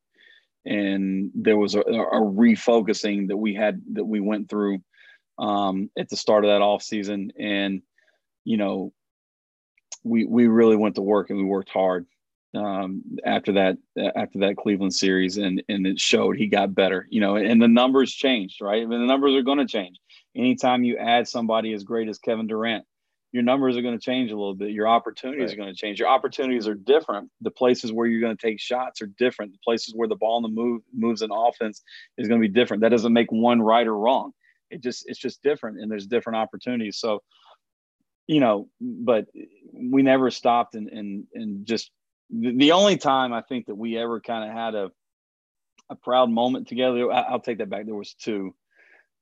and 0.64 1.30
there 1.34 1.58
was 1.58 1.74
a, 1.74 1.80
a 1.80 2.20
refocusing 2.20 3.28
that 3.28 3.36
we 3.36 3.54
had 3.54 3.82
that 3.92 4.04
we 4.04 4.20
went 4.20 4.48
through 4.48 4.78
um, 5.38 5.90
at 5.98 6.08
the 6.08 6.16
start 6.16 6.44
of 6.44 6.50
that 6.50 6.62
off 6.62 6.82
season, 6.82 7.32
and 7.38 7.82
you 8.44 8.56
know, 8.56 8.92
we 10.04 10.24
we 10.24 10.46
really 10.46 10.76
went 10.76 10.94
to 10.94 11.02
work 11.02 11.30
and 11.30 11.38
we 11.38 11.44
worked 11.44 11.70
hard 11.70 12.06
um, 12.56 13.02
after 13.24 13.52
that 13.52 13.76
after 14.16 14.40
that 14.40 14.56
Cleveland 14.56 14.94
series, 14.94 15.36
and 15.36 15.62
and 15.68 15.86
it 15.86 16.00
showed 16.00 16.36
he 16.36 16.46
got 16.46 16.74
better. 16.74 17.06
You 17.10 17.20
know, 17.20 17.36
and 17.36 17.60
the 17.60 17.68
numbers 17.68 18.12
changed, 18.12 18.60
right? 18.60 18.82
I 18.82 18.86
mean, 18.86 19.00
the 19.00 19.06
numbers 19.06 19.34
are 19.34 19.42
going 19.42 19.58
to 19.58 19.66
change. 19.66 19.98
Anytime 20.34 20.84
you 20.84 20.96
add 20.98 21.28
somebody 21.28 21.72
as 21.72 21.84
great 21.84 22.08
as 22.08 22.18
Kevin 22.18 22.46
Durant, 22.46 22.84
your 23.32 23.42
numbers 23.42 23.76
are 23.76 23.82
going 23.82 23.98
to 23.98 24.04
change 24.04 24.30
a 24.30 24.36
little 24.36 24.54
bit. 24.54 24.70
Your 24.70 24.88
opportunities 24.88 25.50
right. 25.50 25.52
are 25.52 25.56
going 25.56 25.74
to 25.74 25.78
change. 25.78 25.98
Your 25.98 26.08
opportunities 26.08 26.66
are 26.66 26.74
different. 26.74 27.30
The 27.40 27.50
places 27.50 27.92
where 27.92 28.06
you're 28.06 28.20
going 28.20 28.36
to 28.36 28.46
take 28.46 28.60
shots 28.60 29.02
are 29.02 29.10
different. 29.18 29.52
The 29.52 29.58
places 29.64 29.94
where 29.94 30.08
the 30.08 30.16
ball 30.16 30.38
in 30.38 30.42
the 30.42 30.48
move 30.48 30.82
moves 30.94 31.22
in 31.22 31.30
offense 31.30 31.82
is 32.16 32.28
going 32.28 32.40
to 32.40 32.48
be 32.48 32.52
different. 32.52 32.82
That 32.82 32.90
doesn't 32.90 33.12
make 33.12 33.30
one 33.30 33.60
right 33.60 33.86
or 33.86 33.96
wrong. 33.96 34.32
It 34.70 34.82
just 34.82 35.04
it's 35.06 35.18
just 35.18 35.42
different, 35.42 35.80
and 35.80 35.90
there's 35.90 36.06
different 36.06 36.38
opportunities. 36.38 36.98
So, 36.98 37.22
you 38.26 38.40
know, 38.40 38.68
but 38.80 39.26
we 39.72 40.02
never 40.02 40.30
stopped 40.30 40.74
and 40.74 40.88
and 40.88 41.24
and 41.34 41.66
just 41.66 41.90
the, 42.30 42.72
only 42.72 42.96
time 42.96 43.32
I 43.32 43.42
think 43.42 43.66
that 43.66 43.74
we 43.74 43.96
ever 43.98 44.20
kind 44.20 44.48
of 44.48 44.56
had 44.56 44.74
a 44.74 44.90
a 45.88 45.94
proud 45.94 46.30
moment 46.30 46.66
together. 46.66 47.12
I, 47.12 47.30
will 47.30 47.40
take 47.40 47.58
that 47.58 47.70
back. 47.70 47.86
There 47.86 47.94
was 47.94 48.14
two. 48.14 48.54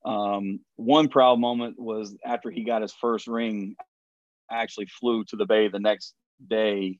Um, 0.04 0.60
one 0.76 1.08
proud 1.08 1.38
moment 1.38 1.78
was 1.78 2.14
after 2.24 2.50
he 2.50 2.64
got 2.64 2.82
his 2.82 2.92
first 2.92 3.26
ring. 3.26 3.76
I 4.50 4.62
actually 4.62 4.86
flew 4.86 5.24
to 5.24 5.36
the 5.36 5.46
bay 5.46 5.68
the 5.68 5.80
next 5.80 6.14
day 6.46 6.98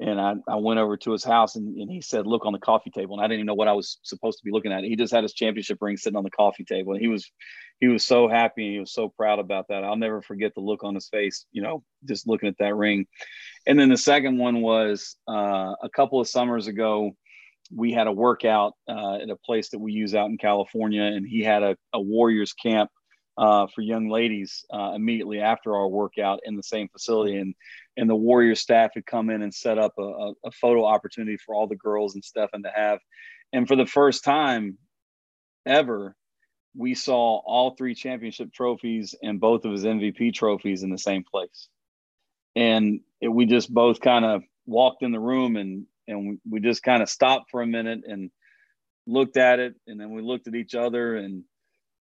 And 0.00 0.20
I, 0.20 0.34
I 0.46 0.56
went 0.56 0.78
over 0.78 0.96
to 0.96 1.12
his 1.12 1.24
house 1.24 1.56
and, 1.56 1.76
and 1.76 1.90
he 1.90 2.00
said, 2.00 2.26
look 2.26 2.46
on 2.46 2.52
the 2.52 2.58
coffee 2.60 2.90
table. 2.90 3.16
And 3.16 3.24
I 3.24 3.26
didn't 3.26 3.40
even 3.40 3.46
know 3.46 3.54
what 3.54 3.68
I 3.68 3.72
was 3.72 3.98
supposed 4.02 4.38
to 4.38 4.44
be 4.44 4.52
looking 4.52 4.72
at. 4.72 4.84
He 4.84 4.94
just 4.94 5.12
had 5.12 5.24
his 5.24 5.32
championship 5.32 5.78
ring 5.80 5.96
sitting 5.96 6.16
on 6.16 6.22
the 6.24 6.30
coffee 6.30 6.64
table. 6.64 6.92
And 6.92 7.00
he 7.00 7.08
was, 7.08 7.28
he 7.80 7.88
was 7.88 8.06
so 8.06 8.28
happy 8.28 8.64
and 8.64 8.74
he 8.74 8.80
was 8.80 8.92
so 8.92 9.08
proud 9.08 9.40
about 9.40 9.66
that. 9.68 9.82
I'll 9.82 9.96
never 9.96 10.22
forget 10.22 10.54
the 10.54 10.60
look 10.60 10.84
on 10.84 10.94
his 10.94 11.08
face, 11.08 11.46
you 11.50 11.62
know, 11.62 11.82
just 12.04 12.28
looking 12.28 12.48
at 12.48 12.58
that 12.58 12.76
ring. 12.76 13.06
And 13.66 13.78
then 13.78 13.88
the 13.88 13.96
second 13.96 14.38
one 14.38 14.60
was 14.60 15.16
uh, 15.28 15.74
a 15.82 15.88
couple 15.92 16.20
of 16.20 16.28
summers 16.28 16.68
ago, 16.68 17.12
we 17.74 17.92
had 17.92 18.06
a 18.06 18.12
workout 18.12 18.74
uh, 18.88 19.16
at 19.16 19.30
a 19.30 19.36
place 19.36 19.70
that 19.70 19.78
we 19.78 19.92
use 19.92 20.14
out 20.14 20.30
in 20.30 20.38
California, 20.38 21.02
and 21.02 21.26
he 21.26 21.42
had 21.42 21.62
a, 21.62 21.76
a 21.92 22.00
Warriors 22.00 22.54
camp 22.54 22.90
uh, 23.38 23.68
for 23.72 23.82
young 23.82 24.08
ladies 24.08 24.64
uh, 24.72 24.92
immediately 24.94 25.40
after 25.40 25.76
our 25.76 25.86
workout 25.88 26.40
in 26.44 26.56
the 26.56 26.62
same 26.62 26.88
facility. 26.88 27.36
And 27.36 27.54
and 27.96 28.10
the 28.10 28.16
Warrior 28.16 28.56
staff 28.56 28.90
had 28.94 29.06
come 29.06 29.30
in 29.30 29.42
and 29.42 29.54
set 29.54 29.78
up 29.78 29.94
a, 29.98 30.32
a 30.44 30.50
photo 30.50 30.84
opportunity 30.84 31.36
for 31.36 31.54
all 31.54 31.66
the 31.66 31.76
girls 31.76 32.14
and 32.14 32.24
Stephen 32.24 32.62
to 32.64 32.70
have. 32.74 32.98
And 33.52 33.66
for 33.66 33.76
the 33.76 33.86
first 33.86 34.24
time 34.24 34.78
ever, 35.66 36.14
we 36.76 36.94
saw 36.94 37.38
all 37.38 37.74
three 37.74 37.94
championship 37.94 38.52
trophies 38.52 39.14
and 39.22 39.40
both 39.40 39.64
of 39.64 39.72
his 39.72 39.84
MVP 39.84 40.34
trophies 40.34 40.82
in 40.82 40.90
the 40.90 40.98
same 40.98 41.24
place. 41.24 41.68
And 42.54 43.00
it, 43.20 43.28
we 43.28 43.46
just 43.46 43.72
both 43.72 44.00
kind 44.00 44.24
of 44.24 44.42
walked 44.66 45.02
in 45.02 45.12
the 45.12 45.20
room 45.20 45.56
and 45.56 45.86
and 46.06 46.38
we 46.48 46.60
just 46.60 46.82
kind 46.82 47.02
of 47.02 47.08
stopped 47.08 47.50
for 47.50 47.62
a 47.62 47.66
minute 47.66 48.00
and 48.06 48.30
looked 49.06 49.36
at 49.36 49.58
it 49.58 49.74
and 49.86 50.00
then 50.00 50.10
we 50.10 50.22
looked 50.22 50.48
at 50.48 50.54
each 50.54 50.74
other 50.74 51.16
and 51.16 51.44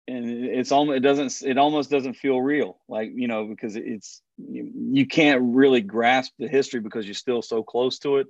and 0.10 0.46
it's 0.46 0.72
almost 0.72 0.98
it 0.98 1.02
doesn't 1.02 1.42
it 1.46 1.58
almost 1.58 1.90
doesn't 1.90 2.16
feel 2.16 2.42
real 2.42 2.80
like 2.88 3.12
you 3.14 3.28
know 3.28 3.46
because 3.46 3.76
it's 3.76 4.22
you, 4.38 4.72
you 4.92 5.06
can't 5.06 5.42
really 5.42 5.82
grasp 5.82 6.34
the 6.40 6.48
history 6.48 6.80
because 6.80 7.06
you're 7.06 7.14
still 7.14 7.42
so 7.42 7.62
close 7.64 8.00
to 8.00 8.18
it. 8.18 8.28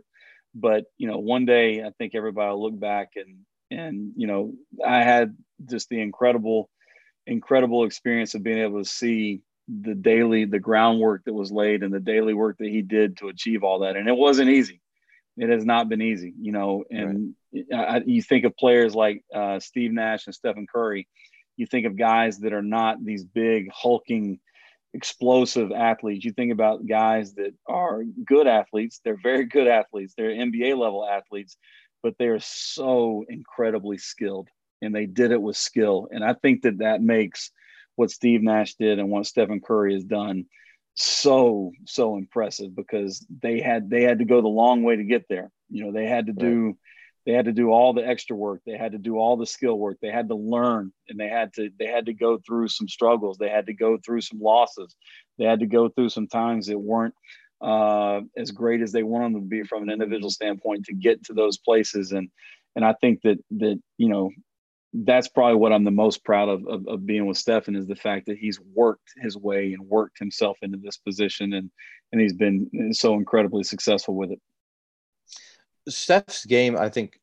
But 0.53 0.85
you 0.97 1.07
know 1.07 1.19
one 1.19 1.45
day 1.45 1.83
i 1.83 1.91
think 1.97 2.15
everybody 2.15 2.51
will 2.51 2.63
look 2.63 2.79
back 2.79 3.11
and 3.15 3.37
and 3.69 4.13
you 4.15 4.25
know 4.25 4.53
i 4.85 5.03
had 5.03 5.37
just 5.69 5.89
the 5.89 6.01
incredible 6.01 6.69
incredible 7.27 7.83
experience 7.83 8.33
of 8.33 8.41
being 8.41 8.57
able 8.57 8.79
to 8.79 8.89
see 8.89 9.41
the 9.67 9.93
daily 9.93 10.45
the 10.45 10.59
groundwork 10.59 11.23
that 11.25 11.33
was 11.33 11.51
laid 11.51 11.83
and 11.83 11.93
the 11.93 11.99
daily 11.99 12.33
work 12.33 12.57
that 12.57 12.69
he 12.69 12.81
did 12.81 13.17
to 13.17 13.27
achieve 13.27 13.63
all 13.63 13.79
that. 13.79 13.95
And 13.95 14.09
it 14.09 14.17
wasn't 14.17 14.49
easy. 14.49 14.81
It 15.37 15.49
has 15.49 15.63
not 15.63 15.87
been 15.87 16.01
easy 16.01 16.33
you 16.41 16.51
know 16.51 16.83
and 16.89 17.35
right. 17.53 17.65
I, 17.73 18.01
you 18.05 18.21
think 18.23 18.43
of 18.43 18.57
players 18.57 18.95
like 18.95 19.23
uh, 19.33 19.59
steve 19.59 19.91
nash 19.93 20.25
and 20.25 20.35
stephen 20.35 20.67
curry 20.67 21.07
you 21.59 21.65
think 21.65 21.85
of 21.85 21.97
guys 21.97 22.39
that 22.39 22.53
are 22.53 22.63
not 22.63 23.03
these 23.03 23.23
big 23.23 23.69
hulking 23.71 24.39
explosive 24.93 25.71
athletes. 25.71 26.25
You 26.25 26.31
think 26.31 26.51
about 26.51 26.87
guys 26.87 27.35
that 27.35 27.53
are 27.67 28.03
good 28.25 28.47
athletes. 28.47 29.01
They're 29.03 29.19
very 29.21 29.45
good 29.45 29.67
athletes. 29.67 30.13
They're 30.17 30.31
nba 30.31 30.77
level 30.77 31.07
athletes 31.07 31.57
but 32.01 32.15
they're 32.17 32.39
so 32.39 33.25
incredibly 33.27 33.97
skilled 33.97 34.47
and 34.81 34.95
they 34.95 35.05
did 35.05 35.31
it 35.31 35.41
with 35.41 35.57
skill. 35.57 36.07
And 36.11 36.23
i 36.23 36.33
think 36.33 36.63
that 36.63 36.79
that 36.79 37.01
makes 37.01 37.51
what 37.95 38.11
steve 38.11 38.41
nash 38.41 38.75
did 38.75 38.99
and 38.99 39.09
what 39.09 39.25
stephen 39.25 39.59
curry 39.59 39.93
has 39.93 40.05
done 40.05 40.45
so 40.95 41.71
so 41.85 42.17
impressive 42.17 42.75
because 42.75 43.25
they 43.41 43.61
had 43.61 43.89
they 43.89 44.03
had 44.03 44.19
to 44.19 44.25
go 44.25 44.41
the 44.41 44.47
long 44.47 44.83
way 44.83 44.97
to 44.97 45.03
get 45.03 45.25
there. 45.29 45.49
You 45.69 45.85
know 45.85 45.91
they 45.91 46.05
had 46.05 46.27
to 46.27 46.33
do 46.33 46.77
they 47.29 47.35
had 47.35 47.45
to 47.45 47.51
do 47.51 47.69
all 47.69 47.93
the 47.93 48.03
extra 48.03 48.35
work. 48.35 48.61
They 48.65 48.75
had 48.75 48.93
to 48.93 48.97
do 48.97 49.19
all 49.19 49.37
the 49.37 49.45
skill 49.45 49.77
work. 49.77 49.99
They 50.01 50.09
had 50.09 50.29
to 50.29 50.35
learn 50.35 50.91
and 51.09 51.19
they 51.19 51.27
had 51.27 51.53
to 51.53 51.69
they 51.77 51.85
had 51.85 52.07
to 52.07 52.13
go 52.13 52.39
through 52.39 52.69
some 52.69 52.87
struggles. 52.87 53.37
They 53.37 53.49
had 53.49 53.67
to 53.67 53.73
go 53.75 53.99
through 54.03 54.21
some 54.21 54.41
losses. 54.41 54.95
They 55.37 55.45
had 55.45 55.59
to 55.59 55.67
go 55.67 55.89
through 55.89 56.09
some 56.09 56.25
times 56.25 56.65
that 56.65 56.79
weren't 56.79 57.13
uh, 57.61 58.21
as 58.35 58.49
great 58.49 58.81
as 58.81 58.91
they 58.91 59.03
wanted 59.03 59.35
them 59.35 59.43
to 59.43 59.47
be 59.47 59.61
from 59.61 59.83
an 59.83 59.91
individual 59.91 60.31
standpoint 60.31 60.85
to 60.85 60.93
get 60.95 61.23
to 61.25 61.33
those 61.33 61.59
places. 61.59 62.13
And 62.13 62.31
and 62.75 62.83
i 62.83 62.93
think 62.93 63.21
that 63.21 63.37
that 63.51 63.79
you 63.97 64.09
know 64.09 64.31
that's 64.93 65.27
probably 65.27 65.55
what 65.55 65.71
i'm 65.71 65.83
the 65.83 65.91
most 65.91 66.23
proud 66.23 66.49
of, 66.49 66.65
of, 66.67 66.87
of 66.87 67.05
being 67.05 67.25
with 67.27 67.37
Stephen 67.37 67.75
is 67.75 67.87
the 67.87 67.95
fact 67.95 68.25
that 68.25 68.37
he's 68.37 68.59
worked 68.73 69.09
his 69.17 69.37
way 69.37 69.73
and 69.73 69.87
worked 69.87 70.17
himself 70.17 70.57
into 70.61 70.77
this 70.77 70.97
position 70.97 71.53
and 71.53 71.69
and 72.11 72.21
he's 72.21 72.33
been 72.33 72.91
so 72.91 73.13
incredibly 73.13 73.63
successful 73.63 74.15
with 74.15 74.31
it. 74.31 74.41
Steph's 75.87 76.45
game, 76.45 76.75
I 76.77 76.89
think, 76.89 77.18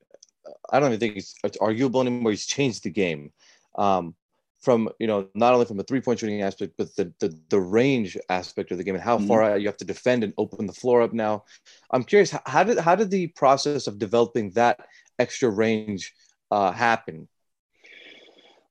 I 0.71 0.81
don't 0.81 0.91
even 0.91 1.01
think 1.01 1.17
it's, 1.17 1.35
it's 1.45 1.57
arguable 1.59 2.01
anymore. 2.01 2.31
He's 2.31 2.47
changed 2.47 2.85
the 2.85 2.91
game 2.91 3.33
um, 3.77 4.15
from 4.61 4.89
you 4.99 5.07
know 5.07 5.29
not 5.35 5.55
only 5.55 5.67
from 5.67 5.81
a 5.81 5.85
three 5.85 6.01
point 6.01 6.19
shooting 6.19 6.43
aspect, 6.43 6.75
but 6.77 6.95
the, 6.97 7.13
the 7.21 7.39
the 7.51 7.61
range 7.61 8.17
aspect 8.29 8.71
of 8.71 8.79
the 8.79 8.85
game 8.85 8.95
and 8.95 9.05
how 9.05 9.19
mm-hmm. 9.19 9.29
far 9.29 9.57
you 9.59 9.67
have 9.67 9.77
to 9.79 9.85
defend 9.85 10.25
and 10.25 10.35
open 10.39 10.67
the 10.67 10.73
floor 10.73 11.03
up. 11.03 11.13
Now, 11.13 11.45
I'm 11.91 12.05
curious 12.05 12.35
how 12.47 12.65
did 12.65 12.79
how 12.79 12.95
did 12.95 13.11
the 13.11 13.29
process 13.29 13.87
of 13.87 13.99
developing 13.99 14.51
that 14.53 14.81
extra 15.19 15.51
range 15.51 16.13
uh, 16.51 16.73
happen? 16.73 17.29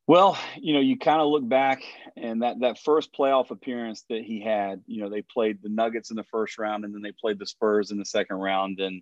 Well, 0.08 0.38
you 0.58 0.74
know, 0.74 0.82
you 0.82 1.00
kind 1.00 1.20
of 1.20 1.30
look 1.30 1.48
back 1.48 1.82
and 2.16 2.44
that 2.44 2.60
that 2.60 2.78
first 2.80 3.12
playoff 3.12 3.50
appearance 3.50 4.06
that 4.10 4.22
he 4.22 4.40
had, 4.40 4.82
you 4.86 5.02
know, 5.02 5.10
they 5.10 5.24
played 5.24 5.64
the 5.64 5.70
Nuggets 5.70 6.12
in 6.12 6.16
the 6.16 6.24
first 6.26 6.60
round 6.60 6.86
and 6.86 6.94
then 6.94 7.02
they 7.02 7.12
played 7.12 7.40
the 7.40 7.48
Spurs 7.48 7.90
in 7.90 7.98
the 7.98 8.06
second 8.06 8.38
round 8.38 8.80
and 8.80 9.02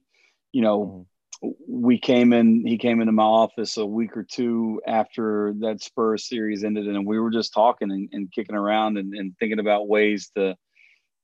you 0.54 0.62
know, 0.62 0.80
mm-hmm. 0.86 1.02
We 1.68 2.00
came 2.00 2.32
in, 2.32 2.66
he 2.66 2.78
came 2.78 3.02
into 3.02 3.12
my 3.12 3.24
office 3.24 3.76
a 3.78 3.86
week 3.86 4.16
or 4.16 4.24
two 4.24 4.82
after 4.88 5.54
that 5.60 5.82
Spurs 5.82 6.28
series 6.28 6.64
ended, 6.64 6.88
and 6.88 7.06
we 7.06 7.20
were 7.20 7.32
just 7.32 7.54
talking 7.54 7.92
and, 7.92 8.08
and 8.14 8.32
kicking 8.32 8.56
around 8.56 8.98
and, 8.98 9.14
and 9.14 9.34
thinking 9.40 9.60
about 9.60 9.90
ways 9.90 10.32
to, 10.38 10.56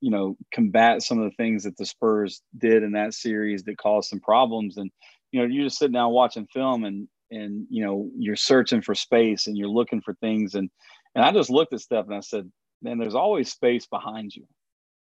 you 0.01 0.11
know, 0.11 0.35
combat 0.53 1.03
some 1.03 1.19
of 1.19 1.29
the 1.29 1.35
things 1.37 1.63
that 1.63 1.77
the 1.77 1.85
Spurs 1.85 2.41
did 2.57 2.83
in 2.83 2.91
that 2.93 3.13
series 3.13 3.63
that 3.63 3.77
caused 3.77 4.09
some 4.09 4.19
problems. 4.19 4.77
And, 4.77 4.91
you 5.31 5.39
know, 5.39 5.47
you're 5.47 5.65
just 5.65 5.79
sitting 5.79 5.93
down 5.93 6.11
watching 6.11 6.47
film 6.47 6.83
and, 6.83 7.07
and, 7.31 7.65
you 7.69 7.85
know, 7.85 8.09
you're 8.17 8.35
searching 8.35 8.81
for 8.81 8.95
space 8.95 9.47
and 9.47 9.57
you're 9.57 9.69
looking 9.69 10.01
for 10.01 10.15
things. 10.15 10.55
And, 10.55 10.69
and 11.15 11.23
I 11.23 11.31
just 11.31 11.49
looked 11.49 11.73
at 11.73 11.79
Steph 11.79 12.07
and 12.07 12.15
I 12.15 12.21
said, 12.21 12.51
man, 12.81 12.97
there's 12.97 13.15
always 13.15 13.51
space 13.51 13.87
behind 13.87 14.35
you. 14.35 14.45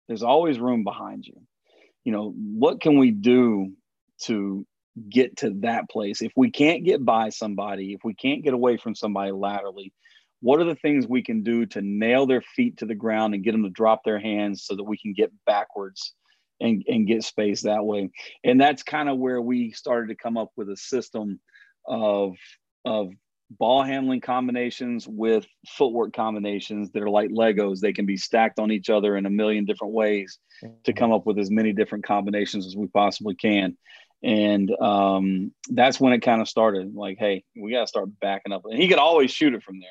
There's 0.09 0.23
always 0.23 0.59
room 0.59 0.85
behind 0.85 1.27
you. 1.27 1.41
You 2.05 2.13
know, 2.13 2.35
what 2.37 2.81
can 2.81 2.99
we 2.99 3.13
do 3.13 3.73
to 4.25 4.67
get 5.09 5.39
to 5.39 5.51
that 5.61 5.89
place. 5.89 6.23
If 6.23 6.33
we 6.37 6.51
can't 6.51 6.85
get 6.85 7.05
by 7.05 7.31
somebody, 7.31 7.93
if 7.93 8.01
we 8.05 8.15
can't 8.15 8.43
get 8.43 8.55
away 8.55 8.77
from 8.77 8.95
somebody 8.95 9.33
laterally, 9.33 9.93
what 10.41 10.61
are 10.61 10.65
the 10.65 10.75
things 10.75 11.07
we 11.07 11.23
can 11.23 11.43
do 11.43 11.67
to 11.67 11.83
nail 11.83 12.27
their 12.27 12.43
feet 12.43 12.79
to 12.79 12.87
the 12.87 12.95
ground 12.95 13.35
and 13.35 13.45
get 13.45 13.53
them 13.53 13.63
to 13.65 13.71
drop 13.71 14.05
their 14.05 14.19
hands 14.19 14.65
so 14.65 14.75
that 14.75 14.85
we 14.85 14.99
can 14.99 15.13
get 15.13 15.33
backwards 15.47 16.15
and, 16.61 16.83
and 16.89 17.07
get 17.07 17.25
space 17.25 17.63
that 17.63 17.85
way? 17.85 18.11
And 18.43 18.61
that's 18.61 18.83
kind 18.83 19.09
of 19.09 19.19
where 19.19 19.41
we 19.41 19.73
started 19.73 20.09
to 20.09 20.15
come 20.15 20.37
up 20.37 20.51
with 20.57 20.71
a 20.71 20.77
system 20.77 21.41
of, 21.87 22.37
of 22.85 23.11
ball 23.51 23.83
handling 23.83 24.21
combinations 24.21 25.07
with 25.07 25.45
footwork 25.69 26.15
combinations 26.15 26.91
that 26.93 27.03
are 27.03 27.11
like 27.11 27.31
Legos. 27.31 27.81
They 27.81 27.93
can 27.93 28.07
be 28.07 28.17
stacked 28.17 28.59
on 28.59 28.71
each 28.71 28.89
other 28.89 29.17
in 29.17 29.27
a 29.27 29.31
million 29.31 29.67
different 29.67 29.93
ways 29.93 30.39
to 30.63 30.69
mm-hmm. 30.69 30.99
come 30.99 31.13
up 31.13 31.27
with 31.27 31.39
as 31.39 31.51
many 31.51 31.73
different 31.73 32.07
combinations 32.07 32.67
as 32.67 32.77
we 32.77 32.87
possibly 32.87 33.35
can 33.35 33.77
and 34.23 34.71
um, 34.81 35.53
that's 35.69 36.01
when 36.01 36.13
it 36.13 36.21
kind 36.21 36.41
of 36.41 36.49
started 36.49 36.95
like 36.95 37.19
hey 37.19 37.45
we 37.57 37.73
got 37.73 37.83
to 37.83 37.87
start 37.87 38.09
backing 38.21 38.53
up. 38.53 38.63
And 38.65 38.81
he 38.81 38.89
could 38.89 38.99
always 38.99 39.31
shoot 39.31 39.55
it 39.55 39.63
from 39.63 39.81
there 39.81 39.89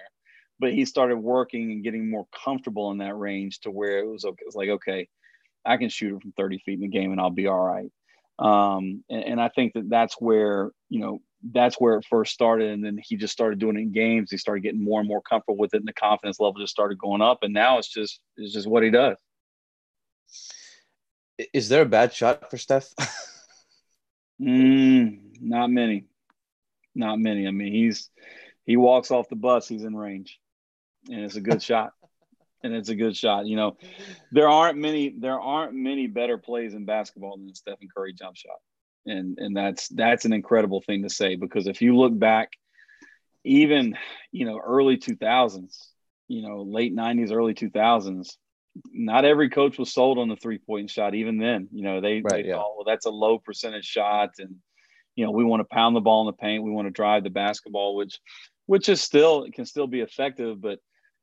but 0.60 0.74
he 0.74 0.84
started 0.84 1.18
working 1.18 1.72
and 1.72 1.84
getting 1.84 2.10
more 2.10 2.28
comfortable 2.44 2.92
in 2.92 2.98
that 2.98 3.18
range 3.18 3.62
to 3.62 3.72
where 3.72 4.00
it 4.00 4.08
was 4.08 4.26
okay 4.26 4.44
it's 4.46 4.56
like 4.56 4.70
okay 4.70 5.08
i 5.66 5.78
can 5.78 5.90
shoot 5.90 6.16
it 6.16 6.22
from 6.22 6.34
30 6.34 6.60
feet 6.60 6.76
in 6.76 6.82
the 6.82 6.88
game 6.88 7.12
and 7.12 7.22
i'll 7.22 7.30
be 7.30 7.48
all 7.48 7.64
right. 7.64 7.92
Um, 8.40 9.04
and, 9.10 9.24
and, 9.24 9.42
i 9.42 9.50
think 9.50 9.74
that 9.74 9.90
that's 9.90 10.16
where 10.20 10.72
you 10.88 11.02
know 11.02 11.20
that's 11.52 11.80
where 11.80 11.98
it 11.98 12.06
first 12.10 12.34
started. 12.34 12.70
And 12.70 12.84
then 12.84 13.00
he 13.02 13.16
just 13.16 13.34
started 13.34 13.60
doing 13.60 13.78
it 13.78 13.82
in 13.82 13.92
games. 13.92 14.32
He 14.32 14.38
started 14.38 14.62
getting 14.62 14.84
more 14.84 15.00
and 15.00 15.08
more 15.08 15.22
comfortable 15.22 15.58
with 15.58 15.74
it 15.74 15.78
and 15.78 15.88
the 15.88 15.94
confidence 15.94 16.40
level 16.40 16.60
just 16.60 16.72
started 16.72 16.98
going 16.98 17.22
up. 17.22 17.40
And 17.44 17.54
now 17.54 17.78
it's 17.78 17.88
just 17.88 18.20
it's 18.38 18.54
just 18.54 18.68
what 18.68 18.84
he 18.84 18.90
does. 18.90 19.18
Is 21.54 21.70
there 21.70 21.84
a 21.84 21.86
bad 21.86 22.14
shot 22.14 22.50
for 22.50 22.58
steph 22.58 22.94
Mm, 24.42 25.20
not 25.42 25.70
many, 25.70 26.06
not 26.96 27.20
many. 27.20 27.48
I 27.48 27.52
mean, 27.52 27.74
he's 27.74 28.10
he 28.66 28.78
walks 28.78 29.12
off 29.12 29.30
the 29.30 29.36
bus, 29.36 29.68
he's 29.68 29.84
in 29.84 29.96
range, 29.96 30.40
and 31.10 31.22
it's 31.22 31.36
a 31.36 31.42
good 31.42 31.62
shot. 31.62 31.94
And 32.62 32.74
it's 32.74 32.90
a 32.90 32.96
good 32.96 33.16
shot. 33.16 33.46
You 33.46 33.56
know, 33.56 33.78
there 34.34 34.50
aren't 34.50 34.78
many 34.78 35.16
there 35.18 35.40
aren't 35.40 35.74
many 35.74 36.08
better 36.08 36.38
plays 36.38 36.74
in 36.74 36.84
basketball 36.84 37.38
than 37.38 37.56
Stephen 37.56 37.88
Curry 37.96 38.12
jump 38.12 38.36
shot, 38.36 38.58
and 39.06 39.38
and 39.40 39.56
that's 39.56 39.88
that's 39.88 40.26
an 40.26 40.34
incredible 40.34 40.82
thing 40.82 41.04
to 41.04 41.10
say 41.10 41.36
because 41.38 41.68
if 41.68 41.82
you 41.82 41.96
look 41.96 42.20
back, 42.20 42.50
even 43.46 43.96
you 44.34 44.46
know 44.46 44.60
early 44.60 44.98
two 44.98 45.16
thousands, 45.16 45.90
you 46.28 46.42
know 46.42 46.64
late 46.64 46.94
nineties, 46.94 47.32
early 47.32 47.54
two 47.54 47.70
thousands, 47.70 48.38
not 48.92 49.26
every 49.26 49.50
coach 49.50 49.78
was 49.78 49.94
sold 49.94 50.18
on 50.18 50.30
the 50.30 50.36
three 50.36 50.58
point 50.58 50.90
shot. 50.90 51.16
Even 51.16 51.38
then, 51.38 51.68
you 51.72 51.84
know, 51.84 52.02
they, 52.02 52.22
right, 52.22 52.44
they 52.44 52.50
yeah. 52.50 52.56
thought, 52.56 52.76
well, 52.76 52.86
that's 52.86 53.06
a 53.06 53.12
low 53.12 53.40
percentage 53.40 53.86
shot. 53.86 54.32
And, 54.40 54.56
you 55.16 55.26
know, 55.26 55.32
we 55.32 55.44
want 55.44 55.62
to 55.62 55.76
pound 55.76 55.96
the 55.96 56.02
ball 56.02 56.22
in 56.22 56.28
the 56.28 56.34
paint. 56.34 56.64
We 56.64 56.72
want 56.72 56.88
to 56.88 56.92
drive 56.92 57.24
the 57.24 57.30
basketball, 57.30 57.96
which, 57.96 58.20
which 58.66 58.90
is 58.90 59.02
still, 59.02 59.44
it 59.44 59.54
can 59.54 59.66
still 59.66 59.88
be 59.88 60.02
effective. 60.02 60.62
But, 60.62 60.80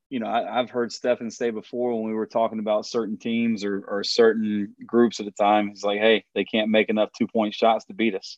you 0.09 0.19
know, 0.19 0.27
I, 0.27 0.57
have 0.57 0.69
heard 0.69 0.91
Stephen 0.91 1.31
say 1.31 1.49
before 1.49 1.93
when 1.93 2.09
we 2.09 2.15
were 2.15 2.27
talking 2.27 2.59
about 2.59 2.85
certain 2.85 3.17
teams 3.17 3.63
or, 3.63 3.83
or 3.87 4.03
certain 4.03 4.75
groups 4.85 5.19
at 5.19 5.25
the 5.25 5.31
time, 5.31 5.69
he's 5.69 5.83
like, 5.83 5.99
hey, 5.99 6.23
they 6.35 6.45
can't 6.45 6.69
make 6.69 6.89
enough 6.89 7.09
two 7.17 7.27
point 7.27 7.53
shots 7.53 7.85
to 7.85 7.93
beat 7.93 8.15
us. 8.15 8.37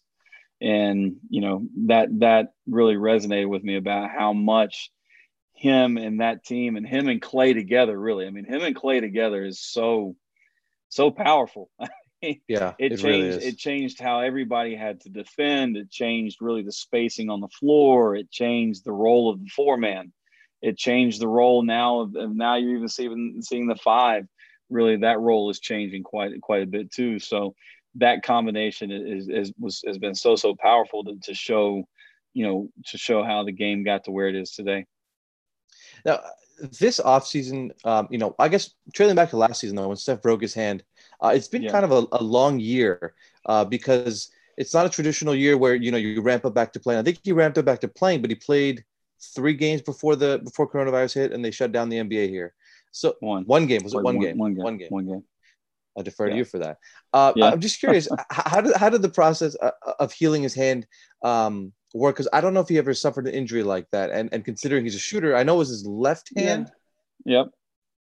And, 0.61 1.17
you 1.29 1.41
know, 1.41 1.63
that 1.87 2.09
that 2.19 2.53
really 2.67 2.95
resonated 2.95 3.47
with 3.47 3.63
me 3.63 3.77
about 3.77 4.09
how 4.09 4.33
much 4.33 4.91
him 5.59 5.97
and 5.97 6.21
that 6.21 6.43
team 6.43 6.75
and 6.75 6.87
him 6.87 7.07
and 7.07 7.21
Clay 7.21 7.53
together, 7.53 7.97
really. 7.97 8.25
I 8.25 8.29
mean, 8.29 8.45
him 8.45 8.61
and 8.61 8.75
Clay 8.75 8.99
together 8.99 9.43
is 9.43 9.59
so 9.59 10.15
so 10.89 11.11
powerful. 11.11 11.69
yeah, 12.21 12.73
it, 12.79 12.93
it 12.93 12.99
changed. 12.99 13.03
Really 13.03 13.29
it 13.29 13.57
changed 13.57 14.01
how 14.01 14.21
everybody 14.21 14.75
had 14.75 15.01
to 15.01 15.09
defend. 15.09 15.77
It 15.77 15.89
changed 15.89 16.37
really 16.41 16.63
the 16.63 16.71
spacing 16.71 17.29
on 17.29 17.41
the 17.41 17.47
floor. 17.47 18.15
It 18.15 18.31
changed 18.31 18.85
the 18.85 18.91
role 18.91 19.29
of 19.29 19.39
the 19.39 19.49
four 19.49 19.77
man 19.77 20.11
it 20.61 20.77
changed 20.77 21.21
the 21.21 21.27
role 21.27 21.63
now 21.63 22.01
of, 22.01 22.13
now 22.13 22.55
you're 22.55 22.75
even 22.75 22.87
seeing 22.87 23.41
seeing 23.41 23.67
the 23.67 23.75
five 23.75 24.27
really 24.69 24.97
that 24.97 25.19
role 25.19 25.49
is 25.49 25.59
changing 25.59 26.03
quite 26.03 26.39
quite 26.41 26.63
a 26.63 26.67
bit 26.67 26.91
too 26.91 27.19
so 27.19 27.55
that 27.95 28.23
combination 28.23 28.91
is, 28.91 29.27
is 29.29 29.53
was 29.57 29.81
has 29.85 29.97
been 29.97 30.15
so 30.15 30.35
so 30.35 30.55
powerful 30.55 31.03
to, 31.03 31.17
to 31.23 31.33
show 31.33 31.83
you 32.33 32.45
know 32.45 32.69
to 32.85 32.97
show 32.97 33.23
how 33.23 33.43
the 33.43 33.51
game 33.51 33.83
got 33.83 34.03
to 34.03 34.11
where 34.11 34.27
it 34.27 34.35
is 34.35 34.51
today 34.51 34.85
now 36.05 36.19
this 36.79 36.99
offseason 36.99 37.71
um, 37.85 38.07
you 38.11 38.17
know 38.17 38.35
i 38.39 38.47
guess 38.47 38.71
trailing 38.93 39.15
back 39.15 39.29
to 39.29 39.37
last 39.37 39.61
season 39.61 39.75
though 39.75 39.87
when 39.87 39.97
steph 39.97 40.21
broke 40.21 40.41
his 40.41 40.53
hand 40.53 40.83
uh, 41.23 41.31
it's 41.33 41.47
been 41.47 41.63
yeah. 41.63 41.71
kind 41.71 41.85
of 41.85 41.91
a, 41.91 42.05
a 42.13 42.23
long 42.23 42.59
year 42.59 43.13
uh, 43.45 43.63
because 43.63 44.31
it's 44.57 44.73
not 44.73 44.85
a 44.85 44.89
traditional 44.89 45.33
year 45.33 45.57
where 45.57 45.75
you 45.75 45.89
know 45.91 45.97
you 45.97 46.21
ramp 46.21 46.45
up 46.45 46.53
back 46.53 46.73
to 46.73 46.79
playing 46.79 46.99
i 46.99 47.03
think 47.03 47.19
he 47.23 47.31
ramped 47.31 47.57
up 47.57 47.65
back 47.65 47.79
to 47.79 47.87
playing 47.87 48.21
but 48.21 48.29
he 48.29 48.35
played 48.35 48.83
three 49.21 49.53
games 49.53 49.81
before 49.81 50.15
the 50.15 50.39
before 50.43 50.69
coronavirus 50.69 51.15
hit, 51.15 51.31
and 51.31 51.43
they 51.43 51.51
shut 51.51 51.71
down 51.71 51.89
the 51.89 51.97
NBA 51.97 52.29
here. 52.29 52.53
So 52.91 53.15
one 53.19 53.43
one 53.43 53.65
game 53.67 53.83
was 53.83 53.93
it 53.93 53.97
one, 53.97 54.15
one, 54.15 54.19
game? 54.19 54.37
One 54.37 54.53
game. 54.53 54.63
One 54.63 54.77
game. 54.77 54.87
One 54.89 55.05
game. 55.05 55.23
I 55.97 56.01
defer 56.01 56.27
yeah. 56.27 56.33
to 56.33 56.37
you 56.37 56.45
for 56.45 56.59
that. 56.59 56.77
Uh, 57.13 57.33
yeah. 57.35 57.49
I'm 57.49 57.59
just 57.59 57.79
curious, 57.79 58.07
how 58.31 58.61
did 58.61 58.75
how 58.75 58.89
did 58.89 59.01
the 59.01 59.09
process 59.09 59.55
uh, 59.61 59.71
of 59.99 60.13
healing 60.13 60.43
his 60.43 60.53
hand 60.53 60.87
um, 61.23 61.73
work? 61.93 62.15
Because 62.15 62.29
I 62.31 62.41
don't 62.41 62.53
know 62.53 62.59
if 62.59 62.69
he 62.69 62.77
ever 62.77 62.93
suffered 62.93 63.27
an 63.27 63.33
injury 63.33 63.63
like 63.63 63.89
that, 63.91 64.11
and 64.11 64.29
and 64.33 64.43
considering 64.45 64.83
he's 64.83 64.95
a 64.95 64.99
shooter, 64.99 65.35
I 65.35 65.43
know 65.43 65.55
it 65.55 65.59
was 65.59 65.69
his 65.69 65.85
left 65.85 66.31
hand. 66.35 66.71
Yeah. 67.25 67.37
Yep. 67.39 67.47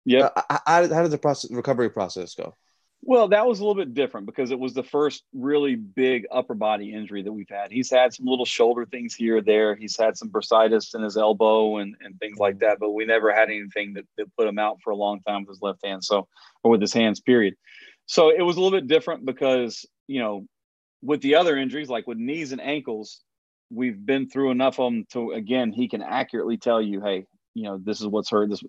Yep. 0.06 0.34
Uh, 0.36 0.58
how, 0.66 0.94
how 0.94 1.02
did 1.04 1.12
the 1.12 1.18
process 1.18 1.52
recovery 1.52 1.90
process 1.90 2.34
go? 2.34 2.56
Well, 3.04 3.30
that 3.30 3.48
was 3.48 3.60
a 3.60 3.64
little 3.64 3.82
bit 3.84 3.96
different 3.96 4.28
because 4.28 4.52
it 4.52 4.60
was 4.60 4.76
the 4.76 4.84
first 4.84 5.24
really 5.34 5.76
big 5.76 6.28
upper 6.32 6.54
body 6.54 6.94
injury 6.94 7.24
that 7.24 7.32
we've 7.32 7.50
had. 7.50 7.72
He's 7.72 7.90
had 7.90 8.14
some 8.14 8.28
little 8.28 8.46
shoulder 8.46 8.86
things 8.86 9.16
here 9.16 9.38
or 9.38 9.42
there. 9.42 9.76
He's 9.76 9.98
had 9.98 10.18
some 10.18 10.30
bursitis 10.30 10.94
in 10.94 11.02
his 11.02 11.18
elbow 11.18 11.78
and, 11.78 11.96
and 12.02 12.20
things 12.20 12.38
like 12.38 12.60
that, 12.60 12.78
but 12.80 12.92
we 12.92 13.06
never 13.06 13.34
had 13.34 13.50
anything 13.50 13.94
that, 13.94 14.06
that 14.18 14.36
put 14.38 14.48
him 14.48 14.60
out 14.60 14.78
for 14.84 14.92
a 14.92 14.96
long 14.96 15.20
time 15.22 15.42
with 15.42 15.50
his 15.50 15.62
left 15.64 15.84
hand. 15.84 16.04
So, 16.04 16.28
or 16.64 16.70
with 16.70 16.82
his 16.82 16.94
hands, 16.94 17.20
period. 17.20 17.56
So 18.06 18.30
it 18.30 18.44
was 18.44 18.58
a 18.58 18.62
little 18.62 18.78
bit 18.78 18.88
different 18.88 19.26
because, 19.26 19.84
you 20.06 20.20
know, 20.20 20.46
with 21.02 21.22
the 21.22 21.36
other 21.36 21.58
injuries, 21.58 21.90
like 21.90 22.06
with 22.06 22.20
knees 22.20 22.52
and 22.52 22.62
ankles, 22.62 23.22
we've 23.74 24.06
been 24.06 24.30
through 24.30 24.52
enough 24.52 24.80
of 24.80 24.92
them 24.92 25.06
to, 25.14 25.32
again, 25.32 25.72
he 25.72 25.88
can 25.88 26.02
accurately 26.02 26.58
tell 26.58 26.82
you, 26.82 27.02
hey, 27.02 27.26
you 27.54 27.64
know, 27.64 27.80
this 27.84 28.02
is 28.02 28.08
what's 28.08 28.30
hurt. 28.30 28.50
This 28.50 28.64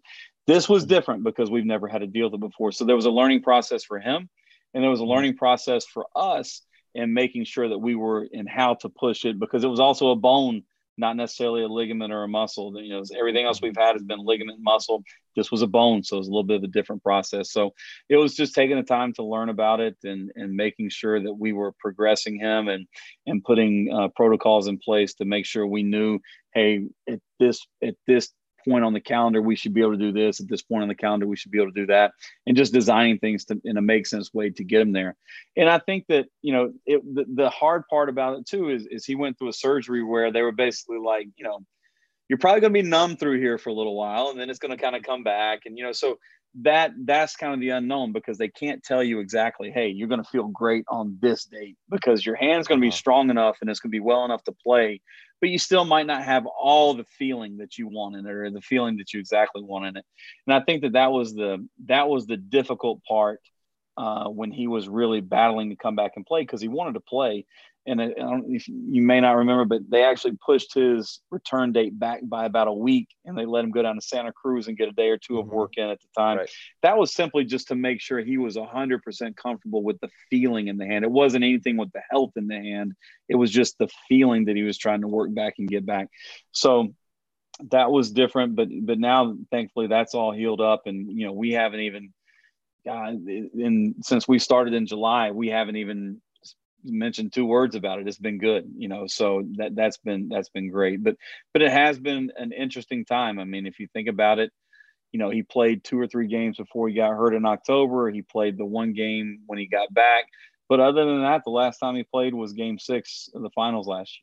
this 0.47 0.69
was 0.69 0.85
different 0.85 1.23
because 1.23 1.51
we've 1.51 1.65
never 1.65 1.87
had 1.87 2.01
to 2.01 2.07
deal 2.07 2.27
with 2.27 2.35
it 2.35 2.41
before. 2.41 2.73
So 2.73 2.85
there 2.85 2.97
was 2.97 3.05
a 3.05 3.11
learning 3.11 3.43
process 3.43 3.85
for 3.85 4.01
him, 4.01 4.29
and 4.75 4.83
there 4.83 4.91
was 4.91 5.01
a 5.01 5.03
mm-hmm. 5.03 5.13
learning 5.13 5.37
process 5.37 5.85
for 5.87 6.07
us 6.17 6.63
in 6.95 7.15
making 7.15 7.45
sure 7.45 7.69
that 7.69 7.79
we 7.79 7.95
were 7.95 8.25
in 8.25 8.47
how 8.47 8.75
to 8.75 8.89
push 8.89 9.25
it 9.25 9.39
because 9.39 9.65
it 9.65 9.69
was 9.69 9.81
also 9.81 10.11
a 10.11 10.17
bone, 10.17 10.63
not 10.99 11.17
necessarily 11.17 11.63
a 11.63 11.69
ligament 11.69 12.13
or 12.13 12.23
a 12.23 12.29
muscle. 12.29 12.73
You 12.81 12.95
know, 12.95 13.03
everything 13.19 13.47
else 13.47 13.61
we've 13.63 13.77
had 13.77 13.95
has 13.95 14.03
been 14.03 14.25
ligament, 14.25 14.59
muscle. 14.61 15.03
This 15.35 15.51
was 15.51 15.63
a 15.63 15.67
bone, 15.67 16.05
so 16.05 16.17
it 16.17 16.19
was 16.21 16.29
a 16.29 16.31
little 16.31 16.45
bit 16.45 16.59
of 16.59 16.65
a 16.65 16.69
different 16.69 17.03
process. 17.03 17.51
So 17.51 17.73
it 18.09 18.17
was 18.17 18.35
just 18.35 18.55
taking 18.55 18.77
the 18.77 18.83
time 18.83 19.13
to 19.15 19.25
learn 19.25 19.49
about 19.49 19.81
it 19.81 19.97
and 20.05 20.31
and 20.35 20.55
making 20.55 20.91
sure 20.91 21.23
that 21.23 21.35
we 21.35 21.53
were 21.53 21.73
progressing 21.79 22.39
him 22.39 22.69
and 22.69 22.87
and 23.27 23.43
putting 23.43 23.93
uh, 23.93 24.09
protocols 24.15 24.69
in 24.69 24.79
place 24.79 25.15
to 25.15 25.25
make 25.25 25.47
sure 25.47 25.67
we 25.67 25.83
knew, 25.83 26.19
hey, 26.55 26.87
at 27.09 27.21
this 27.41 27.67
at 27.83 27.95
this 28.07 28.31
point 28.65 28.85
on 28.85 28.93
the 28.93 29.01
calendar 29.01 29.41
we 29.41 29.57
should 29.57 29.75
be 29.75 29.81
able 29.81 29.93
to 29.93 29.99
do 29.99 30.13
this. 30.13 30.41
At 30.41 30.49
this 30.49 30.63
point 30.63 30.83
on 30.83 30.89
the 30.89 30.95
calendar 30.95 31.27
we 31.27 31.37
should 31.37 31.51
be 31.51 31.59
able 31.59 31.73
to 31.73 31.81
do 31.81 31.87
that. 31.87 32.13
And 32.47 32.57
just 32.57 32.73
designing 32.73 33.19
things 33.19 33.45
to, 33.47 33.61
in 33.65 33.77
a 33.77 33.83
make 33.83 34.07
sense 34.07 34.33
way 34.33 34.51
to 34.51 34.65
get 34.65 34.81
him 34.81 34.93
there. 34.93 35.17
And 35.57 35.69
i 35.69 35.79
think 35.79 36.07
that 36.09 36.27
you 36.43 36.53
know 36.53 36.73
it, 36.87 37.03
the, 37.15 37.25
the 37.35 37.51
hard 37.51 37.85
part 37.89 38.09
about 38.09 38.39
it 38.39 38.47
too 38.47 38.71
is, 38.71 38.87
is 38.87 39.05
he 39.05 39.15
went 39.15 39.39
through 39.39 39.49
a 39.49 39.53
surgery 39.55 40.03
where 40.03 40.33
they 40.33 40.43
were 40.43 40.53
basically 40.53 40.99
like 40.99 41.29
you 41.37 41.45
know 41.45 41.61
you're 42.29 42.39
probably 42.39 42.61
going 42.61 42.73
to 42.73 42.83
be 42.83 42.89
numb 42.89 43.17
through 43.17 43.39
here 43.39 43.59
for 43.59 43.71
a 43.71 43.75
little 43.75 43.97
while 43.97 44.29
and 44.29 44.41
then 44.41 44.49
it's 44.49 44.59
going 44.59 44.71
to 44.71 44.83
kind 44.83 44.97
of 44.97 45.03
come 45.03 45.23
back. 45.23 45.61
And 45.67 45.77
you 45.77 45.85
know 45.85 45.93
so 45.93 46.19
that 46.61 46.93
that's 47.05 47.37
kind 47.37 47.55
of 47.55 47.61
the 47.61 47.71
unknown 47.71 48.13
because 48.13 48.37
they 48.37 48.49
can't 48.49 48.83
tell 48.83 49.03
you 49.03 49.21
exactly 49.21 49.71
hey 49.71 49.89
you're 49.89 50.09
going 50.09 50.23
to 50.23 50.29
feel 50.29 50.49
great 50.49 50.85
on 50.89 51.17
this 51.21 51.45
date 51.45 51.77
because 51.91 52.27
your 52.27 52.37
hand's 52.37 52.69
going 52.69 52.79
to 52.79 52.85
be 52.85 52.89
uh-huh. 52.89 52.97
strong 52.97 53.31
enough 53.31 53.57
and 53.61 53.71
it's 53.71 53.81
going 53.81 53.91
to 53.91 53.97
be 53.97 54.01
well 54.01 54.25
enough 54.25 54.45
to 54.45 54.53
play 54.53 55.01
but 55.43 55.51
you 55.51 55.59
still 55.59 55.85
might 55.85 56.07
not 56.07 56.23
have 56.23 56.47
all 56.47 56.95
the 56.95 57.05
feeling 57.19 57.59
that 57.59 57.77
you 57.77 57.89
want 57.89 58.15
in 58.15 58.25
it 58.25 58.31
or 58.31 58.49
the 58.49 58.61
feeling 58.63 58.97
that 58.99 59.13
you 59.13 59.21
exactly 59.21 59.61
want 59.61 59.85
in 59.85 59.97
it. 59.97 60.05
And 60.47 60.55
i 60.55 60.61
think 60.61 60.83
that 60.83 60.93
that 60.93 61.13
was 61.13 61.35
the 61.35 61.69
that 61.87 62.09
was 62.09 62.27
the 62.27 62.39
difficult 62.39 63.03
part 63.05 63.41
uh, 63.99 64.29
when 64.29 64.51
he 64.51 64.69
was 64.69 64.89
really 64.89 65.21
battling 65.21 65.69
to 65.69 65.77
come 65.77 65.97
back 65.97 66.13
and 66.17 66.25
play 66.25 66.41
because 66.41 66.63
he 66.63 66.69
wanted 66.69 66.95
to 66.95 67.01
play 67.01 67.45
and 67.87 68.01
I, 68.01 68.09
don't 68.09 68.55
if 68.55 68.69
you 68.69 69.03
may 69.03 69.21
not 69.21 69.37
remember, 69.37 69.65
but 69.65 69.83
they 69.91 70.05
actually 70.05 70.39
pushed 70.45 70.75
his 70.75 71.21
return 71.31 71.73
date 71.73 71.99
back 71.99 72.21
by 72.23 72.45
about 72.45 72.69
a 72.69 72.73
week, 72.73 73.09
and 73.25 73.37
they 73.37 73.45
let 73.45 73.65
him 73.65 73.73
go 73.73 73.83
down 73.83 73.97
to 73.97 74.01
Santa 74.01 74.33
Cruz 74.33 74.69
and 74.69 74.77
get 74.77 74.89
a 74.89 74.93
day 74.93 75.09
or 75.09 75.19
2 75.19 75.39
of 75.39 75.47
mm-hmm. 75.47 75.55
work 75.55 75.73
in 75.77 75.89
at 75.89 76.01
the 76.01 76.07
time. 76.17 76.39
Right. 76.39 76.51
That 76.83 76.97
was 76.97 77.13
simply 77.13 77.45
just 77.45 77.69
to 77.69 77.75
make 77.75 78.01
sure 78.01 78.21
he 78.21 78.39
was 78.39 78.57
100% 78.57 79.37
comfortable 79.37 79.83
with 79.83 79.99
the 80.01 80.11
feeling 80.31 80.69
in 80.69 80.77
the 80.77 80.87
hand. 80.87 81.05
It 81.05 81.11
wasn't 81.11 81.45
anything 81.45 81.77
with 81.77 81.91
the 81.93 82.03
health 82.11 82.33
in 82.37 82.47
the 82.47 82.57
hand; 82.57 82.93
it 83.29 83.37
was 83.37 83.51
just 83.51 83.79
the 83.79 83.89
feeling 84.09 84.45
that 84.45 84.57
he 84.57 84.63
was 84.63 84.79
trying 84.79 85.01
to 85.01 85.09
work 85.09 85.35
back 85.35 85.55
and 85.59 85.69
get 85.69 85.85
back. 85.85 86.09
So 86.53 86.95
that 87.71 87.91
was 87.91 88.11
different, 88.11 88.55
but 88.55 88.69
but 88.83 88.99
now 88.99 89.37
thankfully 89.51 89.89
that's 89.89 90.15
all 90.15 90.33
healed 90.33 90.61
up, 90.61 90.83
and 90.87 91.11
you 91.11 91.27
know 91.27 91.33
we 91.33 91.53
haven't 91.53 91.81
even. 91.81 92.13
Uh, 92.85 93.13
in 93.55 93.95
since 94.03 94.27
we 94.27 94.41
started 94.41 94.75
in 94.75 94.87
July, 94.87 95.31
we 95.31 95.47
haven't 95.47 95.77
even 95.77 96.21
mentioned 96.85 97.33
two 97.33 97.47
words 97.47 97.75
about 97.75 98.01
it. 98.01 98.09
It's 98.09 98.19
been 98.19 98.39
good, 98.39 98.71
you 98.77 98.89
know. 98.89 99.07
So 99.07 99.45
that 99.57 99.75
that's 99.75 99.99
been 99.99 100.29
that's 100.29 100.49
been 100.49 100.71
great. 100.71 101.03
But 101.03 101.17
but 101.53 101.63
it 101.63 101.71
has 101.71 101.99
been 101.99 102.33
an 102.37 102.53
interesting 102.53 103.05
time. 103.05 103.39
I 103.39 103.45
mean, 103.45 103.67
if 103.67 103.79
you 103.79 103.89
think 103.93 104.09
about 104.09 104.39
it, 104.39 104.53
you 105.13 105.19
know, 105.19 105.31
he 105.31 105.43
played 105.43 105.85
two 105.85 105.99
or 105.99 106.07
three 106.07 106.27
games 106.27 106.57
before 106.57 106.89
he 106.89 106.95
got 106.95 107.11
hurt 107.11 107.35
in 107.35 107.45
October. 107.45 108.11
He 108.11 108.23
played 108.23 108.57
the 108.57 108.65
one 108.65 108.93
game 108.93 109.41
when 109.47 109.59
he 109.59 109.67
got 109.67 109.93
back. 109.93 110.25
But 110.69 110.81
other 110.81 111.05
than 111.05 111.23
that, 111.23 111.43
the 111.45 111.51
last 111.51 111.79
time 111.79 111.97
he 111.97 112.03
played 112.03 112.33
was 112.33 112.55
Game 112.55 112.79
Six 112.79 113.29
of 113.35 113.43
the 113.43 113.51
finals 113.51 113.87
last 113.87 114.19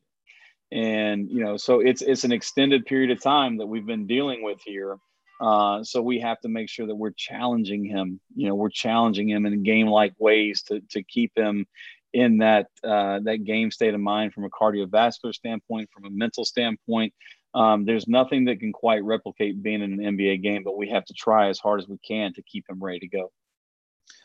year. 0.72 0.82
And 0.82 1.30
you 1.30 1.43
know, 1.43 1.57
so 1.57 1.80
it's 1.80 2.01
it's 2.01 2.24
an 2.24 2.32
extended 2.32 2.86
period 2.86 3.12
of 3.12 3.22
time 3.22 3.57
that 3.57 3.68
we've 3.68 3.86
been 3.86 4.07
dealing 4.07 4.43
with 4.43 4.60
here. 4.66 4.97
Uh, 5.41 5.84
so 5.84 6.01
we 6.01 6.20
have 6.20 6.39
to 6.41 6.49
make 6.49 6.70
sure 6.70 6.88
that 6.88 6.95
we're 6.95 7.14
challenging 7.16 7.86
him. 7.86 8.20
You 8.36 8.47
know, 8.47 8.55
we're 8.55 8.70
challenging 8.70 9.30
him 9.30 9.45
in 9.45 9.64
game-like 9.64 10.14
ways 10.20 10.64
to 10.64 10.82
to 10.89 11.03
keep 11.03 11.32
him 11.36 11.66
in 12.14 12.39
that 12.39 12.68
uh, 12.84 13.20
that 13.24 13.43
game 13.43 13.72
state 13.72 13.93
of 13.93 13.99
mind 13.99 14.34
from 14.34 14.45
a 14.45 14.49
cardiovascular 14.49 15.34
standpoint, 15.34 15.89
from 15.93 16.05
a 16.05 16.10
mental 16.10 16.45
standpoint. 16.45 17.14
Um, 17.53 17.86
there's 17.86 18.07
nothing 18.07 18.45
that 18.45 18.60
can 18.60 18.72
quite 18.72 19.03
replicate 19.03 19.62
being 19.64 19.82
in 19.82 19.93
an 19.93 20.18
NBA 20.18 20.43
game, 20.43 20.64
but 20.64 20.78
we 20.78 20.89
have 20.89 21.05
to 21.05 21.14
try 21.14 21.49
as 21.49 21.57
hard 21.57 21.82
as 21.82 21.88
we 21.88 21.97
can 22.07 22.34
to 22.34 22.43
keep 22.43 22.70
him 22.70 22.84
ready 22.84 22.99
to 22.99 23.07
go. 23.07 23.32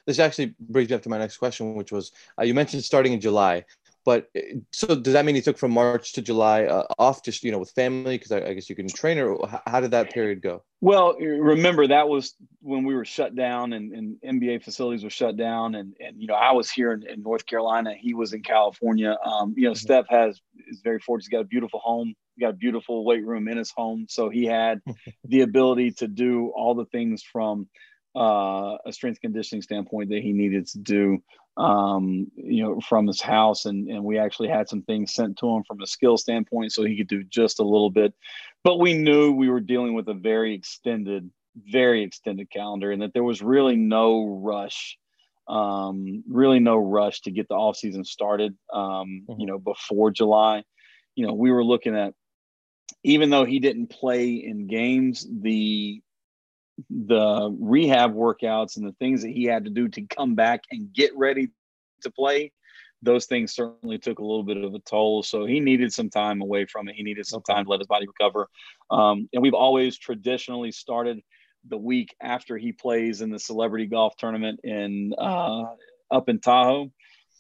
This 0.07 0.19
actually 0.19 0.55
brings 0.61 0.91
me 0.91 0.97
up 0.97 1.03
to 1.03 1.09
my 1.09 1.19
next 1.19 1.39
question, 1.39 1.75
which 1.75 1.93
was 1.93 2.13
uh, 2.39 2.43
you 2.45 2.55
mentioned 2.55 2.85
starting 2.85 3.13
in 3.13 3.21
July. 3.21 3.65
But 4.05 4.29
uh, 4.37 4.41
so 4.73 4.95
does 4.95 5.15
that 5.15 5.25
mean 5.25 5.35
he 5.35 5.41
took 5.41 5.59
from 5.59 5.73
March 5.73 6.13
to 6.13 6.23
July 6.23 6.65
uh, 6.65 6.85
off, 6.99 7.25
just 7.25 7.43
you 7.43 7.51
know, 7.51 7.59
with 7.59 7.71
family? 7.71 8.19
Because 8.19 8.33
I, 8.33 8.49
I, 8.49 8.55
guess 8.55 8.69
you 8.69 8.77
can 8.77 8.89
train, 8.89 9.19
or 9.19 9.39
how 9.67 9.81
did 9.81 9.93
that 9.93 10.13
period 10.13 10.43
go? 10.43 10.63
Well, 10.81 11.17
remember 11.19 11.87
that 11.87 12.09
was 12.09 12.35
when 12.61 12.85
we 12.85 12.95
were 12.95 13.07
shut 13.07 13.35
down 13.35 13.73
and, 13.73 13.93
and 13.93 14.43
NBA 14.43 14.63
facilities 14.63 15.05
were 15.05 15.11
shut 15.11 15.37
down, 15.37 15.75
and 15.75 15.95
and 16.01 16.21
you 16.21 16.27
know 16.27 16.35
I 16.35 16.53
was 16.53 16.71
here 16.71 16.93
in, 16.93 17.07
in 17.09 17.23
North 17.23 17.47
Carolina, 17.47 17.95
he 17.99 18.15
was 18.15 18.35
in 18.35 18.43
California. 18.43 19.17
Um, 19.25 19.55
you 19.57 19.65
know, 19.65 19.71
mm-hmm. 19.71 19.77
Steph 19.77 20.07
has 20.11 20.41
is 20.69 20.81
very 20.83 21.01
fortunate. 21.01 21.25
He's 21.25 21.39
got 21.39 21.41
a 21.41 21.49
beautiful 21.49 21.81
home. 21.81 22.15
He 22.37 22.43
got 22.43 22.51
a 22.51 22.55
beautiful 22.55 23.05
weight 23.05 23.25
room 23.25 23.49
in 23.49 23.57
his 23.57 23.71
home, 23.71 24.07
so 24.09 24.29
he 24.29 24.45
had 24.45 24.81
the 25.25 25.41
ability 25.41 25.93
to 25.93 26.09
do 26.09 26.53
all 26.55 26.75
the 26.75 26.87
things 26.87 27.23
from 27.23 27.69
uh, 28.17 28.77
a 28.85 28.93
strength 28.93 29.21
conditioning 29.21 29.63
standpoint 29.63 30.11
that 30.11 30.23
he 30.23 30.33
needed 30.33 30.67
to 30.69 30.79
do 30.79 31.23
um, 31.57 32.31
you 32.37 32.63
know, 32.63 32.81
from 32.81 33.07
his 33.07 33.21
house. 33.21 33.65
And, 33.65 33.89
and 33.89 34.05
we 34.05 34.19
actually 34.19 34.49
had 34.49 34.69
some 34.69 34.83
things 34.83 35.15
sent 35.15 35.39
to 35.39 35.49
him 35.49 35.63
from 35.65 35.81
a 35.81 35.87
skill 35.87 36.17
standpoint 36.17 36.73
so 36.73 36.85
he 36.85 36.97
could 36.97 37.09
do 37.09 37.23
just 37.25 37.61
a 37.61 37.65
little 37.65 37.91
bit. 37.91 38.15
But 38.63 38.79
we 38.79 38.95
knew 38.95 39.33
we 39.33 39.51
were 39.51 39.61
dealing 39.61 39.95
with 39.95 40.09
a 40.09 40.15
very 40.15 40.55
extended, 40.55 41.31
very 41.57 42.03
extended 42.03 42.51
calendar 42.51 42.91
and 42.91 43.03
that 43.03 43.13
there 43.13 43.25
was 43.25 43.43
really 43.43 43.77
no 43.77 44.41
rush. 44.43 44.99
Um, 45.47 46.25
really 46.27 46.59
no 46.59 46.77
rush 46.77 47.21
to 47.23 47.31
get 47.31 47.49
the 47.49 47.55
off 47.55 47.77
season 47.77 48.03
started. 48.05 48.57
Um, 48.73 49.25
mm-hmm. 49.29 49.41
you 49.41 49.47
know, 49.47 49.59
before 49.59 50.11
July, 50.11 50.65
you 51.15 51.27
know, 51.27 51.35
we 51.35 51.53
were 51.53 51.63
looking 51.63 51.95
at 51.95 52.15
even 53.03 53.29
though 53.29 53.45
he 53.45 53.61
didn't 53.61 53.89
play 53.89 54.31
in 54.31 54.67
games, 54.67 55.27
the 55.31 56.01
the 56.91 57.55
rehab 57.61 58.15
workouts 58.15 58.77
and 58.77 58.87
the 58.87 58.95
things 58.99 59.23
that 59.23 59.31
he 59.31 59.45
had 59.45 59.65
to 59.65 59.71
do 59.71 59.89
to 59.89 60.03
come 60.03 60.35
back 60.35 60.63
and 60.71 60.93
get 60.93 61.17
ready 61.17 61.49
to 62.03 62.11
play, 62.11 62.53
those 63.03 63.27
things 63.27 63.55
certainly 63.55 63.99
took 63.99 64.19
a 64.19 64.25
little 64.25 64.43
bit 64.43 64.57
of 64.57 64.75
a 64.75 64.79
toll. 64.81 65.23
So 65.23 65.45
he 65.45 65.61
needed 65.61 65.93
some 65.93 66.11
time 66.11 66.41
away 66.41 66.67
from 66.67 66.89
it. 66.89 66.97
He 66.97 67.03
needed 67.03 67.27
some 67.27 67.43
time 67.43 67.65
to 67.65 67.71
let 67.71 67.81
his 67.81 67.87
body 67.87 68.07
recover. 68.07 68.49
Um, 68.91 69.29
and 69.33 69.43
we've 69.43 69.55
always 69.55 69.99
traditionally 69.99 70.73
started 70.73 71.21
the 71.69 71.79
week 71.79 72.15
after 72.21 72.59
he 72.59 72.73
plays 72.73 73.21
in 73.21 73.31
the 73.31 73.39
celebrity 73.39 73.87
golf 73.87 74.17
tournament 74.17 74.61
in 74.65 75.15
uh, 75.19 75.65
up 76.11 76.29
in 76.29 76.41
Tahoe. 76.41 76.91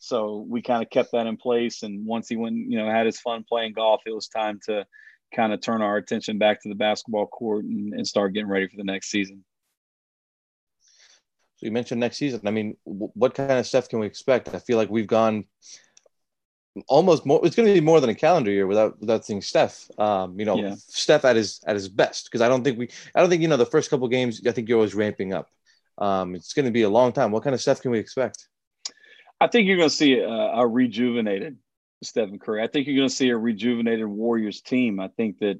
So 0.00 0.44
we 0.48 0.60
kind 0.60 0.82
of 0.82 0.90
kept 0.90 1.12
that 1.12 1.26
in 1.26 1.36
place. 1.36 1.82
And 1.82 2.06
once 2.06 2.28
he 2.28 2.36
went, 2.36 2.56
you 2.56 2.78
know, 2.78 2.90
had 2.90 3.06
his 3.06 3.20
fun 3.20 3.44
playing 3.48 3.72
golf, 3.72 4.02
it 4.06 4.14
was 4.14 4.28
time 4.28 4.60
to 4.66 4.86
kind 5.34 5.52
of 5.52 5.60
turn 5.60 5.82
our 5.82 5.96
attention 5.96 6.38
back 6.38 6.62
to 6.62 6.68
the 6.68 6.74
basketball 6.74 7.26
court 7.26 7.64
and, 7.64 7.92
and 7.92 8.06
start 8.06 8.32
getting 8.32 8.48
ready 8.48 8.68
for 8.68 8.76
the 8.76 8.84
next 8.84 9.10
season. 9.10 9.44
So 11.56 11.66
you 11.66 11.72
mentioned 11.72 12.00
next 12.00 12.16
season. 12.16 12.40
I 12.46 12.50
mean, 12.50 12.76
what 12.84 13.34
kind 13.34 13.52
of 13.52 13.66
stuff 13.66 13.88
can 13.88 14.00
we 14.00 14.06
expect? 14.06 14.54
I 14.54 14.58
feel 14.58 14.76
like 14.76 14.90
we've 14.90 15.06
gone 15.06 15.44
almost 16.88 17.24
more. 17.24 17.40
It's 17.44 17.56
going 17.56 17.68
to 17.68 17.74
be 17.74 17.80
more 17.80 18.00
than 18.00 18.10
a 18.10 18.14
calendar 18.14 18.50
year 18.50 18.66
without 18.66 18.98
without 19.00 19.24
seeing 19.24 19.40
Steph. 19.40 19.88
Um, 19.98 20.38
you 20.38 20.44
know, 20.44 20.56
yeah. 20.56 20.74
Steph 20.78 21.24
at 21.24 21.36
his 21.36 21.60
at 21.66 21.76
his 21.76 21.88
best. 21.88 22.24
Because 22.24 22.40
I 22.40 22.48
don't 22.48 22.64
think 22.64 22.78
we. 22.78 22.88
I 23.14 23.20
don't 23.20 23.30
think 23.30 23.42
you 23.42 23.48
know 23.48 23.56
the 23.56 23.66
first 23.66 23.90
couple 23.90 24.08
games. 24.08 24.40
I 24.46 24.52
think 24.52 24.68
you're 24.68 24.78
always 24.78 24.94
ramping 24.94 25.32
up. 25.32 25.48
Um, 25.98 26.34
it's 26.34 26.54
going 26.54 26.66
to 26.66 26.72
be 26.72 26.82
a 26.82 26.88
long 26.88 27.12
time. 27.12 27.30
What 27.30 27.44
kind 27.44 27.54
of 27.54 27.60
stuff 27.60 27.80
can 27.80 27.92
we 27.92 27.98
expect? 27.98 28.48
I 29.40 29.46
think 29.46 29.68
you're 29.68 29.76
going 29.76 29.90
to 29.90 29.94
see 29.94 30.18
a, 30.18 30.28
a 30.28 30.66
rejuvenated 30.66 31.58
Stephen 32.04 32.38
Curry. 32.38 32.62
I 32.62 32.66
think 32.66 32.86
you're 32.86 32.96
going 32.96 33.08
to 33.08 33.14
see 33.14 33.30
a 33.30 33.36
rejuvenated 33.36 34.06
Warriors 34.06 34.60
team. 34.60 35.00
I 35.00 35.08
think 35.08 35.38
that, 35.40 35.58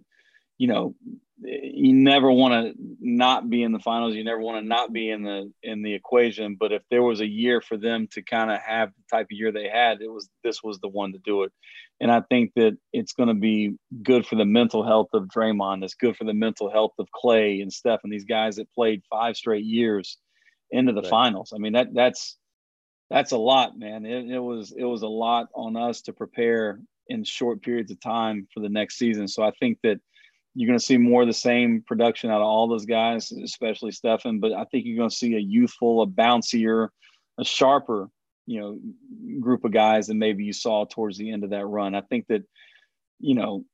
you 0.59 0.69
know, 0.69 0.95
you 1.43 1.93
never 1.93 2.31
want 2.31 2.55
to 2.55 2.75
not 3.01 3.51
be 3.51 3.63
in 3.63 3.73
the 3.73 3.79
finals. 3.79 4.15
You 4.15 4.25
never 4.25 4.41
want 4.41 4.63
to 4.63 4.67
not 4.67 4.93
be 4.93 5.11
in 5.11 5.23
the 5.23 5.53
in 5.63 5.83
the 5.83 5.95
equation. 5.95 6.57
But 6.59 6.73
if 6.73 6.83
there 6.91 7.03
was 7.03 7.21
a 7.21 7.27
year 7.27 7.61
for 7.61 7.77
them 7.77 8.07
to 8.13 8.23
kind 8.23 8.51
of 8.51 8.61
have 8.61 8.91
the 8.91 9.17
type 9.17 9.27
of 9.27 9.37
year 9.37 9.53
they 9.53 9.69
had, 9.69 10.01
it 10.01 10.11
was 10.11 10.29
this 10.43 10.63
was 10.63 10.79
the 10.79 10.89
one 10.89 11.13
to 11.13 11.19
do 11.19 11.43
it. 11.43 11.53
And 12.01 12.11
I 12.11 12.23
think 12.23 12.53
that 12.57 12.77
it's 12.93 13.13
going 13.13 13.29
to 13.29 13.35
be 13.35 13.75
good 14.03 14.27
for 14.27 14.37
the 14.37 14.45
mental 14.45 14.85
health 14.85 15.09
of 15.13 15.25
Draymond. 15.25 15.85
It's 15.85 15.95
good 15.95 16.17
for 16.17 16.25
the 16.25 16.35
mental 16.35 16.71
health 16.71 16.93
of 16.99 17.11
Clay 17.13 17.61
and 17.61 17.73
Steph 17.73 18.01
and 18.05 18.13
these 18.13 18.25
guys 18.25 18.57
that 18.57 18.73
played 18.73 19.03
five 19.11 19.37
straight 19.37 19.65
years 19.65 20.19
into 20.71 20.93
the 20.93 21.03
right. 21.03 21.11
finals. 21.11 21.53
I 21.55 21.59
mean 21.59 21.73
that 21.75 21.89
that's 21.93 22.37
that's 23.11 23.33
a 23.33 23.37
lot, 23.37 23.79
man. 23.79 24.07
It, 24.07 24.31
it 24.31 24.39
was 24.39 24.73
it 24.77 24.85
was 24.85 25.03
a 25.03 25.09
lot 25.09 25.49
on 25.55 25.77
us 25.77 26.03
to 26.03 26.13
prepare 26.13 26.81
in 27.09 27.25
short 27.25 27.63
periods 27.63 27.91
of 27.91 28.01
time 28.01 28.49
for 28.53 28.61
the 28.61 28.69
next 28.69 28.97
season. 28.97 29.29
So 29.29 29.43
I 29.43 29.53
think 29.61 29.79
that 29.83 30.01
you're 30.55 30.69
going 30.69 30.79
to 30.79 30.85
see 30.85 30.97
more 30.97 31.23
of 31.23 31.29
the 31.29 31.35
same 31.35 31.83
production 31.87 32.31
out 32.31 32.41
of 32.41 32.47
all 32.47 32.69
those 32.69 32.87
guys, 32.87 33.33
especially 33.33 33.91
Stephen. 33.91 34.41
But 34.41 34.53
I 34.53 34.65
think 34.65 34.87
you're 34.87 34.97
going 34.97 35.11
to 35.11 35.17
see 35.17 35.35
a 35.35 35.41
youthful, 35.41 36.03
a 36.03 36.07
bouncier, 36.07 36.89
a 37.39 37.45
sharper, 37.45 38.09
you 38.47 38.61
know, 38.61 38.79
group 39.41 39.65
of 39.65 39.73
guys 39.73 40.07
than 40.07 40.19
maybe 40.19 40.45
you 40.45 40.53
saw 40.53 40.85
towards 40.85 41.19
the 41.19 41.31
end 41.31 41.45
of 41.45 41.51
that 41.51 41.67
run. 41.67 41.95
I 41.95 42.03
think 42.03 42.27
that, 42.29 42.43
you 43.19 43.35
know, 43.35 43.65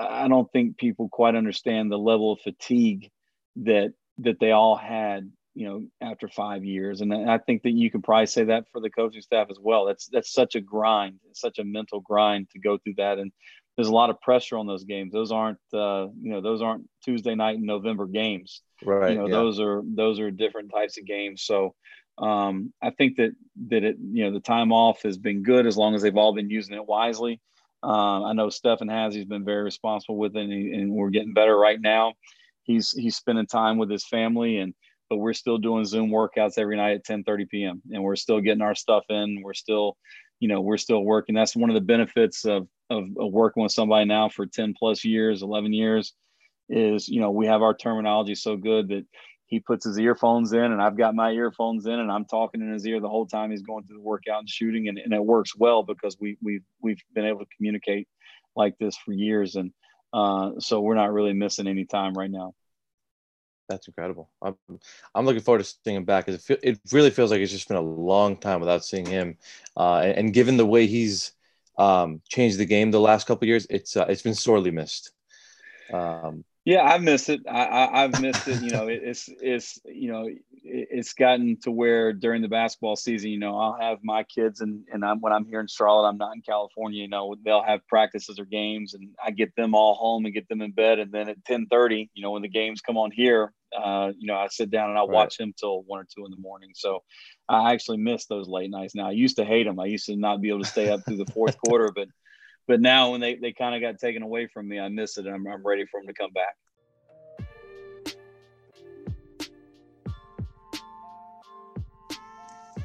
I 0.00 0.28
don't 0.28 0.50
think 0.52 0.76
people 0.76 1.08
quite 1.08 1.34
understand 1.34 1.90
the 1.90 1.98
level 1.98 2.32
of 2.32 2.40
fatigue 2.40 3.10
that 3.56 3.92
that 4.18 4.40
they 4.40 4.50
all 4.50 4.76
had 4.76 5.30
you 5.58 5.66
know 5.66 5.84
after 6.00 6.28
five 6.28 6.64
years. 6.64 7.00
And 7.00 7.12
i 7.12 7.36
think 7.36 7.62
that 7.64 7.72
you 7.72 7.90
can 7.90 8.00
probably 8.00 8.26
say 8.26 8.44
that 8.44 8.64
for 8.70 8.80
the 8.80 8.90
coaching 8.90 9.22
staff 9.22 9.48
as 9.50 9.58
well. 9.60 9.86
That's 9.86 10.06
that's 10.06 10.32
such 10.32 10.54
a 10.54 10.60
grind 10.60 11.18
it's 11.28 11.40
such 11.40 11.58
a 11.58 11.64
mental 11.64 12.00
grind 12.00 12.48
to 12.50 12.60
go 12.60 12.78
through 12.78 12.94
that. 12.98 13.18
And 13.18 13.32
there's 13.76 13.88
a 13.88 13.94
lot 13.94 14.10
of 14.10 14.20
pressure 14.20 14.56
on 14.56 14.68
those 14.68 14.84
games. 14.84 15.12
Those 15.12 15.32
aren't 15.32 15.58
uh, 15.74 16.06
you 16.22 16.30
know 16.30 16.40
those 16.40 16.62
aren't 16.62 16.88
tuesday 17.04 17.34
night 17.34 17.56
in 17.56 17.66
november 17.66 18.06
games. 18.06 18.62
Right 18.84 19.10
you 19.10 19.18
know 19.18 19.26
yeah. 19.26 19.34
those 19.34 19.58
are 19.58 19.82
those 19.84 20.20
are 20.20 20.30
different 20.30 20.70
types 20.72 20.96
of 20.96 21.06
games. 21.06 21.42
So 21.42 21.74
um, 22.18 22.72
i 22.82 22.90
think 22.90 23.16
that 23.16 23.32
that 23.68 23.82
it 23.82 23.96
you 24.00 24.24
know 24.24 24.32
the 24.32 24.40
time 24.40 24.72
off 24.72 25.02
has 25.02 25.18
been 25.18 25.42
good 25.42 25.66
as 25.66 25.76
long 25.76 25.94
as 25.94 26.02
they've 26.02 26.16
all 26.16 26.34
been 26.34 26.50
using 26.50 26.76
it 26.76 26.86
wisely. 26.86 27.40
Uh, 27.82 28.24
i 28.24 28.32
know 28.32 28.48
Stephen 28.48 28.88
has. 28.88 29.12
He's 29.12 29.24
been 29.24 29.44
very 29.44 29.64
responsible 29.64 30.18
with 30.18 30.36
it 30.36 30.42
and, 30.42 30.52
and 30.52 30.92
we're 30.92 31.10
getting 31.10 31.34
better 31.34 31.56
right 31.56 31.80
now. 31.80 32.14
He's 32.62 32.92
he's 32.92 33.16
spending 33.16 33.46
time 33.46 33.76
with 33.78 33.90
his 33.90 34.06
family 34.06 34.58
and 34.58 34.74
but 35.08 35.16
we're 35.16 35.32
still 35.32 35.58
doing 35.58 35.84
Zoom 35.84 36.10
workouts 36.10 36.58
every 36.58 36.76
night 36.76 36.96
at 36.96 37.04
10 37.04 37.24
30 37.24 37.46
p.m. 37.46 37.82
and 37.92 38.02
we're 38.02 38.16
still 38.16 38.40
getting 38.40 38.62
our 38.62 38.74
stuff 38.74 39.04
in. 39.08 39.42
We're 39.42 39.54
still, 39.54 39.96
you 40.40 40.48
know, 40.48 40.60
we're 40.60 40.76
still 40.78 41.02
working. 41.02 41.34
That's 41.34 41.56
one 41.56 41.70
of 41.70 41.74
the 41.74 41.80
benefits 41.80 42.44
of, 42.44 42.68
of, 42.90 43.04
of 43.18 43.32
working 43.32 43.62
with 43.62 43.72
somebody 43.72 44.04
now 44.04 44.28
for 44.28 44.46
10 44.46 44.74
plus 44.78 45.04
years, 45.04 45.42
11 45.42 45.72
years 45.72 46.14
is, 46.68 47.08
you 47.08 47.20
know, 47.20 47.30
we 47.30 47.46
have 47.46 47.62
our 47.62 47.74
terminology 47.74 48.34
so 48.34 48.56
good 48.56 48.88
that 48.88 49.06
he 49.46 49.60
puts 49.60 49.86
his 49.86 49.98
earphones 49.98 50.52
in 50.52 50.60
and 50.60 50.82
I've 50.82 50.98
got 50.98 51.14
my 51.14 51.30
earphones 51.30 51.86
in 51.86 51.98
and 51.98 52.12
I'm 52.12 52.26
talking 52.26 52.60
in 52.60 52.72
his 52.72 52.86
ear 52.86 53.00
the 53.00 53.08
whole 53.08 53.26
time 53.26 53.50
he's 53.50 53.62
going 53.62 53.84
through 53.84 53.96
the 53.96 54.02
workout 54.02 54.40
and 54.40 54.48
shooting. 54.48 54.88
And, 54.88 54.98
and 54.98 55.14
it 55.14 55.24
works 55.24 55.56
well 55.56 55.82
because 55.82 56.18
we, 56.20 56.36
we've, 56.42 56.64
we've 56.82 57.00
been 57.14 57.24
able 57.24 57.40
to 57.40 57.56
communicate 57.56 58.06
like 58.54 58.76
this 58.78 58.96
for 58.98 59.12
years. 59.12 59.56
And 59.56 59.72
uh, 60.12 60.52
so 60.58 60.80
we're 60.80 60.94
not 60.94 61.12
really 61.12 61.32
missing 61.32 61.66
any 61.66 61.86
time 61.86 62.12
right 62.12 62.30
now. 62.30 62.52
That's 63.68 63.86
incredible. 63.86 64.30
I'm, 64.40 64.56
I'm 65.14 65.26
looking 65.26 65.42
forward 65.42 65.64
to 65.64 65.74
seeing 65.84 65.96
him 65.96 66.04
back 66.04 66.26
because 66.26 66.48
it, 66.48 66.60
it 66.62 66.80
really 66.92 67.10
feels 67.10 67.30
like 67.30 67.40
it's 67.40 67.52
just 67.52 67.68
been 67.68 67.76
a 67.76 67.82
long 67.82 68.36
time 68.36 68.60
without 68.60 68.84
seeing 68.84 69.06
him. 69.06 69.36
Uh, 69.76 69.98
and, 69.98 70.18
and, 70.18 70.34
given 70.34 70.56
the 70.56 70.66
way 70.66 70.86
he's 70.86 71.32
um, 71.78 72.22
changed 72.28 72.58
the 72.58 72.64
game 72.64 72.90
the 72.90 73.00
last 73.00 73.26
couple 73.26 73.46
years, 73.46 73.66
it's 73.68 73.96
uh, 73.96 74.06
it's 74.08 74.22
been 74.22 74.34
sorely 74.34 74.70
missed. 74.70 75.12
Um, 75.92 76.44
yeah, 76.68 76.82
I've 76.82 77.02
missed 77.02 77.30
it. 77.30 77.40
I, 77.48 78.02
have 78.02 78.20
missed 78.20 78.46
it. 78.46 78.60
You 78.60 78.70
know, 78.70 78.88
it, 78.88 79.00
it's 79.02 79.30
it's 79.40 79.78
you 79.86 80.12
know 80.12 80.26
it, 80.26 80.38
it's 80.62 81.14
gotten 81.14 81.56
to 81.62 81.70
where 81.70 82.12
during 82.12 82.42
the 82.42 82.48
basketball 82.48 82.94
season, 82.94 83.30
you 83.30 83.38
know, 83.38 83.58
I'll 83.58 83.78
have 83.80 84.00
my 84.02 84.22
kids 84.24 84.60
and 84.60 84.84
and 84.92 85.02
I'm, 85.02 85.20
when 85.22 85.32
I'm 85.32 85.46
here 85.46 85.60
in 85.60 85.66
Charlotte, 85.66 86.08
I'm 86.08 86.18
not 86.18 86.34
in 86.34 86.42
California. 86.42 87.00
You 87.00 87.08
know, 87.08 87.34
they'll 87.42 87.62
have 87.62 87.86
practices 87.86 88.38
or 88.38 88.44
games, 88.44 88.92
and 88.92 89.14
I 89.24 89.30
get 89.30 89.56
them 89.56 89.74
all 89.74 89.94
home 89.94 90.26
and 90.26 90.34
get 90.34 90.46
them 90.50 90.60
in 90.60 90.72
bed, 90.72 90.98
and 90.98 91.10
then 91.10 91.30
at 91.30 91.42
10:30, 91.44 92.10
you 92.12 92.22
know, 92.22 92.32
when 92.32 92.42
the 92.42 92.48
games 92.48 92.82
come 92.82 92.98
on 92.98 93.12
here, 93.12 93.54
uh, 93.76 94.12
you 94.18 94.26
know, 94.26 94.36
I 94.36 94.48
sit 94.48 94.70
down 94.70 94.90
and 94.90 94.98
I'll 94.98 95.08
right. 95.08 95.14
watch 95.14 95.36
them 95.36 95.52
till 95.58 95.82
one 95.82 96.00
or 96.00 96.06
two 96.14 96.24
in 96.24 96.30
the 96.30 96.38
morning. 96.38 96.70
So 96.74 97.02
I 97.48 97.72
actually 97.72 97.98
miss 97.98 98.26
those 98.26 98.48
late 98.48 98.70
nights 98.70 98.94
now. 98.94 99.08
I 99.08 99.12
used 99.12 99.36
to 99.36 99.44
hate 99.44 99.64
them. 99.64 99.80
I 99.80 99.86
used 99.86 100.06
to 100.06 100.16
not 100.16 100.40
be 100.40 100.48
able 100.48 100.60
to 100.60 100.66
stay 100.66 100.90
up 100.90 101.00
through 101.06 101.18
the 101.18 101.32
fourth 101.32 101.58
quarter, 101.58 101.90
but 101.94 102.08
but 102.66 102.80
now 102.80 103.12
when 103.12 103.20
they, 103.20 103.34
they 103.34 103.52
kind 103.52 103.74
of 103.74 103.80
got 103.80 103.98
taken 103.98 104.22
away 104.22 104.46
from 104.46 104.68
me, 104.68 104.78
I 104.78 104.88
miss 104.88 105.16
it 105.16 105.26
and 105.26 105.34
I'm, 105.34 105.46
I'm 105.46 105.66
ready 105.66 105.86
for 105.86 106.00
them 106.00 106.06
to 106.06 106.12
come 106.12 106.32
back. 106.32 106.54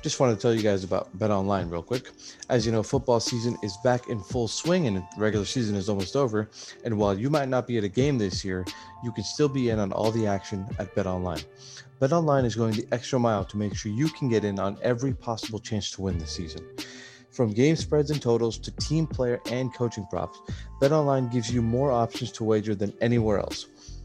Just 0.04 0.20
wanted 0.20 0.36
to 0.36 0.42
tell 0.42 0.54
you 0.54 0.62
guys 0.62 0.84
about 0.84 1.18
Bet 1.18 1.32
Online 1.32 1.70
real 1.70 1.82
quick. 1.82 2.10
As 2.50 2.66
you 2.66 2.74
know, 2.74 2.84
football 2.84 3.22
season 3.22 3.56
is 3.64 3.78
back 3.86 4.10
in 4.10 4.20
full 4.20 4.50
swing 4.50 4.86
and 4.86 5.02
regular 5.18 5.46
season 5.46 5.78
is 5.78 5.88
almost 5.88 6.18
over. 6.18 6.50
And 6.84 6.98
while 6.98 7.18
you 7.18 7.30
might 7.30 7.48
not 7.48 7.68
be 7.68 7.78
at 7.78 7.86
a 7.86 7.88
game 7.88 8.18
this 8.18 8.44
year, 8.44 8.66
you 9.02 9.14
can 9.14 9.24
still 9.24 9.48
be 9.48 9.70
in 9.70 9.80
on 9.80 9.94
all 9.94 10.12
the 10.12 10.28
action 10.28 10.68
at 10.78 10.94
Bet 10.94 11.08
Online. 11.08 11.40
Bet 12.02 12.12
Online 12.12 12.44
is 12.44 12.54
going 12.54 12.74
the 12.74 12.86
extra 12.92 13.18
mile 13.18 13.46
to 13.46 13.56
make 13.56 13.78
sure 13.78 13.94
you 13.94 14.10
can 14.10 14.28
get 14.28 14.44
in 14.44 14.60
on 14.60 14.78
every 14.82 15.14
possible 15.14 15.58
chance 15.58 15.90
to 15.92 16.02
win 16.02 16.18
this 16.18 16.32
season. 16.32 16.68
From 17.32 17.54
game 17.54 17.78
spreads 17.78 18.12
and 18.12 18.22
totals 18.22 18.58
to 18.58 18.72
team 18.72 19.08
player 19.08 19.40
and 19.50 19.74
coaching 19.74 20.06
props, 20.08 20.42
BetOnline 20.82 21.32
gives 21.32 21.50
you 21.50 21.62
more 21.62 21.92
options 21.92 22.30
to 22.34 22.44
wager 22.44 22.76
than 22.76 22.94
anywhere 23.00 23.40
else. 23.40 23.68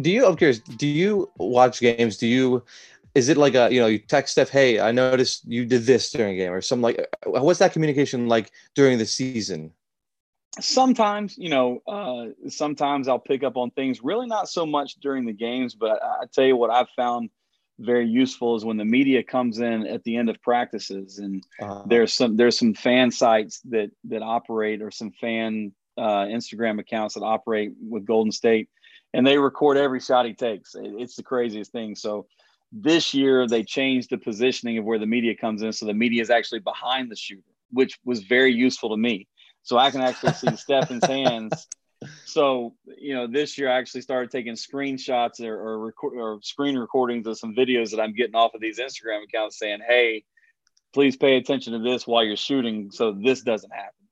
Do 0.00 0.10
you 0.10 0.26
i'm 0.26 0.36
curious 0.36 0.58
do 0.58 0.86
you 0.86 1.30
watch 1.38 1.80
games 1.80 2.16
do 2.16 2.26
you 2.26 2.62
is 3.14 3.28
it 3.28 3.36
like 3.36 3.54
a 3.54 3.72
you 3.72 3.80
know 3.80 3.86
you 3.86 3.98
text 3.98 4.32
Steph, 4.32 4.50
hey, 4.50 4.80
I 4.80 4.92
noticed 4.92 5.44
you 5.46 5.64
did 5.64 5.82
this 5.82 6.10
during 6.10 6.34
a 6.34 6.36
game 6.36 6.52
or 6.52 6.60
something 6.60 6.82
like 6.82 6.98
uh, 6.98 7.40
what's 7.42 7.60
that 7.60 7.72
communication 7.72 8.28
like 8.28 8.50
during 8.74 8.98
the 8.98 9.06
season? 9.06 9.72
Sometimes, 10.60 11.36
you 11.36 11.48
know, 11.48 11.82
uh, 11.86 12.26
sometimes 12.48 13.08
I'll 13.08 13.18
pick 13.18 13.42
up 13.42 13.56
on 13.56 13.70
things. 13.70 14.02
Really, 14.02 14.26
not 14.26 14.48
so 14.48 14.64
much 14.64 14.96
during 14.96 15.26
the 15.26 15.32
games, 15.32 15.74
but 15.74 16.02
I, 16.02 16.22
I 16.22 16.24
tell 16.32 16.44
you 16.44 16.56
what 16.56 16.70
I've 16.70 16.90
found 16.90 17.30
very 17.80 18.06
useful 18.06 18.54
is 18.54 18.64
when 18.64 18.76
the 18.76 18.84
media 18.84 19.22
comes 19.24 19.58
in 19.58 19.84
at 19.86 20.04
the 20.04 20.16
end 20.16 20.28
of 20.28 20.40
practices, 20.42 21.18
and 21.18 21.42
uh-huh. 21.60 21.84
there's 21.86 22.12
some 22.12 22.36
there's 22.36 22.58
some 22.58 22.74
fan 22.74 23.10
sites 23.10 23.60
that 23.66 23.90
that 24.04 24.22
operate 24.22 24.82
or 24.82 24.90
some 24.90 25.12
fan 25.20 25.72
uh, 25.96 26.26
Instagram 26.26 26.80
accounts 26.80 27.14
that 27.14 27.22
operate 27.22 27.72
with 27.80 28.04
Golden 28.04 28.32
State 28.32 28.68
and 29.14 29.24
they 29.24 29.38
record 29.38 29.76
every 29.76 30.00
shot 30.00 30.26
he 30.26 30.34
takes. 30.34 30.74
It's 30.76 31.14
the 31.14 31.22
craziest 31.22 31.72
thing. 31.72 31.94
So 31.94 32.26
This 32.72 33.14
year, 33.14 33.46
they 33.46 33.62
changed 33.62 34.10
the 34.10 34.18
positioning 34.18 34.78
of 34.78 34.84
where 34.84 34.98
the 34.98 35.06
media 35.06 35.36
comes 35.36 35.62
in. 35.62 35.72
So 35.72 35.86
the 35.86 35.94
media 35.94 36.20
is 36.20 36.30
actually 36.30 36.58
behind 36.58 37.10
the 37.10 37.16
shooter, 37.16 37.42
which 37.70 37.96
was 38.04 38.24
very 38.24 38.52
useful 38.52 38.90
to 38.90 38.96
me. 38.96 39.28
So 39.62 39.78
I 39.78 39.92
can 39.92 40.00
actually 40.00 40.32
see 40.32 40.56
Stephen's 40.56 41.06
hands. 41.06 41.68
So, 42.24 42.74
you 42.98 43.14
know, 43.14 43.28
this 43.28 43.56
year 43.56 43.70
I 43.70 43.78
actually 43.78 44.00
started 44.00 44.32
taking 44.32 44.54
screenshots 44.54 45.40
or, 45.40 45.54
or, 45.54 45.78
record, 45.78 46.18
or 46.18 46.40
screen 46.42 46.76
recordings 46.76 47.26
of 47.28 47.38
some 47.38 47.54
videos 47.54 47.92
that 47.92 48.00
I'm 48.00 48.12
getting 48.12 48.34
off 48.34 48.54
of 48.54 48.60
these 48.60 48.80
Instagram 48.80 49.22
accounts 49.22 49.58
saying, 49.58 49.78
hey, 49.86 50.24
please 50.92 51.16
pay 51.16 51.36
attention 51.36 51.72
to 51.72 51.78
this 51.78 52.06
while 52.06 52.24
you're 52.24 52.36
shooting 52.36 52.90
so 52.90 53.12
this 53.12 53.42
doesn't 53.42 53.72
happen 53.72 54.03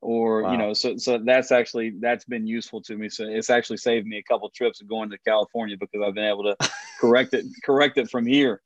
or 0.00 0.42
wow. 0.42 0.52
you 0.52 0.58
know 0.58 0.72
so 0.72 0.96
so 0.96 1.18
that's 1.18 1.50
actually 1.50 1.94
that's 2.00 2.24
been 2.24 2.46
useful 2.46 2.82
to 2.82 2.96
me. 2.96 3.08
So 3.08 3.24
it's 3.24 3.50
actually 3.50 3.78
saved 3.78 4.06
me 4.06 4.18
a 4.18 4.22
couple 4.22 4.48
trips 4.50 4.80
of 4.80 4.88
going 4.88 5.10
to 5.10 5.18
california 5.18 5.76
because 5.78 6.02
i've 6.06 6.14
been 6.14 6.24
able 6.24 6.44
to 6.44 6.56
correct 7.00 7.34
it 7.34 7.46
correct 7.64 7.98
it 7.98 8.10
from 8.10 8.26
here. 8.26 8.60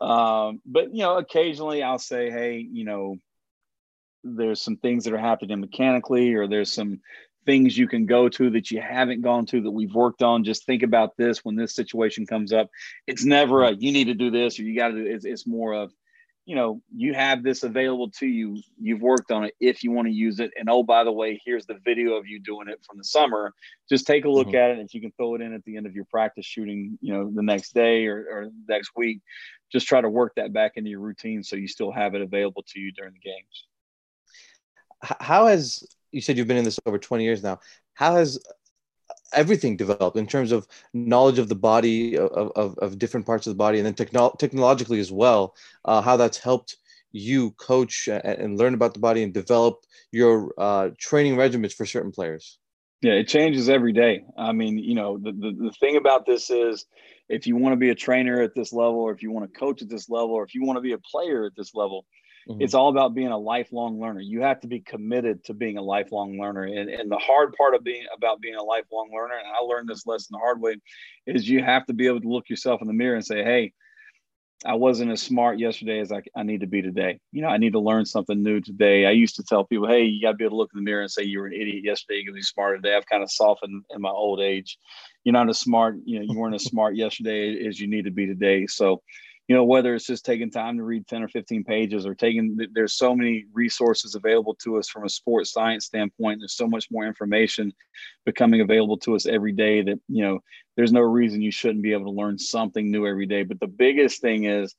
Um, 0.00 0.60
but 0.64 0.94
you 0.94 1.02
know 1.02 1.16
occasionally 1.16 1.82
i'll 1.82 1.98
say 1.98 2.30
hey 2.30 2.58
you 2.58 2.84
know 2.84 3.16
there's 4.24 4.60
some 4.60 4.76
things 4.76 5.04
that 5.04 5.14
are 5.14 5.18
happening 5.18 5.60
mechanically 5.60 6.34
or 6.34 6.48
there's 6.48 6.72
some 6.72 7.00
things 7.46 7.78
you 7.78 7.86
can 7.86 8.04
go 8.04 8.28
to 8.28 8.50
that 8.50 8.70
you 8.70 8.80
haven't 8.80 9.22
gone 9.22 9.46
to 9.46 9.62
that 9.62 9.70
we've 9.70 9.94
worked 9.94 10.22
on. 10.22 10.44
Just 10.44 10.66
think 10.66 10.82
about 10.82 11.16
this 11.16 11.44
when 11.44 11.54
this 11.54 11.74
situation 11.74 12.26
comes 12.26 12.52
up. 12.52 12.68
It's 13.06 13.24
never 13.24 13.62
a 13.62 13.70
you 13.70 13.92
need 13.92 14.06
to 14.06 14.14
do 14.14 14.30
this 14.30 14.58
or 14.58 14.64
you 14.64 14.76
got 14.76 14.88
to 14.88 14.94
do 14.94 15.06
it's, 15.06 15.24
it's 15.24 15.46
more 15.46 15.72
of 15.72 15.92
you 16.46 16.54
know, 16.54 16.80
you 16.94 17.12
have 17.12 17.42
this 17.42 17.64
available 17.64 18.08
to 18.08 18.26
you. 18.26 18.62
You've 18.80 19.02
worked 19.02 19.32
on 19.32 19.44
it 19.44 19.54
if 19.58 19.82
you 19.82 19.90
want 19.90 20.06
to 20.06 20.14
use 20.14 20.38
it. 20.38 20.52
And 20.56 20.70
oh, 20.70 20.84
by 20.84 21.02
the 21.02 21.10
way, 21.10 21.40
here's 21.44 21.66
the 21.66 21.78
video 21.84 22.14
of 22.14 22.28
you 22.28 22.38
doing 22.38 22.68
it 22.68 22.78
from 22.86 22.98
the 22.98 23.04
summer. 23.04 23.52
Just 23.90 24.06
take 24.06 24.24
a 24.24 24.30
look 24.30 24.46
mm-hmm. 24.46 24.56
at 24.56 24.70
it. 24.70 24.78
If 24.78 24.94
you 24.94 25.00
can 25.00 25.10
throw 25.16 25.34
it 25.34 25.40
in 25.40 25.52
at 25.52 25.64
the 25.64 25.76
end 25.76 25.86
of 25.86 25.94
your 25.94 26.04
practice 26.04 26.46
shooting, 26.46 26.98
you 27.02 27.12
know, 27.12 27.32
the 27.34 27.42
next 27.42 27.74
day 27.74 28.06
or, 28.06 28.18
or 28.30 28.48
next 28.68 28.92
week, 28.96 29.22
just 29.72 29.88
try 29.88 30.00
to 30.00 30.08
work 30.08 30.34
that 30.36 30.52
back 30.52 30.76
into 30.76 30.88
your 30.88 31.00
routine 31.00 31.42
so 31.42 31.56
you 31.56 31.66
still 31.66 31.90
have 31.90 32.14
it 32.14 32.22
available 32.22 32.64
to 32.68 32.78
you 32.78 32.92
during 32.92 33.12
the 33.12 33.18
games. 33.18 33.66
How 35.02 35.46
has 35.46 35.84
you 36.12 36.20
said 36.20 36.38
you've 36.38 36.46
been 36.46 36.56
in 36.56 36.64
this 36.64 36.78
over 36.86 36.98
20 36.98 37.24
years 37.24 37.42
now? 37.42 37.58
How 37.94 38.14
has 38.14 38.38
everything 39.32 39.76
developed 39.76 40.16
in 40.16 40.26
terms 40.26 40.52
of 40.52 40.66
knowledge 40.92 41.38
of 41.38 41.48
the 41.48 41.54
body 41.54 42.16
of, 42.16 42.52
of, 42.56 42.78
of 42.78 42.98
different 42.98 43.26
parts 43.26 43.46
of 43.46 43.52
the 43.52 43.56
body 43.56 43.78
and 43.78 43.86
then 43.86 43.94
techno- 43.94 44.34
technologically 44.38 45.00
as 45.00 45.12
well 45.12 45.54
uh, 45.84 46.00
how 46.00 46.16
that's 46.16 46.38
helped 46.38 46.76
you 47.12 47.50
coach 47.52 48.08
and, 48.08 48.24
and, 48.24 48.58
learn 48.58 48.74
about 48.74 48.92
the 48.92 49.00
body 49.00 49.22
and 49.22 49.32
develop 49.32 49.84
your 50.12 50.52
uh, 50.58 50.90
training 50.98 51.36
regimens 51.36 51.72
for 51.72 51.86
certain 51.86 52.12
players. 52.12 52.58
Yeah 53.02 53.14
it 53.14 53.28
changes 53.28 53.68
every 53.68 53.92
day. 53.92 54.24
I 54.36 54.52
mean 54.52 54.78
you 54.78 54.94
know 54.94 55.18
the, 55.18 55.32
the, 55.32 55.52
the 55.66 55.72
thing 55.80 55.96
about 55.96 56.26
this 56.26 56.50
is 56.50 56.86
if 57.28 57.46
you 57.46 57.56
want 57.56 57.72
to 57.72 57.76
be 57.76 57.90
a 57.90 57.94
trainer 57.94 58.40
at 58.42 58.54
this 58.54 58.72
level 58.72 59.00
or 59.00 59.12
if 59.12 59.22
you 59.22 59.30
want 59.30 59.52
to 59.52 59.58
coach 59.58 59.82
at 59.82 59.88
this 59.88 60.08
level 60.08 60.30
or 60.30 60.44
if 60.44 60.54
you 60.54 60.64
want 60.64 60.76
to 60.76 60.82
be 60.82 60.92
a 60.92 60.98
player 60.98 61.46
at 61.46 61.56
this 61.56 61.74
level 61.74 62.06
Mm-hmm. 62.48 62.62
It's 62.62 62.74
all 62.74 62.90
about 62.90 63.14
being 63.14 63.28
a 63.28 63.38
lifelong 63.38 64.00
learner. 64.00 64.20
You 64.20 64.42
have 64.42 64.60
to 64.60 64.68
be 64.68 64.80
committed 64.80 65.42
to 65.44 65.54
being 65.54 65.78
a 65.78 65.82
lifelong 65.82 66.38
learner. 66.38 66.64
And, 66.64 66.88
and 66.88 67.10
the 67.10 67.18
hard 67.18 67.54
part 67.54 67.74
of 67.74 67.82
being 67.82 68.04
about 68.16 68.40
being 68.40 68.54
a 68.54 68.62
lifelong 68.62 69.10
learner, 69.12 69.34
and 69.34 69.48
I 69.48 69.64
learned 69.64 69.88
this 69.88 70.06
lesson 70.06 70.28
the 70.32 70.38
hard 70.38 70.60
way, 70.60 70.76
is 71.26 71.48
you 71.48 71.62
have 71.64 71.86
to 71.86 71.92
be 71.92 72.06
able 72.06 72.20
to 72.20 72.28
look 72.28 72.48
yourself 72.48 72.80
in 72.82 72.86
the 72.86 72.92
mirror 72.92 73.16
and 73.16 73.26
say, 73.26 73.42
hey, 73.42 73.72
I 74.64 74.74
wasn't 74.74 75.10
as 75.10 75.20
smart 75.20 75.58
yesterday 75.58 76.00
as 76.00 76.10
I, 76.10 76.22
I 76.34 76.42
need 76.42 76.60
to 76.60 76.66
be 76.66 76.80
today. 76.80 77.18
You 77.30 77.42
know, 77.42 77.48
I 77.48 77.58
need 77.58 77.72
to 77.72 77.80
learn 77.80 78.06
something 78.06 78.42
new 78.42 78.60
today. 78.60 79.04
I 79.04 79.10
used 79.10 79.36
to 79.36 79.44
tell 79.44 79.64
people, 79.64 79.86
hey, 79.86 80.04
you 80.04 80.22
got 80.22 80.30
to 80.30 80.36
be 80.36 80.44
able 80.44 80.52
to 80.52 80.56
look 80.56 80.70
in 80.72 80.82
the 80.82 80.84
mirror 80.84 81.02
and 81.02 81.10
say 81.10 81.24
you 81.24 81.40
were 81.40 81.46
an 81.46 81.52
idiot 81.52 81.84
yesterday. 81.84 82.20
You 82.20 82.26
can 82.26 82.34
be 82.34 82.42
smarter 82.42 82.76
today. 82.76 82.96
I've 82.96 83.06
kind 83.06 83.22
of 83.22 83.30
softened 83.30 83.84
in 83.90 84.00
my 84.00 84.08
old 84.10 84.40
age. 84.40 84.78
You're 85.24 85.34
not 85.34 85.50
as 85.50 85.58
smart, 85.58 85.96
you 86.04 86.18
know, 86.18 86.24
you 86.32 86.38
weren't 86.38 86.54
as 86.54 86.64
smart 86.64 86.96
yesterday 86.96 87.66
as 87.66 87.78
you 87.78 87.86
need 87.86 88.06
to 88.06 88.10
be 88.10 88.26
today. 88.26 88.66
So 88.66 89.02
you 89.48 89.54
know 89.54 89.64
whether 89.64 89.94
it's 89.94 90.06
just 90.06 90.24
taking 90.24 90.50
time 90.50 90.76
to 90.76 90.82
read 90.82 91.06
10 91.06 91.22
or 91.22 91.28
15 91.28 91.62
pages 91.64 92.04
or 92.04 92.14
taking 92.14 92.58
there's 92.72 92.94
so 92.94 93.14
many 93.14 93.44
resources 93.52 94.14
available 94.14 94.54
to 94.54 94.76
us 94.76 94.88
from 94.88 95.04
a 95.04 95.08
sports 95.08 95.52
science 95.52 95.86
standpoint. 95.86 96.40
There's 96.40 96.56
so 96.56 96.66
much 96.66 96.88
more 96.90 97.06
information 97.06 97.72
becoming 98.24 98.60
available 98.60 98.98
to 98.98 99.14
us 99.14 99.26
every 99.26 99.52
day 99.52 99.82
that 99.82 100.00
you 100.08 100.22
know 100.22 100.40
there's 100.76 100.92
no 100.92 101.00
reason 101.00 101.40
you 101.40 101.52
shouldn't 101.52 101.82
be 101.82 101.92
able 101.92 102.06
to 102.06 102.20
learn 102.20 102.38
something 102.38 102.90
new 102.90 103.06
every 103.06 103.26
day. 103.26 103.44
But 103.44 103.60
the 103.60 103.68
biggest 103.68 104.20
thing 104.20 104.44
is 104.44 104.74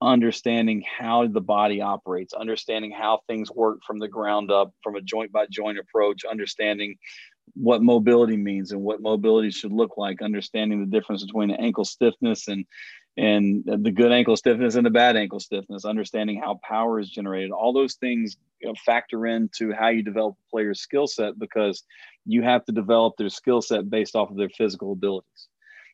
understanding 0.00 0.82
how 0.98 1.26
the 1.28 1.40
body 1.40 1.80
operates 1.80 2.34
understanding 2.34 2.90
how 2.90 3.20
things 3.28 3.52
work 3.52 3.78
from 3.86 4.00
the 4.00 4.08
ground 4.08 4.50
up 4.50 4.72
from 4.82 4.96
a 4.96 5.00
joint 5.00 5.30
by 5.30 5.46
joint 5.48 5.78
approach 5.78 6.24
understanding 6.24 6.96
what 7.54 7.82
mobility 7.82 8.36
means 8.36 8.72
and 8.72 8.80
what 8.80 9.00
mobility 9.00 9.50
should 9.50 9.72
look 9.72 9.96
like 9.96 10.20
understanding 10.20 10.80
the 10.80 10.90
difference 10.90 11.24
between 11.24 11.52
ankle 11.52 11.84
stiffness 11.84 12.48
and 12.48 12.64
and 13.16 13.62
the 13.66 13.90
good 13.90 14.10
ankle 14.10 14.36
stiffness 14.36 14.74
and 14.74 14.86
the 14.86 14.90
bad 14.90 15.16
ankle 15.16 15.40
stiffness, 15.40 15.84
understanding 15.84 16.40
how 16.40 16.58
power 16.66 16.98
is 16.98 17.10
generated. 17.10 17.50
All 17.50 17.72
those 17.72 17.94
things 17.94 18.36
factor 18.86 19.26
into 19.26 19.72
how 19.72 19.88
you 19.88 20.02
develop 20.02 20.34
a 20.34 20.50
player's 20.50 20.80
skill 20.80 21.06
set 21.06 21.38
because 21.38 21.84
you 22.24 22.42
have 22.42 22.64
to 22.64 22.72
develop 22.72 23.16
their 23.18 23.28
skill 23.28 23.60
set 23.60 23.90
based 23.90 24.16
off 24.16 24.30
of 24.30 24.36
their 24.36 24.48
physical 24.48 24.92
abilities. 24.92 25.48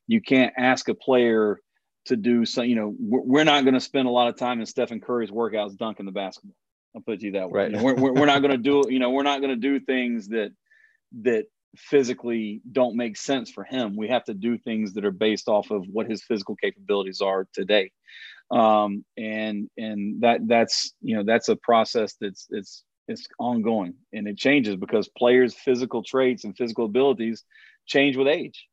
You 0.07 0.21
can't 0.21 0.53
ask 0.57 0.89
a 0.89 0.95
player 0.95 1.61
to 2.05 2.17
do 2.17 2.45
some, 2.45 2.67
you 2.67 2.77
know, 2.77 2.95
we're 2.99 3.45
not 3.45 3.65
going 3.65 3.75
to 3.75 3.81
spend 3.81 4.07
a 4.07 4.11
lot 4.11 4.29
of 4.29 4.37
time 4.37 4.61
in 4.61 4.67
Stephen 4.67 5.01
Curry's 5.01 5.31
workouts 5.31 5.77
dunking 5.77 6.07
the 6.07 6.13
basketball. 6.13 6.55
I'll 6.95 7.03
put 7.03 7.21
you 7.21 7.33
that 7.33 7.51
way. 7.51 7.63
Right. 7.63 7.71
You 7.71 7.77
know, 7.79 7.83
we're, 7.83 8.13
we're 8.13 8.27
not 8.27 8.41
going 8.41 8.53
to 8.53 8.59
do, 8.59 8.85
you 8.89 8.99
know, 8.99 9.11
we're 9.11 9.25
not 9.25 9.41
going 9.41 9.51
to 9.51 9.61
do 9.61 9.81
things 9.81 10.29
that, 10.29 10.53
that 11.23 11.47
physically 11.77 12.61
don't 12.71 12.97
make 12.97 13.17
sense 13.17 13.51
for 13.51 13.65
him. 13.65 13.97
We 13.97 14.09
have 14.09 14.25
to 14.25 14.35
do 14.35 14.59
things 14.59 14.95
that 14.95 15.05
are 15.05 15.11
based 15.11 15.49
off 15.49 15.71
of 15.71 15.85
what 15.91 16.11
his 16.11 16.23
physical 16.23 16.57
capabilities 16.57 17.21
are 17.21 17.47
today. 17.53 17.93
Um, 18.51 19.05
and 19.17 19.69
and 19.77 20.23
that 20.23 20.41
that's 20.47 20.95
you 21.03 21.17
know 21.17 21.23
that's 21.25 21.49
a 21.49 21.57
process 21.57 22.15
that's 22.21 22.47
it's 22.51 22.83
it's 23.07 23.27
ongoing 23.39 23.95
and 24.13 24.27
it 24.27 24.39
changes 24.39 24.77
because 24.77 25.09
players' 25.17 25.55
physical 25.55 26.03
traits 26.03 26.45
and 26.45 26.57
physical 26.57 26.87
abilities 26.87 27.45
change 27.87 28.17
with 28.17 28.27
age. 28.27 28.67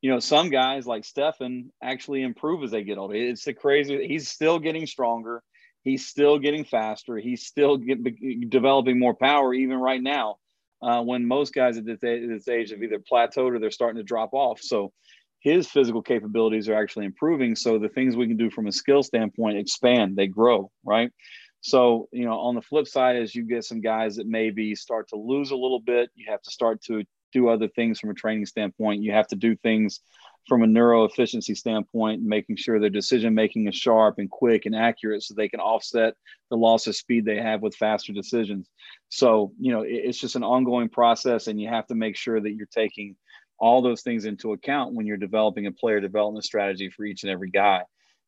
You 0.00 0.10
know, 0.10 0.20
some 0.20 0.50
guys 0.50 0.86
like 0.86 1.04
Stephen 1.04 1.72
actually 1.82 2.22
improve 2.22 2.62
as 2.62 2.70
they 2.70 2.84
get 2.84 2.98
older. 2.98 3.14
It's 3.14 3.44
the 3.44 3.52
crazy. 3.52 4.06
He's 4.06 4.28
still 4.28 4.58
getting 4.58 4.86
stronger. 4.86 5.42
He's 5.82 6.06
still 6.06 6.38
getting 6.38 6.64
faster. 6.64 7.16
He's 7.16 7.46
still 7.46 7.78
get, 7.78 7.98
developing 8.48 8.98
more 8.98 9.14
power 9.14 9.52
even 9.52 9.78
right 9.78 10.02
now 10.02 10.36
uh, 10.82 11.02
when 11.02 11.26
most 11.26 11.54
guys 11.54 11.76
at 11.76 11.84
this, 11.84 12.02
age, 12.04 12.28
this 12.28 12.48
age 12.48 12.70
have 12.70 12.82
either 12.82 12.98
plateaued 12.98 13.54
or 13.54 13.58
they're 13.58 13.70
starting 13.70 13.98
to 13.98 14.04
drop 14.04 14.32
off. 14.32 14.60
So 14.60 14.92
his 15.40 15.68
physical 15.68 16.02
capabilities 16.02 16.68
are 16.68 16.74
actually 16.74 17.06
improving. 17.06 17.56
So 17.56 17.78
the 17.78 17.88
things 17.88 18.16
we 18.16 18.26
can 18.26 18.36
do 18.36 18.50
from 18.50 18.66
a 18.66 18.72
skill 18.72 19.02
standpoint 19.02 19.58
expand, 19.58 20.16
they 20.16 20.26
grow, 20.26 20.70
right? 20.84 21.10
So, 21.60 22.08
you 22.12 22.24
know, 22.24 22.38
on 22.38 22.54
the 22.54 22.62
flip 22.62 22.86
side, 22.86 23.16
as 23.16 23.34
you 23.34 23.42
get 23.42 23.64
some 23.64 23.80
guys 23.80 24.16
that 24.16 24.26
maybe 24.26 24.74
start 24.74 25.08
to 25.08 25.16
lose 25.16 25.50
a 25.50 25.56
little 25.56 25.80
bit, 25.80 26.10
you 26.14 26.30
have 26.30 26.42
to 26.42 26.50
start 26.50 26.82
to 26.84 27.04
do 27.32 27.48
other 27.48 27.68
things 27.68 27.98
from 27.98 28.10
a 28.10 28.14
training 28.14 28.46
standpoint. 28.46 29.02
You 29.02 29.12
have 29.12 29.28
to 29.28 29.36
do 29.36 29.56
things 29.56 30.00
from 30.48 30.62
a 30.62 30.66
neuro 30.66 31.04
efficiency 31.04 31.54
standpoint, 31.54 32.22
making 32.22 32.56
sure 32.56 32.80
their 32.80 32.88
decision 32.88 33.34
making 33.34 33.68
is 33.68 33.76
sharp 33.76 34.18
and 34.18 34.30
quick 34.30 34.64
and 34.64 34.74
accurate 34.74 35.22
so 35.22 35.34
they 35.34 35.48
can 35.48 35.60
offset 35.60 36.14
the 36.50 36.56
loss 36.56 36.86
of 36.86 36.96
speed 36.96 37.24
they 37.24 37.36
have 37.36 37.60
with 37.60 37.76
faster 37.76 38.12
decisions. 38.12 38.68
So, 39.10 39.52
you 39.60 39.70
know, 39.72 39.84
it's 39.86 40.18
just 40.18 40.36
an 40.36 40.42
ongoing 40.42 40.88
process, 40.88 41.46
and 41.46 41.60
you 41.60 41.68
have 41.68 41.86
to 41.88 41.94
make 41.94 42.16
sure 42.16 42.40
that 42.40 42.52
you're 42.52 42.66
taking 42.66 43.16
all 43.58 43.82
those 43.82 44.02
things 44.02 44.24
into 44.24 44.52
account 44.52 44.94
when 44.94 45.04
you're 45.06 45.16
developing 45.16 45.66
a 45.66 45.72
player 45.72 46.00
development 46.00 46.44
strategy 46.44 46.90
for 46.90 47.04
each 47.04 47.24
and 47.24 47.30
every 47.30 47.50
guy. 47.50 47.82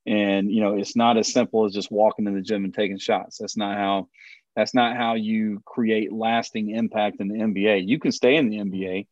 And, 0.07 0.51
you 0.51 0.61
know, 0.61 0.77
it's 0.77 0.97
not 0.97 1.17
as 1.17 1.33
simple 1.33 1.65
as 1.65 1.73
just 1.73 1.91
walking 1.91 2.27
in 2.27 2.35
the 2.35 2.43
gym 2.43 2.65
and 2.65 2.75
taking 2.75 2.99
shots. 2.99 3.39
That's 3.39 3.57
not 3.57 3.77
how. 3.77 4.09
That's 4.57 4.75
not 4.75 4.97
how 4.97 5.15
you 5.15 5.63
create 5.65 6.13
lasting 6.13 6.71
impact 6.71 7.21
in 7.21 7.29
the 7.29 7.39
NBA. 7.39 7.87
You 7.87 8.01
can 8.01 8.11
stay 8.11 8.35
in 8.35 8.51
the 8.51 8.57
NBA, 8.57 9.07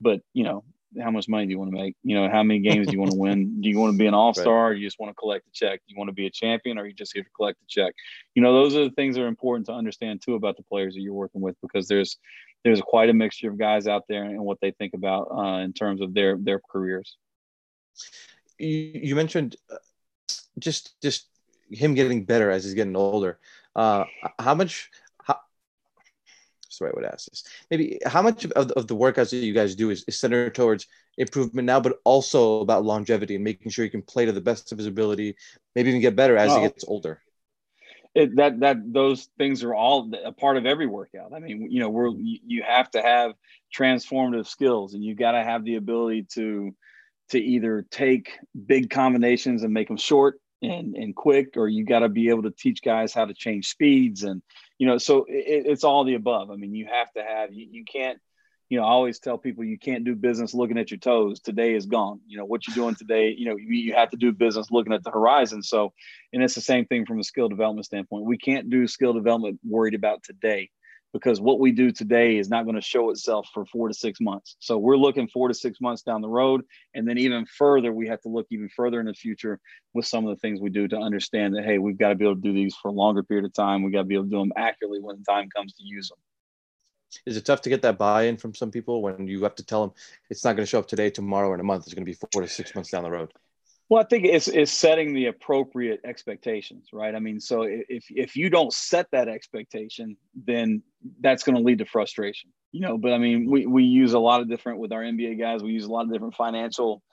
but 0.00 0.20
you 0.32 0.44
know 0.44 0.64
how 1.02 1.10
much 1.10 1.28
money 1.28 1.46
do 1.46 1.50
you 1.50 1.58
want 1.58 1.70
to 1.70 1.76
make? 1.76 1.96
You 2.02 2.16
know, 2.16 2.28
how 2.28 2.42
many 2.42 2.60
games 2.60 2.86
do 2.86 2.92
you 2.92 2.98
want 2.98 3.12
to 3.12 3.18
win? 3.18 3.60
Do 3.60 3.68
you 3.68 3.78
want 3.78 3.94
to 3.94 3.98
be 3.98 4.06
an 4.06 4.14
all 4.14 4.34
star? 4.34 4.64
Right. 4.64 4.70
Or 4.70 4.74
you 4.74 4.86
just 4.86 4.98
want 4.98 5.10
to 5.10 5.14
collect 5.14 5.46
a 5.46 5.50
check? 5.52 5.80
Do 5.80 5.92
you 5.92 5.98
want 5.98 6.08
to 6.08 6.14
be 6.14 6.26
a 6.26 6.30
champion, 6.30 6.78
or 6.78 6.82
are 6.82 6.86
you 6.86 6.92
just 6.92 7.12
here 7.14 7.22
to 7.22 7.30
collect 7.30 7.60
a 7.60 7.66
check? 7.68 7.94
You 8.34 8.42
know, 8.42 8.52
those 8.52 8.76
are 8.76 8.84
the 8.84 8.90
things 8.90 9.16
that 9.16 9.22
are 9.22 9.28
important 9.28 9.66
to 9.66 9.72
understand 9.72 10.22
too 10.22 10.34
about 10.34 10.56
the 10.56 10.62
players 10.62 10.94
that 10.94 11.00
you're 11.00 11.14
working 11.14 11.40
with 11.40 11.56
because 11.60 11.88
there's 11.88 12.18
there's 12.64 12.80
quite 12.80 13.10
a 13.10 13.14
mixture 13.14 13.50
of 13.50 13.58
guys 13.58 13.86
out 13.86 14.04
there 14.08 14.24
and 14.24 14.40
what 14.40 14.58
they 14.60 14.70
think 14.72 14.94
about 14.94 15.28
uh, 15.30 15.58
in 15.58 15.72
terms 15.72 16.00
of 16.00 16.14
their 16.14 16.36
their 16.38 16.60
careers. 16.60 17.16
You 18.58 19.14
mentioned 19.14 19.56
uh, 19.70 19.76
just 20.58 21.00
just 21.02 21.28
him 21.70 21.94
getting 21.94 22.24
better 22.24 22.50
as 22.50 22.64
he's 22.64 22.74
getting 22.74 22.96
older. 22.96 23.38
Uh, 23.74 24.04
how 24.38 24.54
much 24.54 24.90
that's 26.74 26.78
the 26.78 26.84
right 26.84 26.96
way 26.96 27.02
to 27.02 27.12
ask 27.12 27.30
this. 27.30 27.44
Maybe 27.70 27.98
how 28.06 28.22
much 28.22 28.44
of, 28.44 28.70
of 28.72 28.86
the 28.86 28.96
workouts 28.96 29.30
that 29.30 29.36
you 29.36 29.52
guys 29.52 29.74
do 29.74 29.90
is, 29.90 30.04
is 30.06 30.18
centered 30.18 30.54
towards 30.54 30.86
improvement 31.16 31.66
now, 31.66 31.80
but 31.80 31.98
also 32.04 32.60
about 32.60 32.84
longevity 32.84 33.34
and 33.34 33.44
making 33.44 33.70
sure 33.70 33.84
he 33.84 33.90
can 33.90 34.02
play 34.02 34.26
to 34.26 34.32
the 34.32 34.40
best 34.40 34.72
of 34.72 34.78
his 34.78 34.86
ability, 34.86 35.36
maybe 35.74 35.90
even 35.90 36.00
get 36.00 36.16
better 36.16 36.36
as 36.36 36.50
oh. 36.50 36.56
he 36.56 36.62
gets 36.62 36.84
older. 36.86 37.20
It, 38.14 38.36
that 38.36 38.60
that 38.60 38.76
those 38.92 39.28
things 39.38 39.64
are 39.64 39.74
all 39.74 40.08
a 40.24 40.30
part 40.30 40.56
of 40.56 40.66
every 40.66 40.86
workout. 40.86 41.32
I 41.34 41.40
mean, 41.40 41.68
you 41.68 41.80
know, 41.80 41.88
we're 41.88 42.10
mm-hmm. 42.10 42.36
you 42.46 42.62
have 42.62 42.88
to 42.92 43.02
have 43.02 43.32
transformative 43.76 44.46
skills, 44.46 44.94
and 44.94 45.02
you 45.02 45.16
got 45.16 45.32
to 45.32 45.42
have 45.42 45.64
the 45.64 45.74
ability 45.74 46.26
to 46.34 46.76
to 47.30 47.40
either 47.40 47.84
take 47.90 48.38
big 48.66 48.88
combinations 48.88 49.64
and 49.64 49.72
make 49.72 49.88
them 49.88 49.96
short 49.96 50.40
and 50.62 50.94
and 50.94 51.16
quick, 51.16 51.56
or 51.56 51.68
you 51.68 51.84
got 51.84 52.00
to 52.00 52.08
be 52.08 52.28
able 52.28 52.44
to 52.44 52.52
teach 52.52 52.82
guys 52.82 53.12
how 53.12 53.24
to 53.24 53.34
change 53.34 53.66
speeds, 53.66 54.22
and 54.22 54.42
you 54.84 54.90
know, 54.90 54.98
so 54.98 55.24
it, 55.26 55.64
it's 55.66 55.82
all 55.82 56.04
the 56.04 56.12
above. 56.12 56.50
I 56.50 56.56
mean, 56.56 56.74
you 56.74 56.84
have 56.92 57.10
to 57.14 57.22
have 57.22 57.54
you, 57.54 57.66
you 57.70 57.84
can't 57.90 58.20
you 58.68 58.78
know, 58.78 58.84
I 58.84 58.90
always 58.90 59.18
tell 59.18 59.38
people 59.38 59.64
you 59.64 59.78
can't 59.78 60.04
do 60.04 60.14
business 60.14 60.52
looking 60.52 60.76
at 60.76 60.90
your 60.90 60.98
toes. 60.98 61.40
Today 61.40 61.74
is 61.74 61.86
gone. 61.86 62.20
You 62.26 62.36
know, 62.36 62.44
what 62.44 62.66
you're 62.66 62.74
doing 62.74 62.94
today, 62.94 63.34
you 63.36 63.46
know, 63.46 63.56
you, 63.56 63.74
you, 63.74 63.94
have 63.94 64.10
to 64.10 64.16
do 64.18 64.32
business 64.32 64.70
looking 64.70 64.92
at 64.92 65.02
the 65.02 65.10
horizon. 65.10 65.62
So, 65.62 65.92
and 66.32 66.42
it's 66.42 66.54
the 66.54 66.60
same 66.60 66.84
thing 66.84 67.06
from 67.06 67.18
a 67.18 67.24
skill 67.24 67.48
development 67.48 67.86
standpoint. 67.86 68.24
We 68.24 68.36
can't 68.36 68.68
do 68.68 68.86
skill 68.86 69.12
development 69.12 69.60
worried 69.64 69.94
about 69.94 70.22
today 70.22 70.70
because 71.14 71.40
what 71.40 71.60
we 71.60 71.70
do 71.70 71.92
today 71.92 72.36
is 72.36 72.50
not 72.50 72.64
going 72.64 72.74
to 72.74 72.82
show 72.82 73.10
itself 73.10 73.48
for 73.54 73.64
four 73.64 73.86
to 73.86 73.94
six 73.94 74.20
months. 74.20 74.56
So 74.58 74.76
we're 74.76 74.96
looking 74.96 75.28
four 75.28 75.46
to 75.46 75.54
six 75.54 75.80
months 75.80 76.02
down 76.02 76.20
the 76.20 76.28
road. 76.28 76.62
And 76.92 77.08
then 77.08 77.18
even 77.18 77.46
further, 77.46 77.92
we 77.92 78.08
have 78.08 78.20
to 78.22 78.28
look 78.28 78.48
even 78.50 78.68
further 78.68 78.98
in 78.98 79.06
the 79.06 79.14
future 79.14 79.60
with 79.94 80.06
some 80.06 80.26
of 80.26 80.36
the 80.36 80.40
things 80.40 80.60
we 80.60 80.70
do 80.70 80.88
to 80.88 80.96
understand 80.96 81.54
that, 81.54 81.64
hey, 81.64 81.78
we've 81.78 81.96
got 81.96 82.08
to 82.08 82.16
be 82.16 82.24
able 82.24 82.34
to 82.34 82.40
do 82.40 82.52
these 82.52 82.74
for 82.74 82.88
a 82.88 82.92
longer 82.92 83.22
period 83.22 83.44
of 83.46 83.54
time. 83.54 83.84
We 83.84 83.92
got 83.92 84.00
to 84.00 84.04
be 84.04 84.16
able 84.16 84.24
to 84.24 84.30
do 84.30 84.38
them 84.40 84.52
accurately 84.56 84.98
when 85.00 85.16
the 85.16 85.24
time 85.24 85.48
comes 85.54 85.72
to 85.74 85.84
use 85.84 86.08
them 86.08 86.18
is 87.26 87.36
it 87.36 87.44
tough 87.44 87.60
to 87.62 87.68
get 87.68 87.80
that 87.82 87.96
buy-in 87.96 88.36
from 88.36 88.54
some 88.54 88.72
people 88.72 89.00
when 89.00 89.28
you 89.28 89.42
have 89.44 89.54
to 89.54 89.64
tell 89.64 89.82
them 89.82 89.94
it's 90.30 90.42
not 90.42 90.56
going 90.56 90.64
to 90.64 90.68
show 90.68 90.80
up 90.80 90.88
today, 90.88 91.10
tomorrow, 91.10 91.48
or 91.48 91.54
in 91.54 91.60
a 91.60 91.64
month? 91.64 91.84
It's 91.84 91.94
going 91.94 92.04
to 92.04 92.10
be 92.10 92.18
four 92.32 92.42
to 92.42 92.48
six 92.48 92.74
months 92.74 92.90
down 92.90 93.04
the 93.04 93.10
road. 93.10 93.32
Well, 93.94 94.02
I 94.02 94.06
think 94.08 94.24
it's, 94.24 94.48
it's 94.48 94.72
setting 94.72 95.14
the 95.14 95.26
appropriate 95.26 96.00
expectations, 96.04 96.88
right? 96.92 97.14
I 97.14 97.20
mean, 97.20 97.38
so 97.38 97.62
if 97.62 98.04
if 98.10 98.34
you 98.34 98.50
don't 98.50 98.72
set 98.72 99.06
that 99.12 99.28
expectation, 99.28 100.16
then 100.34 100.82
that's 101.20 101.44
going 101.44 101.54
to 101.54 101.62
lead 101.62 101.78
to 101.78 101.84
frustration, 101.84 102.50
you 102.72 102.80
know. 102.80 102.98
But 102.98 103.12
I 103.12 103.18
mean, 103.18 103.48
we 103.48 103.66
we 103.66 103.84
use 103.84 104.12
a 104.12 104.18
lot 104.18 104.40
of 104.40 104.48
different 104.48 104.80
with 104.80 104.90
our 104.90 105.02
NBA 105.02 105.38
guys. 105.38 105.62
We 105.62 105.70
use 105.70 105.84
a 105.84 105.92
lot 105.92 106.06
of 106.06 106.12
different 106.12 106.34
financial 106.34 107.04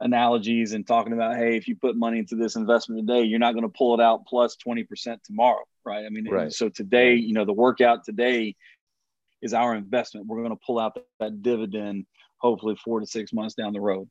analogies 0.00 0.72
and 0.72 0.84
talking 0.84 1.12
about, 1.12 1.36
hey, 1.36 1.56
if 1.56 1.68
you 1.68 1.76
put 1.76 1.94
money 1.94 2.18
into 2.18 2.34
this 2.34 2.56
investment 2.56 3.06
today, 3.06 3.22
you're 3.22 3.38
not 3.38 3.52
going 3.52 3.62
to 3.62 3.68
pull 3.68 3.94
it 3.94 4.02
out 4.02 4.26
plus 4.26 4.54
plus 4.54 4.56
twenty 4.56 4.82
percent 4.82 5.22
tomorrow, 5.22 5.62
right? 5.84 6.04
I 6.04 6.08
mean, 6.08 6.28
right. 6.28 6.52
so 6.52 6.68
today, 6.68 7.14
you 7.14 7.34
know, 7.34 7.44
the 7.44 7.52
workout 7.52 8.04
today 8.04 8.56
is 9.40 9.54
our 9.54 9.76
investment. 9.76 10.26
We're 10.26 10.38
going 10.38 10.50
to 10.50 10.64
pull 10.66 10.80
out 10.80 10.96
that, 10.96 11.06
that 11.20 11.42
dividend 11.42 12.06
hopefully 12.38 12.74
four 12.84 12.98
to 12.98 13.06
six 13.06 13.32
months 13.32 13.54
down 13.54 13.72
the 13.72 13.80
road. 13.80 14.08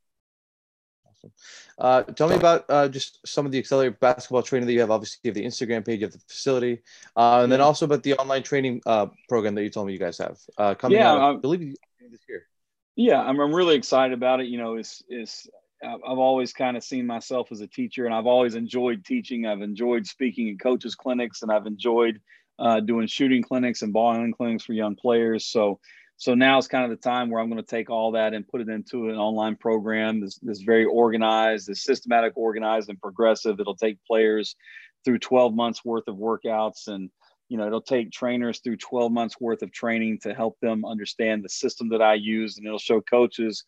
Awesome. 1.23 1.31
Uh, 1.77 2.03
tell 2.13 2.29
me 2.29 2.35
about 2.35 2.65
uh, 2.69 2.87
just 2.87 3.25
some 3.25 3.45
of 3.45 3.51
the 3.51 3.57
accelerated 3.57 3.99
basketball 3.99 4.41
training 4.41 4.67
that 4.67 4.73
you 4.73 4.79
have. 4.81 4.91
Obviously, 4.91 5.19
you 5.23 5.29
have 5.29 5.35
the 5.35 5.45
Instagram 5.45 5.85
page, 5.85 5.99
you 5.99 6.05
have 6.05 6.13
the 6.13 6.19
facility, 6.27 6.81
uh, 7.15 7.41
and 7.41 7.51
then 7.51 7.61
also 7.61 7.85
about 7.85 8.03
the 8.03 8.13
online 8.15 8.43
training 8.43 8.81
uh, 8.85 9.07
program 9.29 9.55
that 9.55 9.63
you 9.63 9.69
told 9.69 9.87
me 9.87 9.93
you 9.93 9.99
guys 9.99 10.17
have 10.17 10.37
uh, 10.57 10.75
coming 10.75 10.97
yeah, 10.97 11.11
out. 11.11 11.35
I 11.35 11.39
believe 11.39 11.75
this 12.11 12.19
year. 12.27 12.47
Yeah, 12.95 13.21
I'm, 13.21 13.39
I'm 13.39 13.53
really 13.53 13.75
excited 13.75 14.13
about 14.13 14.39
it. 14.39 14.47
You 14.47 14.57
know, 14.57 14.75
it's 14.75 15.03
it's 15.07 15.47
I've 15.83 16.19
always 16.19 16.53
kind 16.53 16.77
of 16.77 16.83
seen 16.83 17.05
myself 17.05 17.51
as 17.51 17.61
a 17.61 17.67
teacher, 17.67 18.05
and 18.05 18.13
I've 18.13 18.27
always 18.27 18.55
enjoyed 18.55 19.03
teaching. 19.05 19.45
I've 19.45 19.61
enjoyed 19.61 20.05
speaking 20.05 20.47
in 20.47 20.57
coaches 20.57 20.95
clinics, 20.95 21.41
and 21.41 21.51
I've 21.51 21.65
enjoyed 21.65 22.21
uh, 22.59 22.79
doing 22.79 23.07
shooting 23.07 23.41
clinics 23.41 23.81
and 23.81 23.91
ball 23.91 24.11
handling 24.11 24.33
clinics 24.33 24.63
for 24.63 24.73
young 24.73 24.95
players. 24.95 25.45
So, 25.45 25.79
so 26.17 26.35
now 26.35 26.57
is 26.57 26.67
kind 26.67 26.83
of 26.85 26.91
the 26.91 27.09
time 27.09 27.29
where 27.29 27.41
I'm 27.41 27.49
going 27.49 27.61
to 27.61 27.67
take 27.67 27.89
all 27.89 28.11
that 28.11 28.33
and 28.33 28.47
put 28.47 28.61
it 28.61 28.69
into 28.69 29.09
an 29.09 29.15
online 29.15 29.55
program 29.55 30.21
that's, 30.21 30.39
that's 30.39 30.61
very 30.61 30.85
organized, 30.85 31.67
that's 31.67 31.83
systematic, 31.83 32.33
organized, 32.35 32.89
and 32.89 33.01
progressive. 33.01 33.59
It'll 33.59 33.75
take 33.75 33.97
players 34.05 34.55
through 35.03 35.19
12 35.19 35.53
months 35.53 35.83
worth 35.83 36.07
of 36.07 36.15
workouts 36.15 36.87
and 36.87 37.09
you 37.49 37.57
know 37.57 37.67
it'll 37.67 37.81
take 37.81 38.11
trainers 38.11 38.59
through 38.59 38.77
12 38.77 39.11
months 39.11 39.35
worth 39.39 39.61
of 39.61 39.71
training 39.71 40.17
to 40.23 40.33
help 40.33 40.57
them 40.61 40.85
understand 40.85 41.43
the 41.43 41.49
system 41.49 41.89
that 41.89 42.01
i 42.01 42.13
use 42.13 42.57
and 42.57 42.65
it'll 42.65 42.79
show 42.79 43.01
coaches 43.01 43.65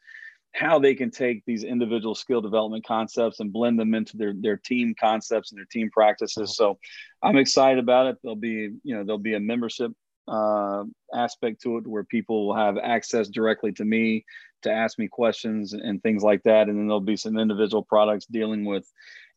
how 0.55 0.79
they 0.79 0.95
can 0.95 1.11
take 1.11 1.43
these 1.45 1.65
individual 1.65 2.15
skill 2.15 2.39
development 2.39 2.85
concepts 2.85 3.41
and 3.41 3.51
blend 3.51 3.77
them 3.77 3.93
into 3.93 4.15
their 4.15 4.33
their 4.33 4.55
team 4.55 4.95
concepts 4.97 5.51
and 5.51 5.59
their 5.59 5.67
team 5.69 5.89
practices. 5.91 6.55
So 6.55 6.79
I'm 7.21 7.35
excited 7.35 7.77
about 7.77 8.07
it. 8.07 8.17
There'll 8.23 8.37
be 8.37 8.71
you 8.83 8.95
know 8.95 9.03
there'll 9.03 9.19
be 9.19 9.35
a 9.35 9.39
membership 9.39 9.91
uh, 10.27 10.83
aspect 11.13 11.61
to 11.61 11.77
it 11.77 11.87
where 11.87 12.03
people 12.03 12.47
will 12.47 12.55
have 12.55 12.77
access 12.77 13.27
directly 13.27 13.71
to 13.73 13.85
me 13.85 14.25
to 14.63 14.71
ask 14.71 14.97
me 14.97 15.07
questions 15.07 15.73
and 15.73 16.01
things 16.01 16.23
like 16.23 16.43
that. 16.43 16.67
And 16.67 16.77
then 16.77 16.87
there'll 16.87 16.99
be 16.99 17.17
some 17.17 17.37
individual 17.37 17.83
products 17.83 18.25
dealing 18.25 18.65
with 18.65 18.91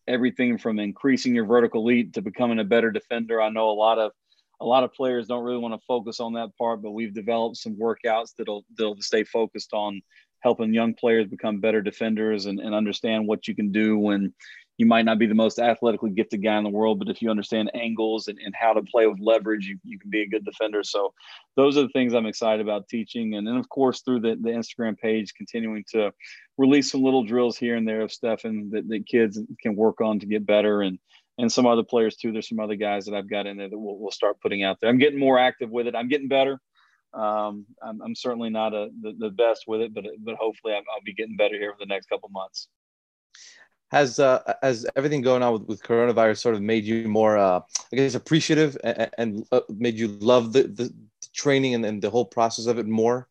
everything 0.07 0.57
from 0.59 0.79
increasing 0.79 1.35
your 1.35 1.45
vertical 1.45 1.85
leap 1.85 2.15
to 2.15 2.23
becoming 2.23 2.59
a 2.59 2.65
better 2.65 2.91
defender. 2.91 3.41
I 3.41 3.51
know 3.51 3.71
a 3.71 3.73
lot 3.73 3.99
of 3.99 4.13
a 4.61 4.67
lot 4.67 4.83
of 4.83 4.93
players 4.93 5.29
don't 5.29 5.45
really 5.45 5.59
want 5.59 5.75
to 5.75 5.87
focus 5.87 6.19
on 6.19 6.33
that 6.33 6.57
part, 6.59 6.83
but 6.83 6.91
we've 6.91 7.15
developed 7.15 7.59
some 7.59 7.77
workouts 7.77 8.35
that'll 8.37 8.65
that'll 8.77 9.01
stay 9.01 9.23
focused 9.25 9.73
on 9.73 10.01
helping 10.41 10.73
young 10.73 10.95
players 10.95 11.27
become 11.27 11.61
better 11.61 11.83
defenders 11.83 12.47
and, 12.47 12.61
and 12.61 12.75
understand 12.75 13.27
what 13.27 13.47
you 13.47 13.55
can 13.55 13.73
do 13.73 13.99
when 13.99 14.33
you 14.79 14.87
might 14.87 15.05
not 15.05 15.19
be 15.19 15.27
the 15.27 15.35
most 15.35 15.59
athletically 15.59 16.11
gifted 16.11 16.43
guy 16.43 16.57
in 16.57 16.63
the 16.63 16.71
world, 16.71 17.01
but 17.01 17.09
if 17.09 17.21
you 17.21 17.31
understand 17.31 17.69
angles 17.75 18.29
and, 18.29 18.39
and 18.39 18.55
how 18.55 18.73
to 18.73 18.83
play 18.83 19.09
with 19.09 19.19
leverage, 19.21 19.67
you, 19.67 19.77
you 19.83 19.99
can 19.99 20.09
be 20.09 20.23
a 20.23 20.29
good 20.29 20.45
defender. 20.45 20.85
So 20.85 21.13
those 21.57 21.77
are 21.77 21.83
the 21.83 21.89
things 21.89 22.15
I'm 22.15 22.27
excited 22.27 22.61
about 22.61 22.89
teaching. 22.89 23.35
And 23.35 23.47
then 23.47 23.57
of 23.57 23.69
course, 23.69 24.03
through 24.03 24.21
the, 24.21 24.39
the 24.41 24.51
Instagram 24.51 24.97
page, 24.97 25.35
continuing 25.35 25.85
to 25.91 26.13
release 26.57 26.93
some 26.93 27.03
little 27.03 27.25
drills 27.25 27.59
here 27.59 27.75
and 27.75 27.87
there 27.87 28.03
of 28.03 28.13
Stephen 28.13 28.71
that, 28.73 28.89
that 28.89 29.07
kids 29.07 29.41
can 29.61 29.75
work 29.75 30.01
on 30.01 30.21
to 30.21 30.27
get 30.27 30.47
better 30.47 30.83
and, 30.83 31.01
and 31.39 31.51
some 31.51 31.67
other 31.67 31.83
players 31.83 32.17
too. 32.17 32.31
There's 32.31 32.49
some 32.49 32.61
other 32.61 32.77
guys 32.77 33.05
that 33.07 33.15
I've 33.15 33.29
got 33.29 33.49
in 33.49 33.57
there 33.57 33.69
that 33.69 33.79
we'll, 33.79 33.99
we'll 33.99 34.13
start 34.13 34.41
putting 34.41 34.63
out 34.63 34.79
there. 34.81 34.89
I'm 34.89 34.99
getting 34.99 35.19
more 35.19 35.41
active 35.41 35.71
with 35.71 35.89
it. 35.89 35.97
I'm 35.97 36.09
getting 36.09 36.29
better. 36.29 36.61
Um, 37.15 37.67
I'm, 37.83 38.01
I'm, 38.01 38.15
certainly 38.15 38.51
not 38.51 38.75
a, 38.75 38.91
the, 39.01 39.15
the, 39.19 39.31
best 39.31 39.65
with 39.67 39.81
it, 39.81 39.95
but 39.95 40.05
but 40.21 40.35
hopefully 40.35 40.75
I'll, 40.75 40.83
I'll 40.95 41.03
be 41.03 41.15
getting 41.15 41.37
better 41.37 41.55
here 41.55 41.73
for 41.73 41.79
the 41.81 41.87
next 41.87 42.11
couple 42.11 42.29
months. 42.29 42.69
Has 43.91 44.19
uh, 44.19 44.55
has 44.63 44.87
everything 44.97 45.23
going 45.23 45.43
on 45.43 45.55
with, 45.55 45.63
with 45.63 45.83
coronavirus 45.83 46.39
sort 46.39 46.55
of 46.55 46.63
made 46.63 46.85
you 46.85 47.09
more, 47.09 47.39
uh, 47.39 47.61
I 47.93 47.97
guess, 47.97 48.15
appreciative 48.15 48.77
and, 48.85 49.11
and 49.17 49.47
uh, 49.51 49.61
made 49.71 49.95
you 49.95 50.09
love 50.09 50.53
the, 50.53 50.65
the 50.65 50.93
training 51.33 51.75
and, 51.75 51.87
and 51.87 52.03
the 52.03 52.11
whole 52.11 52.27
process 52.27 52.67
of 52.67 52.79
it 52.79 52.87
more? 52.87 53.29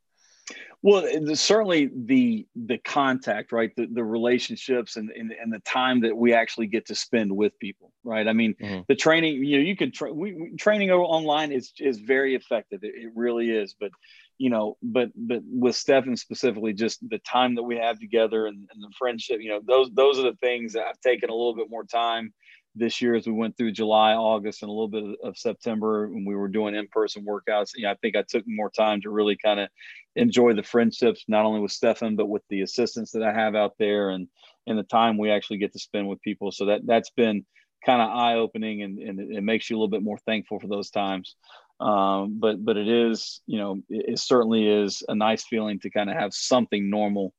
Well, 0.84 1.08
certainly 1.36 1.89
the 1.93 2.47
the 2.55 2.78
contact, 2.78 3.51
right? 3.51 3.76
The, 3.76 3.88
the 3.88 4.03
relationships 4.03 4.95
and, 4.95 5.10
and, 5.10 5.32
and 5.32 5.51
the 5.51 5.60
time 5.60 6.01
that 6.01 6.16
we 6.16 6.34
actually 6.34 6.68
get 6.68 6.86
to 6.88 6.95
spend 6.95 7.36
with 7.36 7.58
people, 7.60 7.91
right? 8.03 8.28
I 8.28 8.34
mean, 8.34 8.53
mm-hmm. 8.62 8.82
the 8.88 8.95
training, 8.95 9.43
you 9.43 9.58
know, 9.58 9.64
you 9.64 9.76
can 9.76 9.91
tra- 9.91 10.14
we, 10.14 10.34
we, 10.34 10.55
training 10.55 10.91
online 10.91 11.51
is 11.51 11.74
is 11.80 11.97
very 11.97 12.36
effective. 12.36 12.84
It, 12.84 12.93
it, 12.95 13.12
really 13.16 13.49
is, 13.49 13.76
but 13.80 13.91
you 14.38 14.50
know, 14.50 14.78
but 14.82 15.10
but 15.16 15.42
with 15.46 15.76
Stephen 15.76 16.16
specifically, 16.16 16.74
just 16.74 17.00
the 17.08 17.20
time 17.20 17.56
that 17.56 17.64
we 17.64 17.78
have 17.78 18.00
together 18.00 18.46
and, 18.48 18.68
and 18.72 18.82
the 18.82 18.92
friendship, 18.98 19.40
you 19.42 19.50
know, 19.50 19.62
those 19.66 19.90
those 19.94 20.20
are 20.20 20.24
the 20.24 20.38
things 20.42 20.74
that 20.74 20.86
I've 20.86 21.00
taken 21.00 21.30
a 21.30 21.34
little 21.34 21.56
bit 21.56 21.70
more 21.70 21.84
time 21.84 22.34
this 22.76 23.02
year 23.02 23.16
as 23.16 23.26
we 23.26 23.34
went 23.34 23.58
through 23.58 23.72
July, 23.72 24.14
August, 24.14 24.62
and 24.62 24.70
a 24.70 24.72
little 24.72 24.88
bit 24.88 25.04
of 25.24 25.38
September 25.38 26.08
when 26.08 26.26
we 26.26 26.36
were 26.36 26.48
doing 26.48 26.76
in-person 26.76 27.26
workouts. 27.26 27.72
You 27.76 27.84
know, 27.84 27.92
I 27.92 27.96
think 27.96 28.16
I 28.16 28.24
took 28.28 28.44
more 28.48 28.70
time 28.70 29.02
to 29.02 29.10
really 29.10 29.36
kind 29.36 29.60
of 29.60 29.70
enjoy 30.16 30.54
the 30.54 30.64
friendships, 30.64 31.26
not 31.28 31.46
only 31.46 31.60
with 31.60 31.72
Stephen, 31.72 32.16
but 32.16 32.30
with 32.30 32.44
the 32.50 32.62
assistants 32.62 33.12
that 33.12 33.24
I 33.24 33.34
have 33.34 33.56
out 33.56 33.74
there 33.80 34.10
and 34.12 34.28
and 34.68 34.78
the 34.78 34.84
time 34.84 35.18
we 35.18 35.32
actually 35.32 35.58
get 35.58 35.74
to 35.74 35.80
spend 35.80 36.08
with 36.08 36.22
people. 36.22 36.52
So 36.52 36.66
that 36.66 36.82
that's 36.86 37.10
been 37.10 37.46
kind 37.86 38.02
of 38.02 38.10
eye-opening 38.10 38.84
and, 38.84 39.00
and 39.00 39.20
it 39.20 39.44
makes 39.44 39.70
you 39.70 39.76
a 39.76 39.78
little 39.78 39.90
bit 39.90 40.04
more 40.04 40.18
thankful 40.18 40.60
for 40.60 40.68
those 40.68 40.90
times. 40.90 41.36
Um, 41.80 42.39
but 42.39 42.63
but 42.63 42.78
it 42.78 42.88
is, 42.88 43.41
you 43.45 43.59
know, 43.59 43.75
it, 43.89 44.13
it 44.13 44.19
certainly 44.19 44.67
is 44.67 45.03
a 45.07 45.15
nice 45.15 45.43
feeling 45.45 45.80
to 45.82 45.89
kind 45.89 46.09
of 46.09 46.15
have 46.15 46.34
something 46.34 46.89
normal 46.89 47.34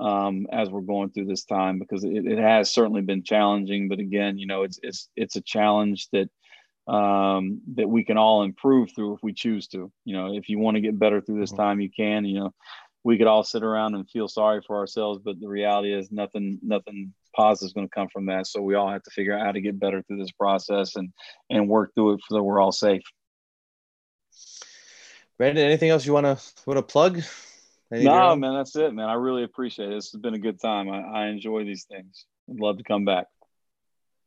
um, 0.00 0.46
as 0.52 0.68
we're 0.68 0.80
going 0.80 1.10
through 1.10 1.26
this 1.26 1.44
time 1.44 1.78
because 1.78 2.04
it, 2.04 2.26
it, 2.26 2.38
has 2.38 2.70
certainly 2.70 3.00
been 3.00 3.22
challenging. 3.22 3.88
But 3.88 3.98
again, 3.98 4.38
you 4.38 4.46
know, 4.46 4.62
it's 4.62 4.78
it's 4.82 5.08
it's 5.16 5.36
a 5.36 5.40
challenge 5.40 6.08
that 6.12 6.28
um, 6.92 7.60
that 7.74 7.88
we 7.88 8.04
can 8.04 8.18
all 8.18 8.42
improve 8.42 8.90
through 8.94 9.14
if 9.14 9.20
we 9.22 9.32
choose 9.32 9.68
to. 9.68 9.90
You 10.04 10.16
know, 10.16 10.34
if 10.34 10.48
you 10.48 10.58
want 10.58 10.76
to 10.76 10.80
get 10.80 10.98
better 10.98 11.20
through 11.20 11.40
this 11.40 11.52
mm-hmm. 11.52 11.62
time, 11.62 11.80
you 11.80 11.90
can. 11.90 12.24
You 12.24 12.40
know, 12.40 12.54
we 13.04 13.18
could 13.18 13.28
all 13.28 13.44
sit 13.44 13.62
around 13.62 13.94
and 13.94 14.10
feel 14.10 14.28
sorry 14.28 14.62
for 14.66 14.76
ourselves, 14.76 15.20
but 15.24 15.40
the 15.40 15.48
reality 15.48 15.94
is 15.94 16.10
nothing 16.10 16.58
nothing 16.62 17.14
positive 17.34 17.68
is 17.68 17.72
going 17.72 17.86
to 17.86 17.94
come 17.94 18.08
from 18.08 18.26
that. 18.26 18.46
So 18.46 18.60
we 18.60 18.74
all 18.74 18.90
have 18.90 19.02
to 19.04 19.10
figure 19.10 19.36
out 19.36 19.46
how 19.46 19.52
to 19.52 19.60
get 19.60 19.78
better 19.78 20.02
through 20.02 20.18
this 20.18 20.32
process 20.32 20.96
and 20.96 21.10
and 21.48 21.68
work 21.68 21.92
through 21.94 22.14
it 22.14 22.20
so 22.28 22.34
that 22.34 22.42
we're 22.42 22.60
all 22.60 22.72
safe. 22.72 23.02
Brandon, 25.38 25.64
anything 25.64 25.90
else 25.90 26.06
you 26.06 26.12
want 26.12 26.24
to 26.24 26.38
want 26.66 26.78
to 26.78 26.82
plug? 26.82 27.22
no, 27.90 28.36
man, 28.36 28.54
that's 28.54 28.74
it, 28.76 28.94
man. 28.94 29.08
I 29.08 29.14
really 29.14 29.44
appreciate 29.44 29.90
it. 29.90 29.94
This 29.94 30.12
has 30.12 30.20
been 30.20 30.34
a 30.34 30.38
good 30.38 30.60
time. 30.60 30.90
I, 30.90 31.00
I 31.00 31.26
enjoy 31.28 31.64
these 31.64 31.84
things. 31.84 32.24
I'd 32.50 32.60
love 32.60 32.78
to 32.78 32.84
come 32.84 33.04
back. 33.04 33.26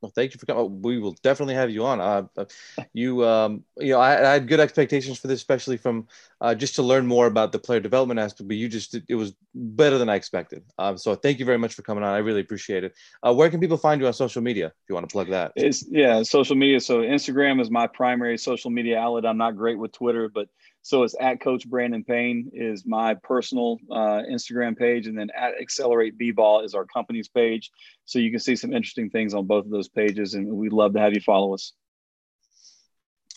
Well, 0.02 0.12
thank 0.16 0.34
you 0.34 0.40
for 0.40 0.46
coming. 0.46 0.82
We 0.82 1.00
will 1.00 1.16
definitely 1.24 1.56
have 1.56 1.70
you 1.70 1.86
on. 1.86 2.00
Uh, 2.00 2.24
uh, 2.38 2.46
you, 2.94 3.26
um, 3.26 3.64
you 3.78 3.94
know, 3.94 4.00
I, 4.00 4.30
I, 4.30 4.34
had 4.34 4.48
good 4.48 4.60
expectations 4.60 5.20
for 5.20 5.28
this, 5.28 5.40
especially 5.40 5.78
from 5.78 6.08
uh, 6.40 6.56
just 6.56 6.76
to 6.76 6.84
learn 6.84 7.06
more 7.06 7.28
about 7.28 7.52
the 7.52 7.60
player 7.60 7.80
development 7.80 8.20
aspect. 8.20 8.48
But 8.48 8.58
you 8.58 8.70
just, 8.70 8.96
it 9.08 9.16
was 9.16 9.34
better 9.54 9.98
than 9.98 10.10
I 10.10 10.16
expected. 10.16 10.64
Um, 10.78 10.98
so 10.98 11.16
thank 11.16 11.40
you 11.40 11.46
very 11.46 11.58
much 11.58 11.74
for 11.74 11.82
coming 11.82 12.04
on. 12.04 12.14
I 12.14 12.20
really 12.20 12.42
appreciate 12.42 12.84
it. 12.84 12.94
Uh, 13.22 13.34
where 13.34 13.50
can 13.50 13.60
people 13.60 13.78
find 13.78 14.00
you 14.00 14.08
on 14.08 14.14
social 14.14 14.42
media 14.42 14.68
if 14.68 14.74
you 14.88 14.96
want 14.96 15.08
to 15.08 15.12
plug 15.12 15.30
that? 15.30 15.52
It's 15.56 15.86
yeah, 15.90 16.24
social 16.24 16.56
media. 16.56 16.80
So 16.80 17.00
Instagram 17.00 17.60
is 17.62 17.70
my 17.70 17.88
primary 17.88 18.38
social 18.38 18.72
media 18.72 18.98
outlet. 18.98 19.26
I'm 19.26 19.38
not 19.38 19.58
great 19.58 19.78
with 19.78 19.92
Twitter, 19.92 20.30
but 20.30 20.48
So 20.82 21.04
it's 21.04 21.16
at 21.20 21.42
Coach 21.42 21.68
Brandon 21.70 22.04
Payne 22.04 22.52
is 22.54 22.86
my 22.86 23.14
personal 23.16 23.78
uh, 23.92 24.24
Instagram 24.30 24.78
page, 24.78 25.08
and 25.08 25.18
then 25.18 25.30
at 25.36 25.60
Accelerate 25.60 26.18
B 26.18 26.32
Ball 26.32 26.62
is 26.62 26.74
our 26.74 26.86
company's 26.86 27.28
page. 27.28 27.72
So 28.06 28.18
you 28.20 28.32
can 28.32 28.40
see 28.40 28.56
some 28.56 28.74
interesting 28.74 29.10
things 29.10 29.34
on 29.34 29.46
both 29.46 29.66
of 29.66 29.72
those 29.72 29.90
pages, 29.90 30.34
and 30.34 30.48
we'd 30.48 30.74
love 30.74 30.94
to 30.94 31.00
have 31.00 31.14
you 31.14 31.22
follow 31.22 31.54
us. 31.54 31.74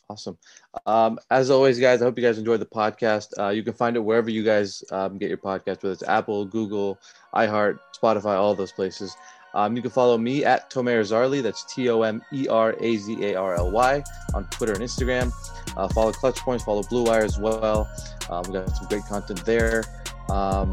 Awesome. 0.09 0.37
Um, 0.85 1.19
as 1.31 1.51
always, 1.51 1.79
guys, 1.79 2.03
I 2.03 2.05
hope 2.05 2.19
you 2.19 2.25
guys 2.25 2.37
enjoyed 2.39 2.61
the 2.61 2.67
podcast. 2.67 3.29
Uh, 3.39 3.49
you 3.49 3.63
can 3.63 3.73
find 3.73 3.97
it 3.97 4.01
wherever 4.01 4.29
you 4.29 4.45
guys 4.45 4.85
um, 4.91 5.17
get 5.17 5.29
your 5.29 5.39
podcast, 5.39 5.83
whether 5.83 5.93
it's 5.93 6.03
Apple, 6.03 6.45
Google, 6.45 6.99
iHeart, 7.35 7.79
Spotify, 7.99 8.37
all 8.37 8.55
those 8.55 8.73
places. 8.73 9.17
Um, 9.55 9.77
you 9.77 9.83
can 9.83 9.91
follow 9.91 10.17
me 10.17 10.45
at 10.45 10.71
Tomer 10.71 11.01
Azarly. 11.01 11.43
That's 11.43 11.65
T 11.65 11.89
O 11.91 12.03
M 12.03 12.23
E 12.33 12.49
R 12.49 12.75
A 12.81 12.97
Z 12.97 13.25
A 13.25 13.35
R 13.35 13.55
L 13.57 13.71
Y 13.71 14.03
on 14.35 14.45
Twitter 14.47 14.73
and 14.73 14.83
Instagram. 14.83 15.33
Uh, 15.77 15.89
follow 15.89 16.13
Clutch 16.13 16.39
Points, 16.39 16.65
follow 16.65 16.83
Blue 16.83 17.05
Wire 17.05 17.23
as 17.23 17.39
well. 17.39 17.91
Um, 18.31 18.45
we 18.47 18.53
got 18.55 18.69
some 18.71 18.87
great 18.89 19.05
content 19.05 19.45
there. 19.45 19.85
Um, 20.31 20.73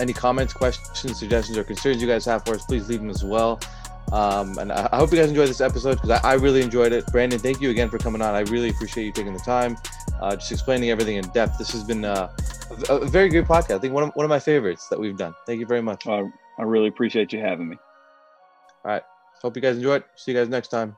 any 0.00 0.12
comments, 0.12 0.52
questions, 0.52 1.18
suggestions, 1.18 1.56
or 1.56 1.64
concerns 1.64 2.02
you 2.02 2.08
guys 2.08 2.24
have 2.24 2.44
for 2.44 2.54
us, 2.54 2.64
please 2.64 2.88
leave 2.88 3.00
them 3.00 3.10
as 3.10 3.24
well. 3.24 3.60
Um, 4.12 4.58
and 4.58 4.70
I, 4.70 4.96
hope 4.96 5.10
you 5.12 5.18
guys 5.18 5.28
enjoyed 5.28 5.48
this 5.48 5.60
episode 5.60 5.94
because 5.94 6.10
I, 6.10 6.20
I, 6.22 6.34
really 6.34 6.62
enjoyed 6.62 6.92
it. 6.92 7.06
Brandon, 7.06 7.38
thank 7.38 7.60
you 7.60 7.70
again 7.70 7.88
for 7.88 7.98
coming 7.98 8.20
on. 8.22 8.34
I 8.34 8.40
really 8.40 8.68
appreciate 8.68 9.04
you 9.04 9.12
taking 9.12 9.32
the 9.32 9.40
time, 9.40 9.76
uh, 10.20 10.36
just 10.36 10.52
explaining 10.52 10.90
everything 10.90 11.16
in 11.16 11.24
depth. 11.30 11.58
This 11.58 11.72
has 11.72 11.84
been 11.84 12.04
uh, 12.04 12.30
a, 12.90 12.96
a, 12.96 13.06
very 13.06 13.28
good 13.28 13.46
podcast. 13.46 13.76
I 13.76 13.78
think 13.78 13.94
one 13.94 14.04
of, 14.04 14.10
one 14.14 14.24
of 14.24 14.30
my 14.30 14.38
favorites 14.38 14.88
that 14.88 15.00
we've 15.00 15.16
done. 15.16 15.34
Thank 15.46 15.60
you 15.60 15.66
very 15.66 15.82
much. 15.82 16.06
I 16.58 16.62
really 16.62 16.88
appreciate 16.88 17.32
you 17.32 17.40
having 17.40 17.68
me. 17.68 17.76
All 18.84 18.90
right. 18.92 19.02
Hope 19.42 19.56
you 19.56 19.62
guys 19.62 19.76
enjoy 19.76 19.96
it. 19.96 20.04
See 20.16 20.32
you 20.32 20.38
guys 20.38 20.48
next 20.48 20.68
time. 20.68 20.96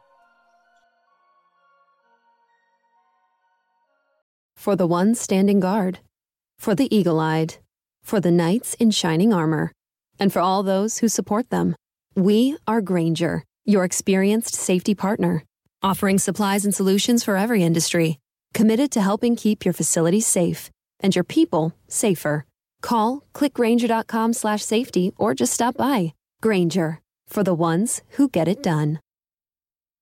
For 4.54 4.76
the 4.76 4.86
ones 4.86 5.20
standing 5.20 5.61
guard, 5.61 6.00
for 6.59 6.74
the 6.74 6.94
eagle 6.94 7.20
eyed, 7.20 7.57
for 8.02 8.20
the 8.20 8.30
knights 8.30 8.74
in 8.74 8.90
shining 8.90 9.32
armor, 9.32 9.72
and 10.18 10.32
for 10.32 10.40
all 10.40 10.62
those 10.62 10.98
who 10.98 11.09
support 11.09 11.50
them. 11.50 11.76
We 12.14 12.57
are 12.66 12.80
Grainger, 12.80 13.44
your 13.64 13.84
experienced 13.84 14.54
safety 14.54 14.94
partner, 14.94 15.44
offering 15.82 16.18
supplies 16.18 16.64
and 16.64 16.74
solutions 16.74 17.22
for 17.22 17.36
every 17.36 17.62
industry, 17.62 18.18
committed 18.54 18.90
to 18.92 19.02
helping 19.02 19.36
keep 19.36 19.64
your 19.64 19.74
facilities 19.74 20.26
safe 20.26 20.70
and 21.00 21.14
your 21.14 21.24
people 21.24 21.74
safer. 21.88 22.46
Call 22.89 23.22
clickgrainger.com/safety 23.34 25.12
or 25.18 25.34
just 25.34 25.53
stop 25.53 25.76
by. 25.76 25.99
Grainger 26.41 27.01
for 27.32 27.43
the 27.43 27.55
ones 27.55 28.03
who 28.16 28.28
get 28.28 28.49
it 28.49 28.62
done. 28.62 28.99